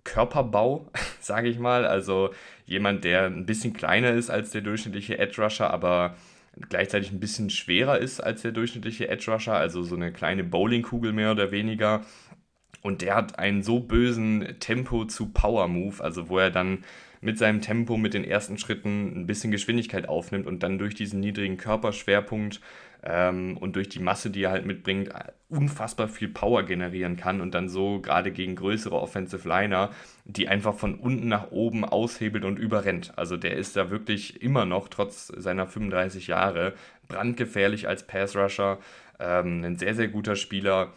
Körperbau, 0.04 0.90
sage 1.20 1.48
ich 1.48 1.58
mal. 1.58 1.86
Also 1.86 2.30
jemand, 2.66 3.04
der 3.04 3.26
ein 3.26 3.46
bisschen 3.46 3.72
kleiner 3.72 4.12
ist 4.12 4.30
als 4.30 4.50
der 4.50 4.62
durchschnittliche 4.62 5.18
Edge 5.18 5.42
Rusher, 5.42 5.70
aber 5.70 6.16
gleichzeitig 6.68 7.12
ein 7.12 7.20
bisschen 7.20 7.50
schwerer 7.50 7.98
ist 7.98 8.20
als 8.20 8.42
der 8.42 8.52
durchschnittliche 8.52 9.08
Edge 9.08 9.30
Rusher, 9.30 9.54
also 9.54 9.82
so 9.82 9.96
eine 9.96 10.12
kleine 10.12 10.44
Bowlingkugel 10.44 11.12
mehr 11.12 11.32
oder 11.32 11.50
weniger. 11.50 12.02
Und 12.82 13.00
der 13.00 13.14
hat 13.14 13.38
einen 13.38 13.62
so 13.62 13.80
bösen 13.80 14.56
Tempo 14.58 15.04
zu 15.04 15.28
Power 15.32 15.68
Move, 15.68 16.02
also 16.02 16.28
wo 16.28 16.38
er 16.38 16.50
dann 16.50 16.84
mit 17.22 17.38
seinem 17.38 17.60
Tempo, 17.60 17.96
mit 17.96 18.14
den 18.14 18.24
ersten 18.24 18.58
Schritten 18.58 19.12
ein 19.16 19.26
bisschen 19.26 19.52
Geschwindigkeit 19.52 20.08
aufnimmt 20.08 20.46
und 20.46 20.62
dann 20.62 20.78
durch 20.78 20.94
diesen 20.94 21.20
niedrigen 21.20 21.56
Körperschwerpunkt 21.56 22.60
ähm, 23.04 23.56
und 23.56 23.76
durch 23.76 23.88
die 23.88 24.00
Masse, 24.00 24.30
die 24.30 24.42
er 24.42 24.50
halt 24.50 24.66
mitbringt, 24.66 25.10
unfassbar 25.48 26.08
viel 26.08 26.28
Power 26.28 26.64
generieren 26.64 27.16
kann 27.16 27.40
und 27.40 27.54
dann 27.54 27.68
so 27.68 28.00
gerade 28.00 28.32
gegen 28.32 28.56
größere 28.56 29.00
Offensive 29.00 29.48
Liner, 29.48 29.90
die 30.24 30.48
einfach 30.48 30.74
von 30.74 30.96
unten 30.96 31.28
nach 31.28 31.52
oben 31.52 31.84
aushebelt 31.84 32.44
und 32.44 32.58
überrennt. 32.58 33.12
Also 33.16 33.36
der 33.36 33.56
ist 33.56 33.76
da 33.76 33.90
wirklich 33.90 34.42
immer 34.42 34.66
noch, 34.66 34.88
trotz 34.88 35.28
seiner 35.28 35.68
35 35.68 36.26
Jahre, 36.26 36.74
brandgefährlich 37.06 37.86
als 37.86 38.04
Pass 38.04 38.34
Rusher, 38.34 38.78
ähm, 39.20 39.62
ein 39.64 39.76
sehr, 39.76 39.94
sehr 39.94 40.08
guter 40.08 40.34
Spieler 40.34 40.92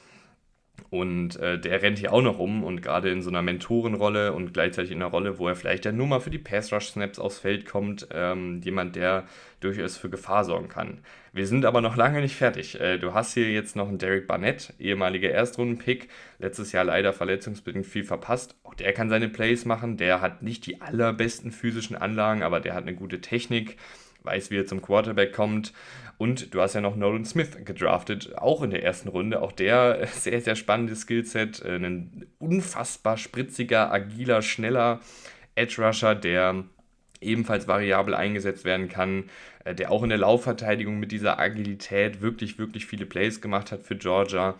und 0.89 1.37
äh, 1.37 1.59
der 1.59 1.81
rennt 1.81 1.99
hier 1.99 2.13
auch 2.13 2.21
noch 2.21 2.39
rum 2.39 2.63
und 2.63 2.81
gerade 2.81 3.09
in 3.09 3.21
so 3.21 3.29
einer 3.29 3.41
Mentorenrolle 3.41 4.33
und 4.33 4.53
gleichzeitig 4.53 4.91
in 4.91 5.01
einer 5.01 5.11
Rolle, 5.11 5.39
wo 5.39 5.47
er 5.47 5.55
vielleicht 5.55 5.85
dann 5.85 5.97
nur 5.97 6.07
mal 6.07 6.19
für 6.19 6.29
die 6.29 6.37
Pass-Rush-Snaps 6.39 7.19
aufs 7.19 7.39
Feld 7.39 7.65
kommt, 7.65 8.07
ähm, 8.11 8.61
jemand, 8.63 8.95
der 8.95 9.25
durchaus 9.59 9.97
für 9.97 10.09
Gefahr 10.09 10.45
sorgen 10.45 10.67
kann. 10.67 10.99
Wir 11.33 11.47
sind 11.47 11.65
aber 11.65 11.81
noch 11.81 11.97
lange 11.97 12.21
nicht 12.21 12.35
fertig. 12.35 12.79
Äh, 12.79 12.97
du 12.97 13.13
hast 13.13 13.33
hier 13.33 13.51
jetzt 13.51 13.75
noch 13.75 13.89
einen 13.89 13.97
Derek 13.97 14.27
Barnett, 14.27 14.73
ehemaliger 14.79 15.29
Erstrunden-Pick, 15.29 16.09
letztes 16.39 16.71
Jahr 16.71 16.85
leider 16.85 17.13
verletzungsbedingt 17.13 17.85
viel 17.85 18.03
verpasst. 18.03 18.55
Auch 18.63 18.75
der 18.75 18.93
kann 18.93 19.09
seine 19.09 19.27
Plays 19.29 19.65
machen, 19.65 19.97
der 19.97 20.21
hat 20.21 20.43
nicht 20.43 20.65
die 20.65 20.81
allerbesten 20.81 21.51
physischen 21.51 21.95
Anlagen, 21.95 22.43
aber 22.43 22.59
der 22.59 22.73
hat 22.73 22.83
eine 22.83 22.95
gute 22.95 23.21
Technik 23.21 23.77
weiß, 24.25 24.51
wie 24.51 24.57
er 24.57 24.65
zum 24.65 24.81
Quarterback 24.81 25.33
kommt. 25.33 25.71
Und 26.17 26.53
du 26.53 26.61
hast 26.61 26.73
ja 26.73 26.81
noch 26.81 26.95
Nolan 26.95 27.25
Smith 27.25 27.57
gedraftet, 27.65 28.37
auch 28.37 28.61
in 28.61 28.69
der 28.69 28.83
ersten 28.83 29.09
Runde. 29.09 29.41
Auch 29.41 29.51
der 29.51 30.07
sehr, 30.07 30.41
sehr 30.41 30.55
spannendes 30.55 31.01
Skillset. 31.01 31.61
Äh, 31.63 31.75
ein 31.75 32.25
unfassbar 32.39 33.17
spritziger, 33.17 33.91
agiler, 33.91 34.41
schneller 34.41 35.01
Edge 35.55 35.81
Rusher, 35.81 36.15
der 36.15 36.65
ebenfalls 37.21 37.67
variabel 37.67 38.13
eingesetzt 38.13 38.65
werden 38.65 38.87
kann, 38.87 39.25
äh, 39.63 39.75
der 39.75 39.91
auch 39.91 40.03
in 40.03 40.09
der 40.09 40.17
Laufverteidigung 40.17 40.99
mit 40.99 41.11
dieser 41.11 41.39
Agilität 41.39 42.21
wirklich, 42.21 42.57
wirklich 42.59 42.85
viele 42.85 43.05
Plays 43.05 43.41
gemacht 43.41 43.71
hat 43.71 43.83
für 43.83 43.95
Georgia. 43.95 44.55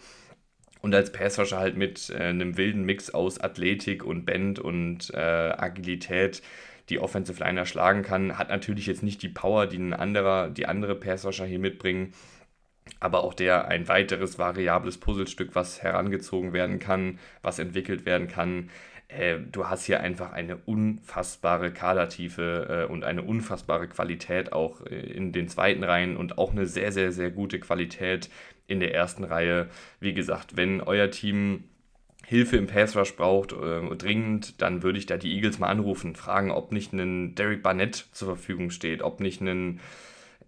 Und 0.82 0.94
als 0.94 1.12
Passrusher 1.12 1.58
halt 1.58 1.78
mit 1.78 2.10
äh, 2.10 2.24
einem 2.24 2.58
wilden 2.58 2.84
Mix 2.84 3.10
aus 3.10 3.40
Athletik 3.40 4.04
und 4.04 4.26
Bend 4.26 4.60
und 4.60 5.12
äh, 5.14 5.18
Agilität 5.18 6.42
die 6.90 7.00
Offensive 7.00 7.44
Liner 7.44 7.66
schlagen 7.66 8.04
kann. 8.04 8.38
Hat 8.38 8.50
natürlich 8.50 8.88
jetzt 8.88 9.04
nicht 9.04 9.22
die 9.22 9.30
Power, 9.30 9.68
die 9.68 9.78
ein 9.78 9.94
anderer, 9.94 10.50
die 10.50 10.68
andere 10.68 10.96
Passrusher 10.96 11.46
hier 11.46 11.60
mitbringen. 11.60 12.14
Aber 13.00 13.24
auch 13.24 13.34
der 13.34 13.68
ein 13.68 13.88
weiteres 13.88 14.38
variables 14.38 15.00
Puzzlestück, 15.00 15.56
was 15.56 15.82
herangezogen 15.82 16.54
werden 16.54 16.80
kann, 16.80 17.20
was 17.42 17.58
entwickelt 17.58 18.06
werden 18.06 18.28
kann. 18.28 18.70
Äh, 19.08 19.38
du 19.52 19.68
hast 19.68 19.86
hier 19.86 20.02
einfach 20.02 20.32
eine 20.34 20.58
unfassbare 20.58 21.72
Kadertiefe 21.72 22.86
äh, 22.88 22.92
und 22.92 23.04
eine 23.04 23.24
unfassbare 23.24 23.88
Qualität 23.88 24.54
auch 24.54 24.86
äh, 24.86 24.96
in 24.96 25.32
den 25.32 25.48
zweiten 25.48 25.84
Reihen 25.84 26.18
und 26.18 26.38
auch 26.38 26.52
eine 26.52 26.66
sehr, 26.66 26.92
sehr, 26.92 27.12
sehr 27.12 27.32
gute 27.32 27.60
Qualität 27.60 28.30
in 28.68 28.80
der 28.80 28.94
ersten 28.94 29.24
Reihe. 29.24 29.70
Wie 30.00 30.14
gesagt, 30.14 30.58
wenn 30.58 30.82
euer 30.82 31.12
Team 31.12 31.66
Hilfe 32.28 32.58
im 32.58 32.68
Pass 32.68 32.96
Rush 32.96 33.16
braucht, 33.16 33.54
äh, 33.54 33.96
dringend, 33.96 34.62
dann 34.62 34.84
würde 34.84 34.98
ich 34.98 35.06
da 35.06 35.18
die 35.18 35.36
Eagles 35.36 35.60
mal 35.60 35.68
anrufen, 35.68 36.16
fragen, 36.16 36.52
ob 36.52 36.72
nicht 36.72 36.92
ein 36.94 37.36
Derek 37.36 37.62
Barnett 37.62 38.08
zur 38.12 38.28
Verfügung 38.30 38.72
steht, 38.72 39.02
ob 39.02 39.20
nicht 39.20 39.42
ein 39.42 39.80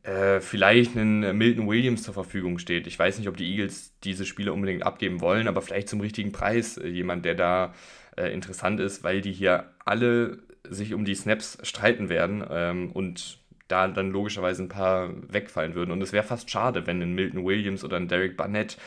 äh, 0.03 0.39
vielleicht 0.39 0.95
ein 0.95 1.37
Milton 1.37 1.67
Williams 1.67 2.03
zur 2.03 2.13
Verfügung 2.13 2.59
steht. 2.59 2.87
Ich 2.87 2.97
weiß 2.97 3.19
nicht, 3.19 3.27
ob 3.27 3.37
die 3.37 3.51
Eagles 3.51 3.93
diese 4.03 4.25
Spiele 4.25 4.53
unbedingt 4.53 4.83
abgeben 4.83 5.21
wollen, 5.21 5.47
aber 5.47 5.61
vielleicht 5.61 5.89
zum 5.89 5.99
richtigen 5.99 6.31
Preis 6.31 6.77
äh, 6.77 6.87
jemand, 6.87 7.25
der 7.25 7.35
da 7.35 7.73
äh, 8.15 8.33
interessant 8.33 8.79
ist, 8.79 9.03
weil 9.03 9.21
die 9.21 9.33
hier 9.33 9.71
alle 9.85 10.39
sich 10.69 10.93
um 10.93 11.05
die 11.05 11.15
Snaps 11.15 11.57
streiten 11.63 12.09
werden 12.09 12.43
ähm, 12.49 12.91
und 12.91 13.39
da 13.67 13.87
dann 13.87 14.11
logischerweise 14.11 14.63
ein 14.63 14.69
paar 14.69 15.09
wegfallen 15.31 15.75
würden. 15.75 15.91
Und 15.91 16.01
es 16.01 16.13
wäre 16.13 16.23
fast 16.23 16.49
schade, 16.49 16.87
wenn 16.87 17.01
ein 17.01 17.13
Milton 17.13 17.45
Williams 17.45 17.83
oder 17.83 17.97
ein 17.97 18.07
Derek 18.07 18.37
Barnett 18.37 18.77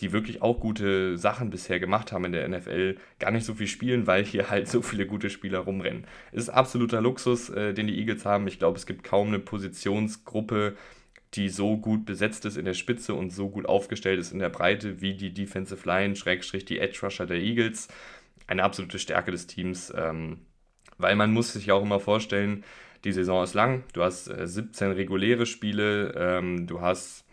die 0.00 0.12
wirklich 0.12 0.42
auch 0.42 0.60
gute 0.60 1.16
Sachen 1.16 1.50
bisher 1.50 1.80
gemacht 1.80 2.12
haben 2.12 2.24
in 2.26 2.32
der 2.32 2.48
NFL, 2.48 2.96
gar 3.18 3.30
nicht 3.30 3.44
so 3.44 3.54
viel 3.54 3.66
spielen, 3.66 4.06
weil 4.06 4.24
hier 4.24 4.50
halt 4.50 4.68
so 4.68 4.82
viele 4.82 5.06
gute 5.06 5.30
Spieler 5.30 5.60
rumrennen. 5.60 6.06
Es 6.32 6.44
ist 6.44 6.48
absoluter 6.50 7.00
Luxus, 7.00 7.48
äh, 7.50 7.72
den 7.72 7.86
die 7.86 7.98
Eagles 7.98 8.24
haben. 8.24 8.46
Ich 8.46 8.58
glaube, 8.58 8.78
es 8.78 8.86
gibt 8.86 9.04
kaum 9.04 9.28
eine 9.28 9.38
Positionsgruppe, 9.38 10.76
die 11.34 11.48
so 11.48 11.76
gut 11.76 12.06
besetzt 12.06 12.44
ist 12.44 12.56
in 12.56 12.64
der 12.64 12.74
Spitze 12.74 13.14
und 13.14 13.30
so 13.30 13.48
gut 13.48 13.66
aufgestellt 13.66 14.18
ist 14.20 14.32
in 14.32 14.38
der 14.38 14.48
Breite 14.48 15.00
wie 15.00 15.14
die 15.14 15.32
Defensive 15.34 15.86
Line, 15.86 16.16
Schrägstrich 16.16 16.64
die 16.64 16.78
Edge 16.78 16.98
Rusher 17.02 17.26
der 17.26 17.38
Eagles. 17.38 17.88
Eine 18.46 18.62
absolute 18.62 18.98
Stärke 18.98 19.32
des 19.32 19.46
Teams, 19.46 19.92
ähm, 19.96 20.38
weil 20.98 21.16
man 21.16 21.32
muss 21.32 21.52
sich 21.52 21.66
ja 21.66 21.74
auch 21.74 21.82
immer 21.82 22.00
vorstellen, 22.00 22.64
die 23.04 23.12
Saison 23.12 23.42
ist 23.44 23.54
lang, 23.54 23.84
du 23.92 24.02
hast 24.02 24.28
äh, 24.28 24.46
17 24.46 24.92
reguläre 24.92 25.46
Spiele, 25.46 26.14
ähm, 26.16 26.66
du 26.66 26.80
hast 26.80 27.24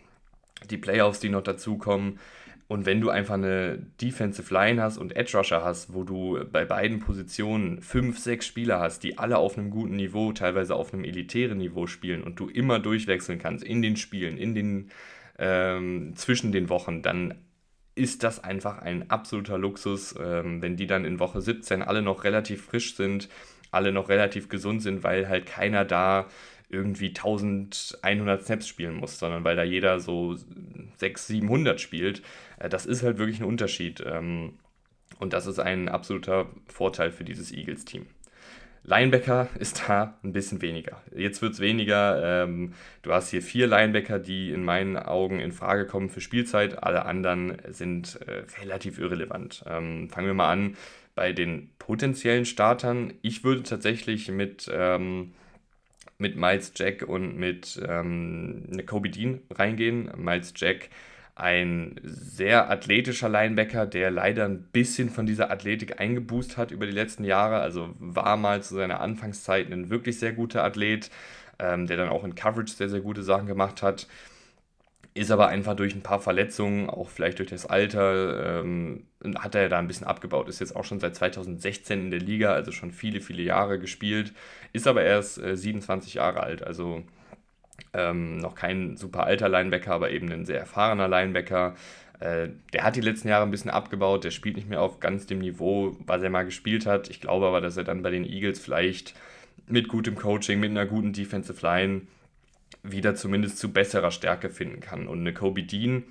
die 0.70 0.78
Playoffs, 0.78 1.20
die 1.20 1.28
noch 1.28 1.42
dazukommen. 1.42 2.18
Und 2.66 2.86
wenn 2.86 3.00
du 3.00 3.10
einfach 3.10 3.34
eine 3.34 3.78
Defensive 4.00 4.52
Line 4.52 4.82
hast 4.82 4.96
und 4.96 5.14
Edge 5.14 5.36
Rusher 5.36 5.62
hast, 5.62 5.92
wo 5.92 6.02
du 6.02 6.38
bei 6.50 6.64
beiden 6.64 6.98
Positionen 6.98 7.82
fünf, 7.82 8.18
sechs 8.18 8.46
Spieler 8.46 8.80
hast, 8.80 9.02
die 9.02 9.18
alle 9.18 9.36
auf 9.36 9.58
einem 9.58 9.70
guten 9.70 9.96
Niveau, 9.96 10.32
teilweise 10.32 10.74
auf 10.74 10.94
einem 10.94 11.04
elitären 11.04 11.58
Niveau 11.58 11.86
spielen 11.86 12.22
und 12.22 12.40
du 12.40 12.48
immer 12.48 12.78
durchwechseln 12.78 13.38
kannst 13.38 13.64
in 13.64 13.82
den 13.82 13.96
Spielen, 13.96 14.38
in 14.38 14.54
den 14.54 14.90
ähm, 15.38 16.12
zwischen 16.16 16.52
den 16.52 16.68
Wochen, 16.68 17.02
dann 17.02 17.34
ist 17.96 18.22
das 18.22 18.42
einfach 18.42 18.78
ein 18.78 19.10
absoluter 19.10 19.58
Luxus, 19.58 20.14
ähm, 20.18 20.62
wenn 20.62 20.76
die 20.76 20.86
dann 20.86 21.04
in 21.04 21.20
Woche 21.20 21.40
17 21.40 21.82
alle 21.82 22.02
noch 22.02 22.24
relativ 22.24 22.64
frisch 22.64 22.96
sind, 22.96 23.28
alle 23.70 23.92
noch 23.92 24.08
relativ 24.08 24.48
gesund 24.48 24.82
sind, 24.82 25.02
weil 25.02 25.28
halt 25.28 25.46
keiner 25.46 25.84
da 25.84 26.26
irgendwie 26.68 27.08
1100 27.08 28.44
Snaps 28.44 28.68
spielen 28.68 28.94
muss, 28.94 29.18
sondern 29.18 29.44
weil 29.44 29.56
da 29.56 29.62
jeder 29.62 30.00
so 30.00 30.34
600, 30.34 31.18
700 31.18 31.80
spielt. 31.80 32.22
Äh, 32.58 32.68
das 32.68 32.86
ist 32.86 33.02
halt 33.02 33.18
wirklich 33.18 33.40
ein 33.40 33.46
Unterschied. 33.46 34.02
Ähm, 34.06 34.54
und 35.18 35.32
das 35.32 35.46
ist 35.46 35.58
ein 35.58 35.88
absoluter 35.88 36.48
Vorteil 36.66 37.10
für 37.10 37.24
dieses 37.24 37.52
Eagles-Team. 37.52 38.06
Linebacker 38.86 39.48
ist 39.58 39.84
da 39.88 40.18
ein 40.22 40.32
bisschen 40.32 40.60
weniger. 40.60 41.02
Jetzt 41.16 41.40
wird 41.40 41.54
es 41.54 41.60
weniger. 41.60 42.44
Ähm, 42.44 42.74
du 43.00 43.12
hast 43.12 43.30
hier 43.30 43.40
vier 43.40 43.66
Linebacker, 43.66 44.18
die 44.18 44.50
in 44.50 44.62
meinen 44.62 44.98
Augen 44.98 45.40
in 45.40 45.52
Frage 45.52 45.86
kommen 45.86 46.10
für 46.10 46.20
Spielzeit. 46.20 46.82
Alle 46.82 47.06
anderen 47.06 47.56
sind 47.68 48.20
äh, 48.26 48.44
relativ 48.60 48.98
irrelevant. 48.98 49.64
Ähm, 49.66 50.10
fangen 50.10 50.26
wir 50.26 50.34
mal 50.34 50.52
an 50.52 50.76
bei 51.14 51.32
den 51.32 51.70
potenziellen 51.78 52.44
Startern. 52.44 53.14
Ich 53.22 53.42
würde 53.42 53.62
tatsächlich 53.62 54.30
mit 54.30 54.70
ähm, 54.70 55.32
mit 56.18 56.36
Miles 56.36 56.72
Jack 56.76 57.02
und 57.02 57.36
mit 57.36 57.80
ähm, 57.86 58.66
Kobe 58.86 59.10
Dean 59.10 59.40
reingehen. 59.50 60.10
Miles 60.16 60.52
Jack 60.56 60.90
ein 61.36 62.00
sehr 62.04 62.70
athletischer 62.70 63.28
Linebacker, 63.28 63.86
der 63.86 64.10
leider 64.10 64.44
ein 64.44 64.62
bisschen 64.62 65.10
von 65.10 65.26
dieser 65.26 65.50
Athletik 65.50 66.00
eingeboost 66.00 66.56
hat 66.56 66.70
über 66.70 66.86
die 66.86 66.92
letzten 66.92 67.24
Jahre. 67.24 67.56
Also 67.58 67.94
war 67.98 68.36
mal 68.36 68.62
zu 68.62 68.76
seiner 68.76 69.00
Anfangszeit 69.00 69.70
ein 69.72 69.90
wirklich 69.90 70.18
sehr 70.20 70.32
guter 70.32 70.62
Athlet, 70.62 71.10
ähm, 71.58 71.86
der 71.86 71.96
dann 71.96 72.08
auch 72.08 72.24
in 72.24 72.36
Coverage 72.36 72.72
sehr, 72.74 72.88
sehr 72.88 73.00
gute 73.00 73.24
Sachen 73.24 73.46
gemacht 73.46 73.82
hat. 73.82 74.06
Ist 75.16 75.30
aber 75.30 75.46
einfach 75.46 75.76
durch 75.76 75.94
ein 75.94 76.02
paar 76.02 76.20
Verletzungen, 76.20 76.90
auch 76.90 77.08
vielleicht 77.08 77.38
durch 77.38 77.48
das 77.48 77.66
Alter, 77.66 78.60
ähm, 78.62 79.06
hat 79.36 79.54
er 79.54 79.68
da 79.68 79.78
ein 79.78 79.86
bisschen 79.86 80.08
abgebaut. 80.08 80.48
Ist 80.48 80.58
jetzt 80.58 80.74
auch 80.74 80.84
schon 80.84 80.98
seit 80.98 81.14
2016 81.14 82.00
in 82.00 82.10
der 82.10 82.18
Liga, 82.18 82.52
also 82.52 82.72
schon 82.72 82.90
viele, 82.90 83.20
viele 83.20 83.42
Jahre 83.44 83.78
gespielt. 83.78 84.32
Ist 84.72 84.88
aber 84.88 85.04
erst 85.04 85.38
äh, 85.38 85.56
27 85.56 86.14
Jahre 86.14 86.42
alt, 86.42 86.64
also 86.64 87.04
ähm, 87.92 88.38
noch 88.38 88.56
kein 88.56 88.96
super 88.96 89.24
alter 89.24 89.48
Linebacker, 89.48 89.92
aber 89.92 90.10
eben 90.10 90.32
ein 90.32 90.46
sehr 90.46 90.58
erfahrener 90.58 91.06
Linebacker. 91.06 91.76
Äh, 92.18 92.48
der 92.72 92.82
hat 92.82 92.96
die 92.96 93.00
letzten 93.00 93.28
Jahre 93.28 93.44
ein 93.44 93.52
bisschen 93.52 93.70
abgebaut, 93.70 94.24
der 94.24 94.32
spielt 94.32 94.56
nicht 94.56 94.68
mehr 94.68 94.82
auf 94.82 94.98
ganz 94.98 95.26
dem 95.26 95.38
Niveau, 95.38 95.96
was 96.06 96.22
er 96.22 96.30
mal 96.30 96.44
gespielt 96.44 96.86
hat. 96.86 97.08
Ich 97.08 97.20
glaube 97.20 97.46
aber, 97.46 97.60
dass 97.60 97.76
er 97.76 97.84
dann 97.84 98.02
bei 98.02 98.10
den 98.10 98.24
Eagles 98.24 98.58
vielleicht 98.58 99.14
mit 99.68 99.88
gutem 99.88 100.16
Coaching, 100.16 100.58
mit 100.58 100.70
einer 100.70 100.86
guten 100.86 101.12
Defensive 101.12 101.64
Line 101.64 102.02
wieder 102.84 103.16
zumindest 103.16 103.58
zu 103.58 103.72
besserer 103.72 104.12
Stärke 104.12 104.50
finden 104.50 104.80
kann. 104.80 105.08
Und 105.08 105.20
eine 105.20 105.34
Kobe 105.34 105.64
Dean, 105.64 106.04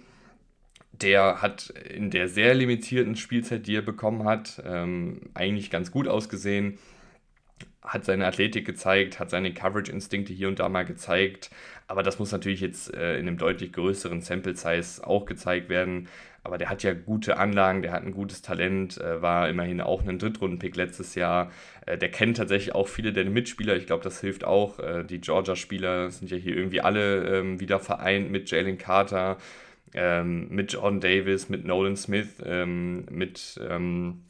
der 0.92 1.42
hat 1.42 1.70
in 1.70 2.12
der 2.12 2.28
sehr 2.28 2.54
limitierten 2.54 3.16
Spielzeit, 3.16 3.68
die 3.68 3.76
er 3.76 3.82
bekommen 3.82 4.26
hat, 4.26 4.62
ähm, 4.66 5.22
eigentlich 5.34 5.70
ganz 5.70 5.92
gut 5.92 6.08
ausgesehen 6.08 6.78
hat 7.84 8.06
seine 8.06 8.26
Athletik 8.26 8.66
gezeigt, 8.66 9.20
hat 9.20 9.30
seine 9.30 9.54
Coverage-Instinkte 9.54 10.34
hier 10.34 10.48
und 10.48 10.60
da 10.60 10.70
mal 10.70 10.86
gezeigt. 10.86 11.52
Aber 11.88 12.02
das 12.02 12.18
muss 12.18 12.32
natürlich 12.32 12.62
jetzt 12.62 12.94
äh, 12.94 13.20
in 13.20 13.28
einem 13.28 13.38
deutlich 13.38 13.74
größeren 13.74 14.22
Sample-Size 14.22 15.06
auch 15.06 15.26
gezeigt 15.26 15.70
werden. 15.70 16.08
Aber 16.46 16.58
der 16.58 16.70
hat 16.70 16.84
ja 16.84 16.94
gute 16.94 17.38
Anlagen, 17.38 17.82
der 17.82 17.92
hat 17.92 18.04
ein 18.04 18.14
gutes 18.14 18.42
Talent, 18.42 19.00
äh, 19.00 19.22
war 19.22 19.50
immerhin 19.50 19.82
auch 19.82 20.06
ein 20.06 20.20
Drittrunden-Pick 20.20 20.76
letztes 20.76 21.16
Jahr. 21.16 21.52
Äh, 21.86 21.98
der 21.98 22.10
kennt 22.10 22.38
tatsächlich 22.38 22.74
auch 22.74 22.88
viele 22.88 23.14
der 23.14 23.26
Mitspieler. 23.26 23.76
Ich 23.76 23.86
glaube, 23.86 24.04
das 24.04 24.20
hilft 24.22 24.44
auch. 24.46 24.80
Äh, 24.80 25.04
die 25.04 25.22
Georgia-Spieler 25.22 26.10
sind 26.12 26.32
ja 26.32 26.38
hier 26.38 26.56
irgendwie 26.56 26.82
alle 26.82 27.40
ähm, 27.40 27.60
wieder 27.60 27.80
vereint 27.80 28.32
mit 28.32 28.50
Jalen 28.50 28.78
Carter, 28.78 29.38
ähm, 29.94 30.48
mit 30.50 30.74
Jordan 30.74 31.02
Davis, 31.02 31.50
mit 31.50 31.66
Nolan 31.66 31.98
Smith, 31.98 32.42
ähm, 32.46 33.06
mit 33.10 33.60
ähm, 33.70 34.24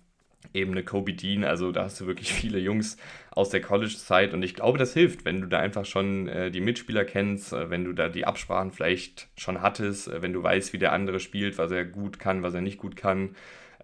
eben 0.53 0.71
eine 0.71 0.83
Kobe 0.83 1.13
Dean. 1.13 1.43
Also 1.43 1.71
da 1.71 1.83
hast 1.83 1.99
du 2.01 2.07
wirklich 2.07 2.33
viele 2.33 2.59
Jungs 2.59 2.97
aus 3.31 3.49
der 3.49 3.61
College-Zeit 3.61 4.33
und 4.33 4.43
ich 4.43 4.55
glaube, 4.55 4.77
das 4.77 4.93
hilft, 4.93 5.25
wenn 5.25 5.41
du 5.41 5.47
da 5.47 5.59
einfach 5.59 5.85
schon 5.85 6.27
äh, 6.27 6.51
die 6.51 6.61
Mitspieler 6.61 7.05
kennst, 7.05 7.53
äh, 7.53 7.69
wenn 7.69 7.85
du 7.85 7.93
da 7.93 8.09
die 8.09 8.25
Absprachen 8.25 8.71
vielleicht 8.71 9.27
schon 9.37 9.61
hattest, 9.61 10.07
äh, 10.07 10.21
wenn 10.21 10.33
du 10.33 10.43
weißt, 10.43 10.73
wie 10.73 10.79
der 10.79 10.93
andere 10.93 11.19
spielt, 11.19 11.57
was 11.57 11.71
er 11.71 11.85
gut 11.85 12.19
kann, 12.19 12.43
was 12.43 12.53
er 12.53 12.61
nicht 12.61 12.77
gut 12.77 12.95
kann. 12.95 13.35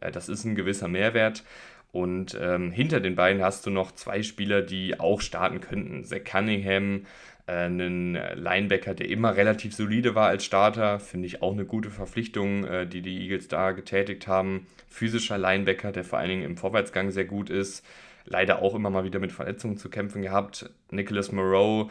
Äh, 0.01 0.11
das 0.11 0.29
ist 0.29 0.45
ein 0.45 0.55
gewisser 0.55 0.87
Mehrwert. 0.87 1.43
Und 1.91 2.37
ähm, 2.39 2.71
hinter 2.71 2.99
den 2.99 3.15
beiden 3.15 3.41
hast 3.41 3.65
du 3.65 3.71
noch 3.71 3.91
zwei 3.93 4.21
Spieler, 4.21 4.61
die 4.61 4.99
auch 4.99 5.21
starten 5.21 5.59
könnten. 5.59 6.03
Zach 6.03 6.23
Cunningham, 6.23 7.07
einen 7.49 8.13
Linebacker, 8.13 8.93
der 8.93 9.09
immer 9.09 9.35
relativ 9.35 9.73
solide 9.73 10.15
war 10.15 10.27
als 10.27 10.45
Starter, 10.45 10.99
finde 10.99 11.27
ich 11.27 11.41
auch 11.41 11.53
eine 11.53 11.65
gute 11.65 11.89
Verpflichtung, 11.89 12.65
äh, 12.65 12.87
die 12.87 13.01
die 13.01 13.21
Eagles 13.21 13.47
da 13.47 13.71
getätigt 13.71 14.27
haben. 14.27 14.67
Physischer 14.87 15.37
Linebacker, 15.37 15.91
der 15.91 16.03
vor 16.03 16.19
allen 16.19 16.29
Dingen 16.29 16.43
im 16.43 16.57
Vorwärtsgang 16.57 17.11
sehr 17.11 17.25
gut 17.25 17.49
ist. 17.49 17.85
Leider 18.25 18.61
auch 18.61 18.75
immer 18.75 18.89
mal 18.89 19.03
wieder 19.03 19.19
mit 19.19 19.31
Verletzungen 19.31 19.77
zu 19.77 19.89
kämpfen 19.89 20.21
gehabt. 20.21 20.69
Nicholas 20.91 21.31
Moreau, 21.31 21.89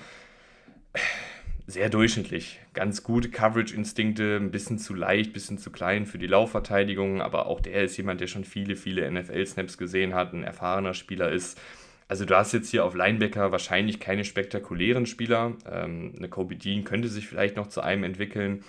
sehr 1.66 1.90
durchschnittlich. 1.90 2.60
Ganz 2.72 3.02
gute 3.02 3.28
Coverage-Instinkte, 3.28 4.36
ein 4.36 4.50
bisschen 4.50 4.78
zu 4.78 4.94
leicht, 4.94 5.30
ein 5.30 5.32
bisschen 5.34 5.58
zu 5.58 5.70
klein 5.70 6.06
für 6.06 6.16
die 6.16 6.26
Laufverteidigung, 6.26 7.20
aber 7.20 7.46
auch 7.46 7.60
der 7.60 7.84
ist 7.84 7.96
jemand, 7.98 8.20
der 8.22 8.26
schon 8.26 8.44
viele, 8.44 8.74
viele 8.74 9.10
NFL-Snaps 9.10 9.76
gesehen 9.76 10.14
hat, 10.14 10.32
ein 10.32 10.44
erfahrener 10.44 10.94
Spieler 10.94 11.30
ist. 11.30 11.60
Also 12.08 12.24
du 12.24 12.34
hast 12.34 12.52
jetzt 12.52 12.70
hier 12.70 12.84
auf 12.84 12.94
Linebacker 12.94 13.52
wahrscheinlich 13.52 14.00
keine 14.00 14.24
spektakulären 14.24 15.04
Spieler. 15.04 15.52
Ähm, 15.70 16.14
eine 16.16 16.28
Kobe 16.30 16.56
Dean 16.56 16.84
könnte 16.84 17.08
sich 17.08 17.28
vielleicht 17.28 17.56
noch 17.56 17.68
zu 17.68 17.82
einem 17.82 18.02
entwickeln. 18.02 18.64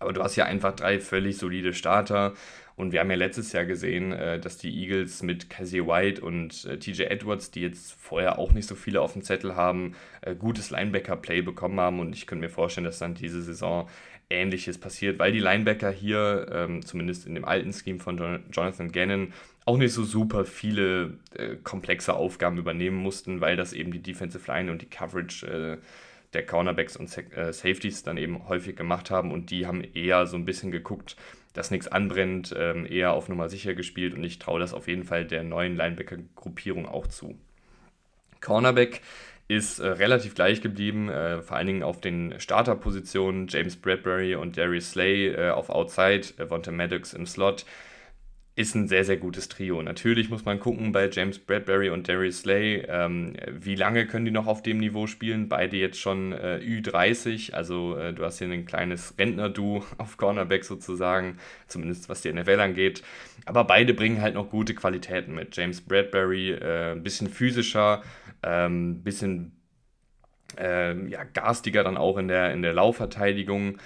Aber 0.00 0.12
du 0.12 0.22
hast 0.22 0.34
hier 0.34 0.46
einfach 0.46 0.74
drei 0.74 1.00
völlig 1.00 1.38
solide 1.38 1.72
Starter. 1.72 2.34
Und 2.74 2.92
wir 2.92 3.00
haben 3.00 3.10
ja 3.10 3.16
letztes 3.16 3.52
Jahr 3.52 3.64
gesehen, 3.64 4.12
äh, 4.12 4.40
dass 4.40 4.58
die 4.58 4.76
Eagles 4.82 5.22
mit 5.22 5.48
Cassie 5.48 5.86
White 5.86 6.20
und 6.20 6.64
äh, 6.66 6.78
TJ 6.78 7.04
Edwards, 7.04 7.52
die 7.52 7.62
jetzt 7.62 7.92
vorher 7.92 8.38
auch 8.38 8.52
nicht 8.52 8.66
so 8.68 8.74
viele 8.74 9.00
auf 9.00 9.14
dem 9.14 9.22
Zettel 9.22 9.56
haben, 9.56 9.94
äh, 10.20 10.34
gutes 10.34 10.70
Linebacker-Play 10.70 11.42
bekommen 11.42 11.78
haben. 11.80 12.00
Und 12.00 12.14
ich 12.14 12.26
könnte 12.26 12.44
mir 12.44 12.50
vorstellen, 12.50 12.84
dass 12.84 12.98
dann 12.98 13.14
diese 13.14 13.42
Saison 13.42 13.88
Ähnliches 14.28 14.78
passiert, 14.78 15.20
weil 15.20 15.30
die 15.30 15.38
Linebacker 15.38 15.90
hier, 15.90 16.48
ähm, 16.52 16.84
zumindest 16.84 17.26
in 17.26 17.36
dem 17.36 17.44
alten 17.44 17.72
Scheme 17.72 18.00
von 18.00 18.42
Jonathan 18.50 18.90
Gannon, 18.90 19.32
auch 19.66 19.76
nicht 19.76 19.92
so 19.92 20.04
super 20.04 20.44
viele 20.44 21.18
äh, 21.34 21.56
komplexe 21.56 22.14
Aufgaben 22.14 22.56
übernehmen 22.56 22.96
mussten, 22.96 23.40
weil 23.40 23.56
das 23.56 23.72
eben 23.72 23.92
die 23.92 24.02
Defensive 24.02 24.50
Line 24.50 24.70
und 24.70 24.80
die 24.80 24.88
Coverage 24.88 25.46
äh, 25.46 25.78
der 26.32 26.46
Cornerbacks 26.46 26.96
und 26.96 27.14
äh, 27.36 27.52
Safeties 27.52 28.04
dann 28.04 28.16
eben 28.16 28.48
häufig 28.48 28.76
gemacht 28.76 29.10
haben 29.10 29.32
und 29.32 29.50
die 29.50 29.66
haben 29.66 29.82
eher 29.82 30.26
so 30.26 30.36
ein 30.36 30.44
bisschen 30.44 30.70
geguckt, 30.70 31.16
dass 31.52 31.70
nichts 31.70 31.88
anbrennt, 31.88 32.54
ähm, 32.56 32.86
eher 32.86 33.12
auf 33.12 33.28
Nummer 33.28 33.48
sicher 33.48 33.74
gespielt 33.74 34.14
und 34.14 34.22
ich 34.22 34.38
traue 34.38 34.60
das 34.60 34.72
auf 34.72 34.86
jeden 34.86 35.04
Fall 35.04 35.24
der 35.24 35.42
neuen 35.42 35.76
Linebacker-Gruppierung 35.76 36.86
auch 36.86 37.08
zu. 37.08 37.36
Cornerback 38.40 39.00
ist 39.48 39.80
äh, 39.80 39.88
relativ 39.88 40.34
gleich 40.34 40.60
geblieben, 40.60 41.08
äh, 41.08 41.42
vor 41.42 41.56
allen 41.56 41.66
Dingen 41.66 41.82
auf 41.82 42.00
den 42.00 42.38
Starterpositionen 42.38 43.48
James 43.48 43.76
Bradbury 43.76 44.36
und 44.36 44.56
Darius 44.56 44.92
Slay 44.92 45.28
äh, 45.28 45.50
auf 45.50 45.70
Outside, 45.70 46.22
äh, 46.38 46.48
Vontae 46.48 46.72
Maddox 46.72 47.14
im 47.14 47.26
Slot 47.26 47.64
ist 48.56 48.74
ein 48.74 48.88
sehr, 48.88 49.04
sehr 49.04 49.18
gutes 49.18 49.48
Trio. 49.48 49.82
Natürlich 49.82 50.30
muss 50.30 50.46
man 50.46 50.58
gucken 50.58 50.90
bei 50.90 51.10
James 51.10 51.38
Bradbury 51.38 51.90
und 51.90 52.08
Darius 52.08 52.40
Slay, 52.40 52.86
ähm, 52.88 53.34
wie 53.50 53.74
lange 53.74 54.06
können 54.06 54.24
die 54.24 54.30
noch 54.30 54.46
auf 54.46 54.62
dem 54.62 54.78
Niveau 54.78 55.06
spielen? 55.06 55.50
Beide 55.50 55.76
jetzt 55.76 56.00
schon 56.00 56.32
äh, 56.32 56.58
Ü30, 56.64 57.52
also 57.52 57.98
äh, 57.98 58.14
du 58.14 58.24
hast 58.24 58.38
hier 58.38 58.48
ein 58.48 58.64
kleines 58.64 59.14
Rentner-Du 59.18 59.84
auf 59.98 60.16
Cornerback 60.16 60.64
sozusagen, 60.64 61.36
zumindest 61.68 62.08
was 62.08 62.22
die 62.22 62.32
NFL 62.32 62.60
angeht. 62.60 63.02
Aber 63.44 63.64
beide 63.64 63.92
bringen 63.92 64.22
halt 64.22 64.34
noch 64.34 64.48
gute 64.48 64.74
Qualitäten 64.74 65.34
mit. 65.34 65.54
James 65.54 65.82
Bradbury 65.82 66.52
äh, 66.52 66.92
ein 66.92 67.02
bisschen 67.02 67.28
physischer, 67.28 68.02
ein 68.40 68.64
ähm, 68.66 69.02
bisschen 69.02 69.52
ähm, 70.56 71.08
ja, 71.08 71.24
garstiger 71.24 71.84
dann 71.84 71.96
auch 71.96 72.16
in 72.18 72.28
der, 72.28 72.52
in 72.52 72.62
der 72.62 72.72
Laufverteidigung. 72.72 73.78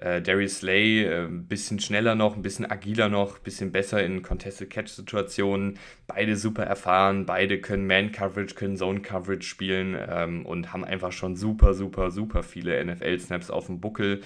Äh, 0.00 0.22
Darius 0.22 0.58
Slay 0.58 1.04
äh, 1.04 1.24
ein 1.24 1.46
bisschen 1.46 1.80
schneller 1.80 2.14
noch, 2.14 2.36
ein 2.36 2.42
bisschen 2.42 2.70
agiler 2.70 3.08
noch, 3.08 3.38
ein 3.38 3.42
bisschen 3.42 3.72
besser 3.72 4.02
in 4.04 4.22
Contested 4.22 4.70
Catch 4.70 4.88
Situationen. 4.88 5.78
Beide 6.06 6.36
super 6.36 6.62
erfahren, 6.64 7.26
beide 7.26 7.60
können 7.60 7.86
Man 7.86 8.12
Coverage, 8.12 8.54
können 8.54 8.76
Zone 8.76 9.00
Coverage 9.00 9.46
spielen 9.46 9.96
ähm, 10.08 10.46
und 10.46 10.72
haben 10.72 10.84
einfach 10.84 11.12
schon 11.12 11.36
super, 11.36 11.74
super, 11.74 12.10
super 12.10 12.42
viele 12.42 12.84
NFL 12.84 13.18
Snaps 13.18 13.50
auf 13.50 13.66
dem 13.66 13.80
Buckel. 13.80 14.20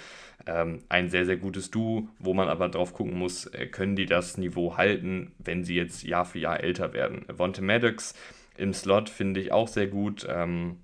Ähm, 0.47 0.81
ein 0.89 1.09
sehr, 1.09 1.25
sehr 1.25 1.37
gutes 1.37 1.71
Duo, 1.71 2.09
wo 2.19 2.35
man 2.35 2.49
aber 2.49 2.69
drauf 2.69 2.93
gucken 2.93 3.19
muss, 3.19 3.47
äh, 3.47 3.67
können 3.67 3.97
die 3.97 4.07
das 4.07 4.37
Niveau 4.37 4.77
halten, 4.77 5.33
wenn 5.39 5.65
sie 5.65 5.77
jetzt 5.77 6.03
Jahr 6.03 6.25
für 6.25 6.41
Jahr 6.41 6.63
älter 6.63 6.93
werden. 6.93 7.25
Vontae 7.33 7.63
Maddox 7.63 8.15
im 8.59 8.75
Slot 8.75 9.09
finde 9.09 9.41
ich 9.41 9.53
auch 9.53 9.69
sehr 9.69 9.87
gut. 9.87 10.27
Ähm, 10.29 10.77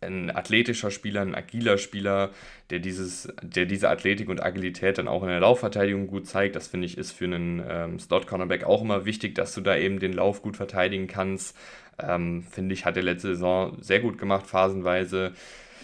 ein 0.00 0.30
athletischer 0.30 0.90
Spieler, 0.90 1.20
ein 1.20 1.34
agiler 1.34 1.76
Spieler, 1.78 2.30
der, 2.70 2.78
dieses, 2.78 3.32
der 3.42 3.66
diese 3.66 3.90
Athletik 3.90 4.28
und 4.28 4.42
Agilität 4.42 4.98
dann 4.98 5.08
auch 5.08 5.22
in 5.22 5.28
der 5.28 5.40
Laufverteidigung 5.40 6.06
gut 6.06 6.26
zeigt. 6.26 6.56
Das 6.56 6.68
finde 6.68 6.86
ich 6.86 6.96
ist 6.96 7.12
für 7.12 7.26
einen 7.26 7.62
ähm, 7.68 7.98
Slot-Cornerback 7.98 8.64
auch 8.64 8.82
immer 8.82 9.04
wichtig, 9.04 9.34
dass 9.34 9.54
du 9.54 9.60
da 9.60 9.76
eben 9.76 10.00
den 10.00 10.14
Lauf 10.14 10.42
gut 10.42 10.56
verteidigen 10.56 11.06
kannst. 11.06 11.56
Ähm, 11.98 12.42
finde 12.50 12.72
ich, 12.72 12.86
hat 12.86 12.96
er 12.96 13.02
letzte 13.02 13.28
Saison 13.28 13.76
sehr 13.80 14.00
gut 14.00 14.16
gemacht, 14.16 14.46
phasenweise. 14.46 15.32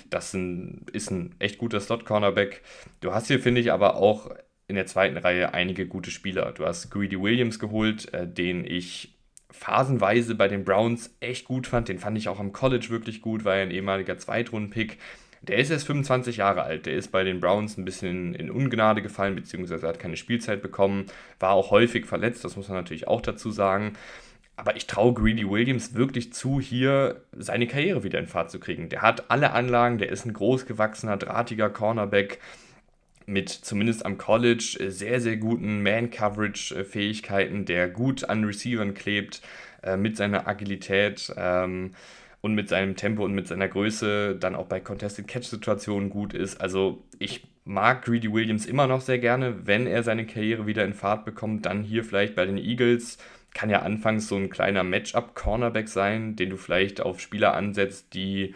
Das 0.09 0.33
ein, 0.33 0.87
ist 0.93 1.11
ein 1.11 1.35
echt 1.39 1.59
guter 1.59 1.81
Slot-Cornerback. 1.81 2.62
Du 3.01 3.12
hast 3.12 3.27
hier, 3.27 3.41
finde 3.41 3.61
ich, 3.61 3.73
aber 3.73 3.97
auch 3.97 4.31
in 4.69 4.77
der 4.77 4.87
zweiten 4.87 5.17
Reihe 5.17 5.53
einige 5.53 5.87
gute 5.87 6.11
Spieler. 6.11 6.53
Du 6.53 6.64
hast 6.64 6.91
Greedy 6.91 7.21
Williams 7.21 7.59
geholt, 7.59 8.12
äh, 8.14 8.27
den 8.27 8.64
ich 8.64 9.16
phasenweise 9.51 10.34
bei 10.34 10.49
den 10.49 10.64
Browns 10.64 11.14
echt 11.20 11.47
gut 11.47 11.66
fand. 11.66 11.88
Den 11.88 11.99
fand 11.99 12.18
ich 12.18 12.28
auch 12.28 12.40
am 12.40 12.53
College 12.53 12.88
wirklich 12.90 13.22
gut, 13.22 13.44
war 13.44 13.57
ja 13.57 13.62
ein 13.62 13.70
ehemaliger 13.70 14.18
Zweitrunden-Pick. 14.18 14.99
Der 15.42 15.59
ist 15.59 15.70
erst 15.70 15.86
25 15.86 16.38
Jahre 16.38 16.62
alt. 16.62 16.86
Der 16.86 16.94
ist 16.94 17.12
bei 17.12 17.22
den 17.22 17.40
Browns 17.40 17.76
ein 17.76 17.84
bisschen 17.84 18.34
in 18.34 18.51
Ungnade 18.51 19.03
gefallen, 19.03 19.36
beziehungsweise 19.36 19.86
hat 19.86 19.99
keine 19.99 20.16
Spielzeit 20.16 20.62
bekommen. 20.62 21.07
War 21.38 21.53
auch 21.53 21.70
häufig 21.70 22.07
verletzt, 22.07 22.44
das 22.44 22.57
muss 22.57 22.68
man 22.68 22.78
natürlich 22.78 23.07
auch 23.07 23.20
dazu 23.20 23.51
sagen. 23.51 23.92
Aber 24.57 24.74
ich 24.74 24.86
traue 24.86 25.12
Greedy 25.12 25.49
Williams 25.49 25.94
wirklich 25.94 26.32
zu, 26.32 26.61
hier 26.61 27.20
seine 27.32 27.66
Karriere 27.66 28.03
wieder 28.03 28.18
in 28.18 28.26
Fahrt 28.26 28.51
zu 28.51 28.59
kriegen. 28.59 28.88
Der 28.88 29.03
hat 29.03 29.30
alle 29.30 29.53
Anlagen, 29.53 29.99
der 29.99 30.09
ist 30.09 30.24
ein 30.24 30.32
großgewachsener, 30.32 31.18
drahtiger 31.18 31.68
Cornerback 31.68 32.40
mit 33.27 33.49
zumindest 33.51 34.07
am 34.07 34.18
College 34.18 34.79
äh, 34.81 34.91
sehr, 34.91 35.20
sehr 35.20 35.37
guten 35.37 35.83
Man-Coverage-Fähigkeiten, 35.83 37.64
der 37.64 37.89
gut 37.89 38.29
an 38.29 38.45
Receivern 38.45 38.95
klebt, 38.95 39.43
äh, 39.83 39.97
mit 39.97 40.16
seiner 40.16 40.47
Agilität 40.49 41.33
ähm, 41.37 41.93
und 42.41 42.55
mit 42.55 42.68
seinem 42.68 42.97
Tempo 42.97 43.24
und 43.24 43.35
mit 43.35 43.49
seiner 43.49 43.68
Größe 43.68 44.37
dann 44.37 44.55
auch 44.55 44.66
bei 44.66 44.81
Contested 44.81 45.27
Catch-Situationen 45.27 46.11
gut 46.11 46.33
ist. 46.33 46.61
Also 46.61 47.05
ich 47.18 47.43
mag 47.64 48.05
Greedy 48.05 48.33
Williams 48.33 48.64
immer 48.64 48.87
noch 48.87 49.01
sehr 49.01 49.18
gerne. 49.18 49.66
Wenn 49.66 49.87
er 49.87 50.05
seine 50.05 50.24
Karriere 50.27 50.66
wieder 50.66 50.85
in 50.85 50.95
Fahrt 50.95 51.24
bekommt, 51.24 51.66
dann 51.66 51.83
hier 51.83 52.05
vielleicht 52.05 52.37
bei 52.37 52.47
den 52.47 52.59
Eagles. 52.59 53.18
Kann 53.55 53.70
ja 53.70 53.83
anfangs 53.83 54.29
so 54.29 54.37
ein 54.37 54.51
kleiner 54.51 54.85
Matchup-Cornerback 54.85 55.89
sein, 55.89 56.37
den 56.37 56.51
du 56.51 56.57
vielleicht 56.57 57.01
auf 57.01 57.20
Spieler 57.20 57.55
ansetzt, 57.55 58.14
die 58.14 58.55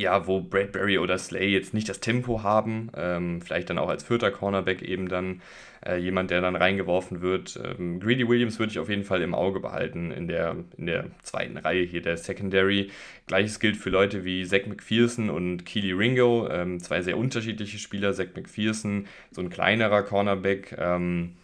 ja, 0.00 0.26
wo 0.26 0.40
Bradbury 0.40 0.98
oder 0.98 1.18
Slay 1.18 1.50
jetzt 1.50 1.74
nicht 1.74 1.88
das 1.88 2.00
Tempo 2.00 2.42
haben, 2.42 2.90
ähm, 2.96 3.42
vielleicht 3.42 3.70
dann 3.70 3.78
auch 3.78 3.88
als 3.88 4.02
vierter 4.02 4.30
Cornerback 4.30 4.82
eben 4.82 5.08
dann 5.08 5.42
äh, 5.86 5.96
jemand, 5.96 6.30
der 6.30 6.40
dann 6.40 6.56
reingeworfen 6.56 7.20
wird. 7.20 7.58
Ähm, 7.62 8.00
Greedy 8.00 8.28
Williams 8.28 8.58
würde 8.58 8.72
ich 8.72 8.78
auf 8.78 8.88
jeden 8.88 9.04
Fall 9.04 9.22
im 9.22 9.34
Auge 9.34 9.60
behalten 9.60 10.10
in 10.10 10.28
der, 10.28 10.56
in 10.76 10.86
der 10.86 11.06
zweiten 11.22 11.56
Reihe 11.56 11.84
hier 11.84 12.02
der 12.02 12.16
Secondary. 12.16 12.90
Gleiches 13.26 13.60
gilt 13.60 13.76
für 13.76 13.90
Leute 13.90 14.24
wie 14.24 14.44
Zach 14.44 14.66
McPherson 14.66 15.30
und 15.30 15.64
Keely 15.64 15.92
Ringo, 15.92 16.48
ähm, 16.50 16.80
zwei 16.80 17.02
sehr 17.02 17.16
unterschiedliche 17.16 17.78
Spieler. 17.78 18.12
Zach 18.12 18.28
McPherson, 18.34 19.06
so 19.30 19.40
ein 19.40 19.50
kleinerer 19.50 20.02
Cornerback, 20.02 20.76
ähm, 20.78 21.36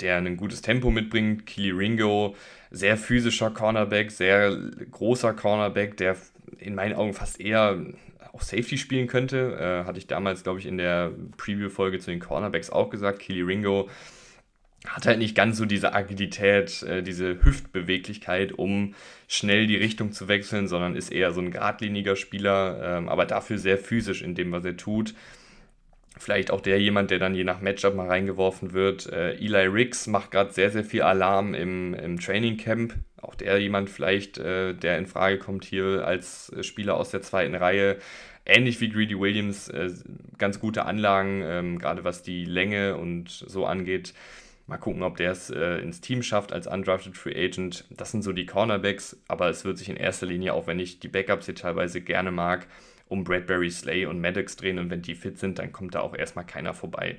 der 0.00 0.16
ein 0.16 0.36
gutes 0.36 0.62
Tempo 0.62 0.90
mitbringt. 0.90 1.46
Keely 1.46 1.70
Ringo, 1.70 2.34
sehr 2.70 2.96
physischer 2.96 3.50
Cornerback, 3.50 4.10
sehr 4.10 4.56
großer 4.90 5.34
Cornerback, 5.34 5.96
der 5.96 6.16
in 6.58 6.74
meinen 6.74 6.94
Augen 6.94 7.14
fast 7.14 7.40
eher 7.40 7.78
auch 8.32 8.42
Safety 8.42 8.78
spielen 8.78 9.06
könnte. 9.06 9.56
Äh, 9.58 9.86
hatte 9.86 9.98
ich 9.98 10.06
damals, 10.06 10.42
glaube 10.42 10.58
ich, 10.58 10.66
in 10.66 10.78
der 10.78 11.12
Preview-Folge 11.36 12.00
zu 12.00 12.10
den 12.10 12.20
Cornerbacks 12.20 12.70
auch 12.70 12.90
gesagt. 12.90 13.20
Keely 13.20 13.42
Ringo 13.42 13.88
hat 14.86 15.06
halt 15.06 15.18
nicht 15.18 15.34
ganz 15.34 15.56
so 15.56 15.64
diese 15.64 15.94
Agilität, 15.94 16.82
äh, 16.82 17.02
diese 17.02 17.42
Hüftbeweglichkeit, 17.42 18.52
um 18.52 18.94
schnell 19.28 19.66
die 19.66 19.76
Richtung 19.76 20.12
zu 20.12 20.28
wechseln, 20.28 20.68
sondern 20.68 20.94
ist 20.94 21.10
eher 21.10 21.32
so 21.32 21.40
ein 21.40 21.50
geradliniger 21.50 22.16
Spieler, 22.16 22.98
ähm, 22.98 23.08
aber 23.08 23.24
dafür 23.24 23.58
sehr 23.58 23.78
physisch 23.78 24.20
in 24.20 24.34
dem, 24.34 24.52
was 24.52 24.64
er 24.64 24.76
tut. 24.76 25.14
Vielleicht 26.16 26.50
auch 26.50 26.60
der 26.60 26.80
jemand, 26.80 27.10
der 27.10 27.18
dann 27.18 27.34
je 27.34 27.44
nach 27.44 27.60
Matchup 27.60 27.94
mal 27.94 28.06
reingeworfen 28.06 28.72
wird. 28.72 29.12
Äh, 29.12 29.34
Eli 29.34 29.66
Riggs 29.66 30.06
macht 30.06 30.30
gerade 30.30 30.52
sehr, 30.52 30.70
sehr 30.70 30.84
viel 30.84 31.02
Alarm 31.02 31.54
im, 31.54 31.94
im 31.94 32.20
Training 32.20 32.56
Camp 32.56 32.94
auch 33.24 33.34
der 33.34 33.58
jemand 33.58 33.90
vielleicht, 33.90 34.38
äh, 34.38 34.74
der 34.74 34.98
in 34.98 35.06
Frage 35.06 35.38
kommt 35.38 35.64
hier 35.64 36.06
als 36.06 36.50
äh, 36.50 36.62
Spieler 36.62 36.96
aus 36.96 37.10
der 37.10 37.22
zweiten 37.22 37.54
Reihe. 37.54 37.98
Ähnlich 38.46 38.80
wie 38.80 38.90
Greedy 38.90 39.18
Williams, 39.18 39.68
äh, 39.68 39.90
ganz 40.38 40.60
gute 40.60 40.84
Anlagen, 40.84 41.42
ähm, 41.44 41.78
gerade 41.78 42.04
was 42.04 42.22
die 42.22 42.44
Länge 42.44 42.96
und 42.96 43.30
so 43.30 43.64
angeht. 43.64 44.12
Mal 44.66 44.78
gucken, 44.78 45.02
ob 45.02 45.16
der 45.16 45.32
es 45.32 45.50
äh, 45.50 45.78
ins 45.78 46.00
Team 46.00 46.22
schafft 46.22 46.52
als 46.52 46.66
undrafted 46.66 47.16
Free 47.16 47.34
Agent. 47.34 47.84
Das 47.90 48.12
sind 48.12 48.22
so 48.22 48.32
die 48.32 48.46
Cornerbacks, 48.46 49.18
aber 49.28 49.48
es 49.48 49.64
wird 49.64 49.78
sich 49.78 49.88
in 49.88 49.96
erster 49.96 50.26
Linie, 50.26 50.54
auch 50.54 50.66
wenn 50.66 50.78
ich 50.78 51.00
die 51.00 51.08
Backups 51.08 51.46
hier 51.46 51.54
teilweise 51.54 52.00
gerne 52.00 52.30
mag, 52.30 52.66
um 53.14 53.24
Bradbury, 53.24 53.70
Slay 53.70 54.04
und 54.04 54.20
Maddox 54.20 54.56
drehen 54.56 54.78
und 54.78 54.90
wenn 54.90 55.00
die 55.00 55.14
fit 55.14 55.38
sind, 55.38 55.58
dann 55.58 55.72
kommt 55.72 55.94
da 55.94 56.00
auch 56.00 56.14
erstmal 56.14 56.44
keiner 56.44 56.74
vorbei. 56.74 57.18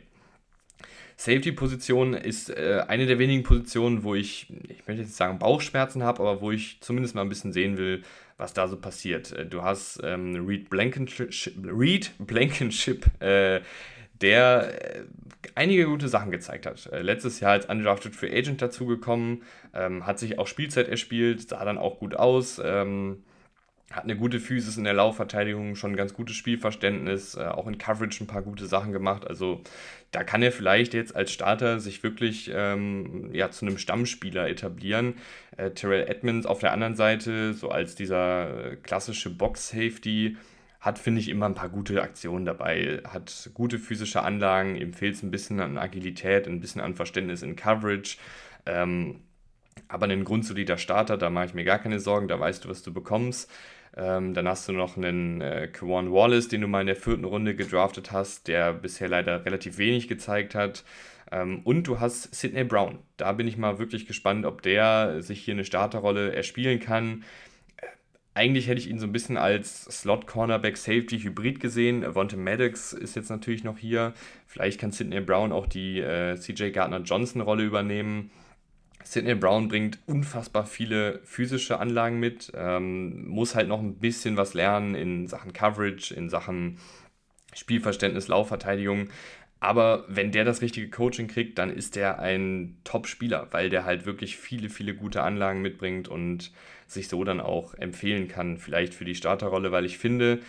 Safety-Position 1.18 2.14
ist 2.14 2.50
äh, 2.50 2.84
eine 2.88 3.06
der 3.06 3.18
wenigen 3.20 3.44
Positionen, 3.44 4.04
wo 4.04 4.16
ich, 4.16 4.48
ich 4.68 4.86
möchte 4.86 5.04
jetzt 5.04 5.16
sagen 5.16 5.40
Bauchschmerzen 5.40 6.04
habe, 6.04 6.20
aber 6.22 6.42
wo 6.42 6.52
ich 6.52 6.82
zumindest 6.82 7.16
mal 7.16 7.22
ein 7.22 7.30
bisschen 7.30 7.54
sehen 7.54 7.78
will, 7.78 8.04
was 8.38 8.54
da 8.54 8.68
so 8.68 8.76
passiert. 8.76 9.32
Äh, 9.32 9.46
du 9.46 9.64
hast 9.64 10.02
ähm, 10.04 10.46
Reed 10.46 10.70
Blankenship, 10.70 11.56
Reed 11.64 12.12
Blankenship 12.20 13.06
äh, 13.22 13.62
der 14.22 14.98
äh, 14.98 15.04
einige 15.56 15.86
gute 15.86 16.10
Sachen 16.10 16.32
gezeigt 16.32 16.66
hat. 16.66 16.88
Äh, 16.92 17.02
letztes 17.02 17.40
Jahr 17.40 17.54
als 17.54 17.66
Undrafted 17.68 18.16
Free 18.16 18.38
Agent 18.38 18.62
dazugekommen, 18.62 19.44
ähm, 19.74 20.06
hat 20.06 20.20
sich 20.20 20.38
auch 20.38 20.48
Spielzeit 20.48 20.90
erspielt, 20.90 21.48
sah 21.48 21.64
dann 21.64 21.78
auch 21.78 22.00
gut 22.00 22.16
aus. 22.16 22.62
Ähm, 22.64 23.24
hat 23.96 24.04
eine 24.04 24.18
gute 24.18 24.42
Physis 24.42 24.76
in 24.76 24.84
der 24.84 24.94
Laufverteidigung, 24.94 25.76
schon 25.76 25.92
ein 25.94 25.96
ganz 25.96 26.14
gutes 26.14 26.36
Spielverständnis, 26.36 27.36
äh, 27.36 27.46
auch 27.46 27.66
in 27.66 27.78
Coverage 27.78 28.24
ein 28.24 28.28
paar 28.28 28.42
gute 28.42 28.66
Sachen 28.66 28.92
gemacht. 28.92 29.26
Also 29.26 29.62
da 30.12 30.26
kann 30.26 30.44
er 30.44 30.52
vielleicht 30.52 30.94
jetzt 30.94 31.16
als 31.16 31.32
Starter 31.32 31.80
sich 31.80 32.04
wirklich 32.04 32.52
ähm, 32.54 33.30
ja, 33.34 33.52
zu 33.52 33.66
einem 33.66 33.78
Stammspieler 33.78 34.50
etablieren. 34.50 35.16
Äh, 35.56 35.72
Terrell 35.72 36.08
Edmonds 36.10 36.46
auf 36.46 36.60
der 36.60 36.74
anderen 36.74 36.96
Seite, 36.96 37.54
so 37.54 37.70
als 37.70 37.96
dieser 37.96 38.72
äh, 38.72 38.76
klassische 38.76 39.30
Box-Safety, 39.30 40.36
hat, 40.82 41.00
finde 41.00 41.22
ich, 41.22 41.30
immer 41.30 41.48
ein 41.48 41.56
paar 41.56 41.70
gute 41.70 42.02
Aktionen 42.04 42.46
dabei, 42.46 43.02
hat 43.08 43.50
gute 43.54 43.80
physische 43.80 44.22
Anlagen, 44.22 44.76
ihm 44.76 44.94
fehlt 44.94 45.16
es 45.16 45.24
ein 45.24 45.32
bisschen 45.32 45.60
an 45.60 45.78
Agilität, 45.78 46.48
ein 46.48 46.60
bisschen 46.60 46.82
an 46.82 46.96
Verständnis 46.96 47.42
in 47.42 47.56
Coverage. 47.56 48.18
Ähm, 48.66 49.22
aber 49.88 50.08
ein 50.08 50.24
grundsolider 50.24 50.78
Starter, 50.78 51.18
da 51.18 51.30
mache 51.30 51.46
ich 51.46 51.54
mir 51.54 51.64
gar 51.64 51.80
keine 51.80 52.00
Sorgen, 52.00 52.28
da 52.28 52.40
weißt 52.40 52.66
du, 52.66 52.70
was 52.70 52.84
du 52.84 52.94
bekommst. 52.94 53.50
Ähm, 53.98 54.34
dann 54.34 54.48
hast 54.48 54.68
du 54.68 54.74
noch 54.74 54.98
einen 54.98 55.40
äh, 55.40 55.70
Kawan 55.72 56.12
Wallace, 56.12 56.50
den 56.50 56.62
du 56.62 56.68
mal 56.68 56.82
in 56.82 56.88
der 56.88 56.98
vierten 56.98 57.24
Runde 57.24 57.56
gedraftet 57.56 58.12
hast, 58.12 58.48
der 58.48 58.74
bisher 58.74 59.08
leider 59.08 59.46
relativ 59.46 59.78
wenig 59.78 60.08
gezeigt 60.10 60.54
hat. 60.54 60.84
Ähm, 61.32 61.62
und 61.64 61.84
du 61.88 62.00
hast 62.00 62.36
Sidney 62.36 62.66
Brown. 62.66 63.00
Da 63.18 63.32
bin 63.32 63.48
ich 63.48 63.58
mal 63.58 63.80
wirklich 63.80 64.06
gespannt, 64.06 64.46
ob 64.46 64.62
der 64.62 65.22
sich 65.22 65.42
hier 65.42 65.54
eine 65.54 65.64
Starterrolle 65.64 66.34
erspielen 66.34 66.82
kann. 66.82 67.24
Äh, 67.78 67.88
eigentlich 68.34 68.68
hätte 68.68 68.80
ich 68.80 68.90
ihn 68.90 69.00
so 69.00 69.08
ein 69.08 69.14
bisschen 69.14 69.38
als 69.38 69.86
Slot-Cornerback-Safety-Hybrid 69.86 71.62
gesehen. 71.62 72.04
Vontae 72.16 72.36
Maddox 72.36 72.92
ist 72.92 73.16
jetzt 73.16 73.30
natürlich 73.30 73.64
noch 73.64 73.78
hier. 73.78 74.14
Vielleicht 74.46 74.80
kann 74.80 74.92
Sidney 74.92 75.22
Brown 75.22 75.54
auch 75.54 75.68
die 75.68 76.00
äh, 76.02 76.36
CJ 76.36 76.72
Gardner-Johnson-Rolle 76.72 77.64
übernehmen. 77.64 78.30
Sidney 79.06 79.36
Brown 79.36 79.68
bringt 79.68 80.00
unfassbar 80.08 80.66
viele 80.66 81.22
physische 81.24 81.80
Anlagen 81.80 82.20
mit, 82.20 82.52
ähm, 82.56 83.28
muss 83.28 83.56
halt 83.56 83.68
noch 83.68 83.80
ein 83.80 84.00
bisschen 84.00 84.36
was 84.36 84.54
lernen 84.54 84.96
in 84.96 85.28
Sachen 85.28 85.54
Coverage, 85.54 86.14
in 86.14 86.30
Sachen 86.30 86.80
Spielverständnis, 87.54 88.28
Laufverteidigung. 88.28 89.10
Aber 89.60 90.06
wenn 90.08 90.32
der 90.32 90.44
das 90.44 90.62
richtige 90.62 90.90
Coaching 90.90 91.28
kriegt, 91.28 91.58
dann 91.58 91.70
ist 91.70 91.96
der 91.96 92.20
ein 92.20 92.78
Top-Spieler, 92.84 93.48
weil 93.52 93.70
der 93.70 93.86
halt 93.86 94.06
wirklich 94.06 94.38
viele, 94.38 94.70
viele 94.70 94.96
gute 94.96 95.24
Anlagen 95.24 95.62
mitbringt 95.62 96.08
und 96.08 96.52
sich 96.88 97.08
so 97.08 97.24
dann 97.24 97.40
auch 97.40 97.74
empfehlen 97.76 98.28
kann, 98.28 98.58
vielleicht 98.58 98.94
für 98.94 99.06
die 99.06 99.16
Starterrolle, 99.16 99.72
weil 99.72 99.86
ich 99.86 99.98
finde, 99.98 100.40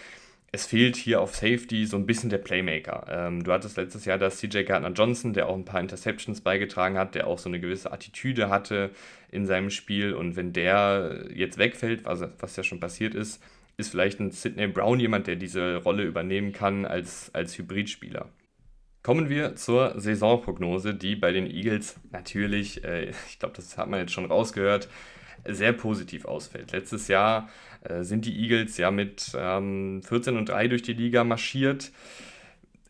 es 0.53 0.67
fehlt 0.67 0.97
hier 0.97 1.21
auf 1.21 1.35
Safety 1.35 1.87
so 1.87 1.97
ein 1.97 2.07
bisschen 2.07 2.31
der 2.31 2.39
Playmaker. 2.39 3.07
Ähm, 3.11 3.45
du 3.45 3.53
hattest 3.53 3.77
letztes 3.77 4.05
Jahr 4.05 4.19
das 4.19 4.39
CJ 4.39 4.63
Gardner 4.63 4.93
Johnson, 4.93 5.33
der 5.33 5.49
auch 5.49 5.55
ein 5.55 5.65
paar 5.65 5.81
Interceptions 5.81 6.41
beigetragen 6.41 6.97
hat, 6.97 7.15
der 7.15 7.27
auch 7.27 7.39
so 7.39 7.49
eine 7.49 7.61
gewisse 7.61 7.93
Attitüde 7.93 8.49
hatte 8.49 8.91
in 9.31 9.47
seinem 9.47 9.71
Spiel. 9.71 10.15
Und 10.15 10.37
wenn 10.37 10.53
der 10.53 11.27
jetzt 11.35 11.59
wegfällt, 11.59 12.05
was, 12.05 12.25
was 12.39 12.57
ja 12.57 12.63
schon 12.63 12.81
passiert 12.81 13.15
ist, 13.15 13.43
ist 13.77 13.91
vielleicht 13.91 14.21
ein 14.21 14.31
Sidney 14.31 14.69
Brown 14.69 15.01
jemand, 15.01 15.27
der 15.27 15.37
diese 15.37 15.77
Rolle 15.77 16.05
übernehmen 16.05 16.53
kann 16.53 16.87
als, 16.87 17.31
als 17.35 17.59
Hybridspieler. 17.59 18.31
Kommen 19.03 19.29
wir 19.29 19.55
zur 19.57 20.01
Saisonprognose, 20.01 20.95
die 20.95 21.15
bei 21.15 21.33
den 21.33 21.47
Eagles 21.47 21.97
natürlich, 22.11 22.83
äh, 22.85 23.11
ich 23.29 23.39
glaube, 23.39 23.55
das 23.55 23.77
hat 23.77 23.89
man 23.89 24.01
jetzt 24.01 24.13
schon 24.13 24.25
rausgehört, 24.25 24.89
sehr 25.45 25.73
positiv 25.73 26.25
ausfällt. 26.25 26.73
Letztes 26.73 27.09
Jahr 27.09 27.49
äh, 27.89 28.03
sind 28.03 28.25
die 28.25 28.39
Eagles 28.41 28.77
ja 28.77 28.91
mit 28.91 29.33
ähm, 29.37 30.03
14 30.03 30.37
und 30.37 30.49
3 30.49 30.69
durch 30.69 30.83
die 30.83 30.93
Liga 30.93 31.25
marschiert. 31.25 31.93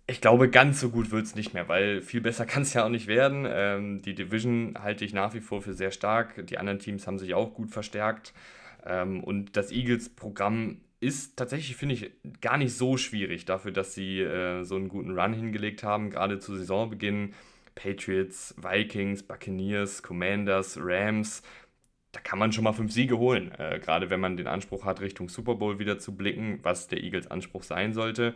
Ich 0.06 0.20
glaube, 0.20 0.48
ganz 0.48 0.80
so 0.80 0.90
gut 0.90 1.10
wird 1.10 1.26
es 1.26 1.34
nicht 1.34 1.52
mehr, 1.52 1.68
weil 1.68 2.02
viel 2.02 2.20
besser 2.20 2.46
kann 2.46 2.62
es 2.62 2.74
ja 2.74 2.84
auch 2.84 2.90
nicht 2.90 3.06
werden. 3.06 3.46
Ähm, 3.48 4.02
die 4.02 4.14
Division 4.14 4.74
halte 4.80 5.04
ich 5.04 5.12
nach 5.12 5.34
wie 5.34 5.40
vor 5.40 5.62
für 5.62 5.74
sehr 5.74 5.90
stark. 5.90 6.46
Die 6.46 6.58
anderen 6.58 6.78
Teams 6.78 7.06
haben 7.06 7.18
sich 7.18 7.34
auch 7.34 7.54
gut 7.54 7.70
verstärkt. 7.70 8.32
Ähm, 8.84 9.22
und 9.22 9.56
das 9.56 9.72
Eagles-Programm 9.72 10.78
ist 11.00 11.36
tatsächlich, 11.36 11.76
finde 11.76 11.94
ich, 11.94 12.10
gar 12.40 12.56
nicht 12.56 12.74
so 12.74 12.96
schwierig 12.96 13.44
dafür, 13.44 13.72
dass 13.72 13.94
sie 13.94 14.20
äh, 14.20 14.64
so 14.64 14.76
einen 14.76 14.88
guten 14.88 15.18
Run 15.18 15.32
hingelegt 15.34 15.82
haben, 15.82 16.10
gerade 16.10 16.38
zu 16.38 16.56
Saisonbeginn. 16.56 17.34
Patriots, 17.74 18.54
Vikings, 18.56 19.22
Buccaneers, 19.22 20.02
Commanders, 20.02 20.78
Rams, 20.80 21.42
da 22.16 22.22
kann 22.22 22.38
man 22.38 22.50
schon 22.50 22.64
mal 22.64 22.72
fünf 22.72 22.92
Siege 22.92 23.18
holen. 23.18 23.52
Äh, 23.58 23.78
gerade 23.78 24.08
wenn 24.08 24.20
man 24.20 24.38
den 24.38 24.46
Anspruch 24.46 24.86
hat, 24.86 25.02
Richtung 25.02 25.28
Super 25.28 25.54
Bowl 25.54 25.78
wieder 25.78 25.98
zu 25.98 26.16
blicken, 26.16 26.60
was 26.62 26.88
der 26.88 27.04
Eagles 27.04 27.30
Anspruch 27.30 27.62
sein 27.62 27.92
sollte. 27.92 28.34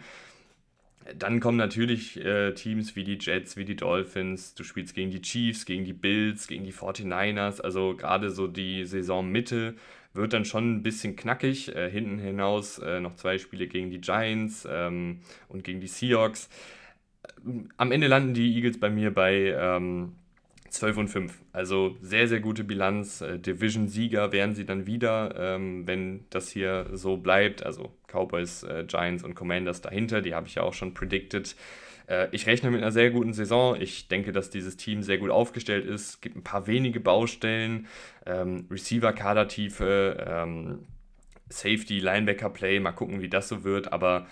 Dann 1.16 1.40
kommen 1.40 1.56
natürlich 1.56 2.22
äh, 2.22 2.52
Teams 2.52 2.94
wie 2.94 3.04
die 3.04 3.16
Jets, 3.18 3.56
wie 3.56 3.64
die 3.64 3.76
Dolphins. 3.76 4.54
Du 4.54 4.64
spielst 4.64 4.94
gegen 4.94 5.10
die 5.10 5.22
Chiefs, 5.22 5.64
gegen 5.64 5.86
die 5.86 5.94
Bills, 5.94 6.46
gegen 6.46 6.64
die 6.64 6.74
49ers. 6.74 7.62
Also 7.62 7.96
gerade 7.96 8.28
so 8.28 8.46
die 8.46 8.84
Saisonmitte 8.84 9.76
wird 10.12 10.34
dann 10.34 10.44
schon 10.44 10.76
ein 10.76 10.82
bisschen 10.82 11.16
knackig. 11.16 11.74
Äh, 11.74 11.90
hinten 11.90 12.18
hinaus 12.18 12.80
äh, 12.80 13.00
noch 13.00 13.14
zwei 13.14 13.38
Spiele 13.38 13.66
gegen 13.66 13.90
die 13.90 14.02
Giants 14.02 14.68
ähm, 14.70 15.20
und 15.48 15.64
gegen 15.64 15.80
die 15.80 15.86
Seahawks. 15.86 16.50
Am 17.78 17.92
Ende 17.92 18.08
landen 18.08 18.34
die 18.34 18.54
Eagles 18.56 18.78
bei 18.78 18.90
mir 18.90 19.14
bei 19.14 19.56
ähm, 19.58 20.16
12 20.70 20.96
und 20.96 21.08
5. 21.08 21.38
Also 21.52 21.96
sehr, 22.00 22.28
sehr 22.28 22.40
gute 22.40 22.64
Bilanz. 22.64 23.20
Äh, 23.20 23.38
Division-Sieger 23.38 24.32
werden 24.32 24.54
sie 24.54 24.64
dann 24.64 24.86
wieder, 24.86 25.34
ähm, 25.36 25.86
wenn 25.86 26.24
das 26.30 26.50
hier 26.50 26.86
so 26.92 27.16
bleibt. 27.16 27.64
Also 27.64 27.92
Cowboys, 28.06 28.62
äh, 28.62 28.84
Giants 28.86 29.24
und 29.24 29.34
Commanders 29.34 29.80
dahinter, 29.80 30.22
die 30.22 30.34
habe 30.34 30.46
ich 30.46 30.54
ja 30.54 30.62
auch 30.62 30.74
schon 30.74 30.94
predicted. 30.94 31.56
Äh, 32.06 32.28
ich 32.32 32.46
rechne 32.46 32.70
mit 32.70 32.82
einer 32.82 32.92
sehr 32.92 33.10
guten 33.10 33.32
Saison. 33.32 33.80
Ich 33.80 34.08
denke, 34.08 34.32
dass 34.32 34.50
dieses 34.50 34.76
Team 34.76 35.02
sehr 35.02 35.18
gut 35.18 35.30
aufgestellt 35.30 35.86
ist. 35.86 36.08
Es 36.08 36.20
gibt 36.20 36.36
ein 36.36 36.44
paar 36.44 36.66
wenige 36.66 37.00
Baustellen, 37.00 37.86
ähm, 38.26 38.66
Receiver-Kadertiefe, 38.70 40.26
ähm, 40.28 40.86
Safety, 41.48 42.00
Linebacker-Play. 42.00 42.80
Mal 42.80 42.92
gucken, 42.92 43.20
wie 43.20 43.28
das 43.28 43.48
so 43.48 43.64
wird. 43.64 43.92
Aber 43.92 44.26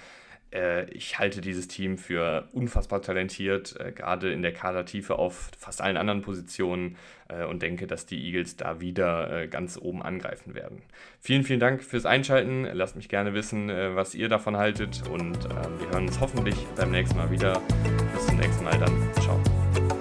ich 0.90 1.18
halte 1.18 1.40
dieses 1.40 1.68
Team 1.68 1.98
für 1.98 2.48
unfassbar 2.52 3.02
talentiert, 3.02 3.78
äh, 3.78 3.92
gerade 3.92 4.32
in 4.32 4.42
der 4.42 4.52
Kadertiefe 4.52 5.18
auf 5.18 5.50
fast 5.58 5.80
allen 5.82 5.96
anderen 5.96 6.22
Positionen 6.22 6.96
äh, 7.28 7.44
und 7.44 7.62
denke, 7.62 7.86
dass 7.86 8.06
die 8.06 8.24
Eagles 8.24 8.56
da 8.56 8.80
wieder 8.80 9.46
ganz 9.48 9.76
oben 9.76 10.02
angreifen 10.02 10.54
werden. 10.54 10.82
Vielen, 11.20 11.44
vielen 11.44 11.60
Dank 11.60 11.82
fürs 11.82 12.06
Einschalten. 12.06 12.64
Lasst 12.72 12.96
mich 12.96 13.08
gerne 13.08 13.34
wissen, 13.34 13.68
was 13.68 14.14
ihr 14.14 14.28
davon 14.28 14.56
haltet 14.56 15.02
und 15.08 15.44
wir 15.44 15.90
hören 15.90 16.06
uns 16.06 16.20
hoffentlich 16.20 16.56
beim 16.76 16.90
nächsten 16.90 17.16
Mal 17.16 17.30
wieder. 17.30 17.60
Bis 18.14 18.26
zum 18.26 18.38
nächsten 18.38 18.64
Mal 18.64 18.78
dann. 18.78 19.12
Ciao. 19.20 19.97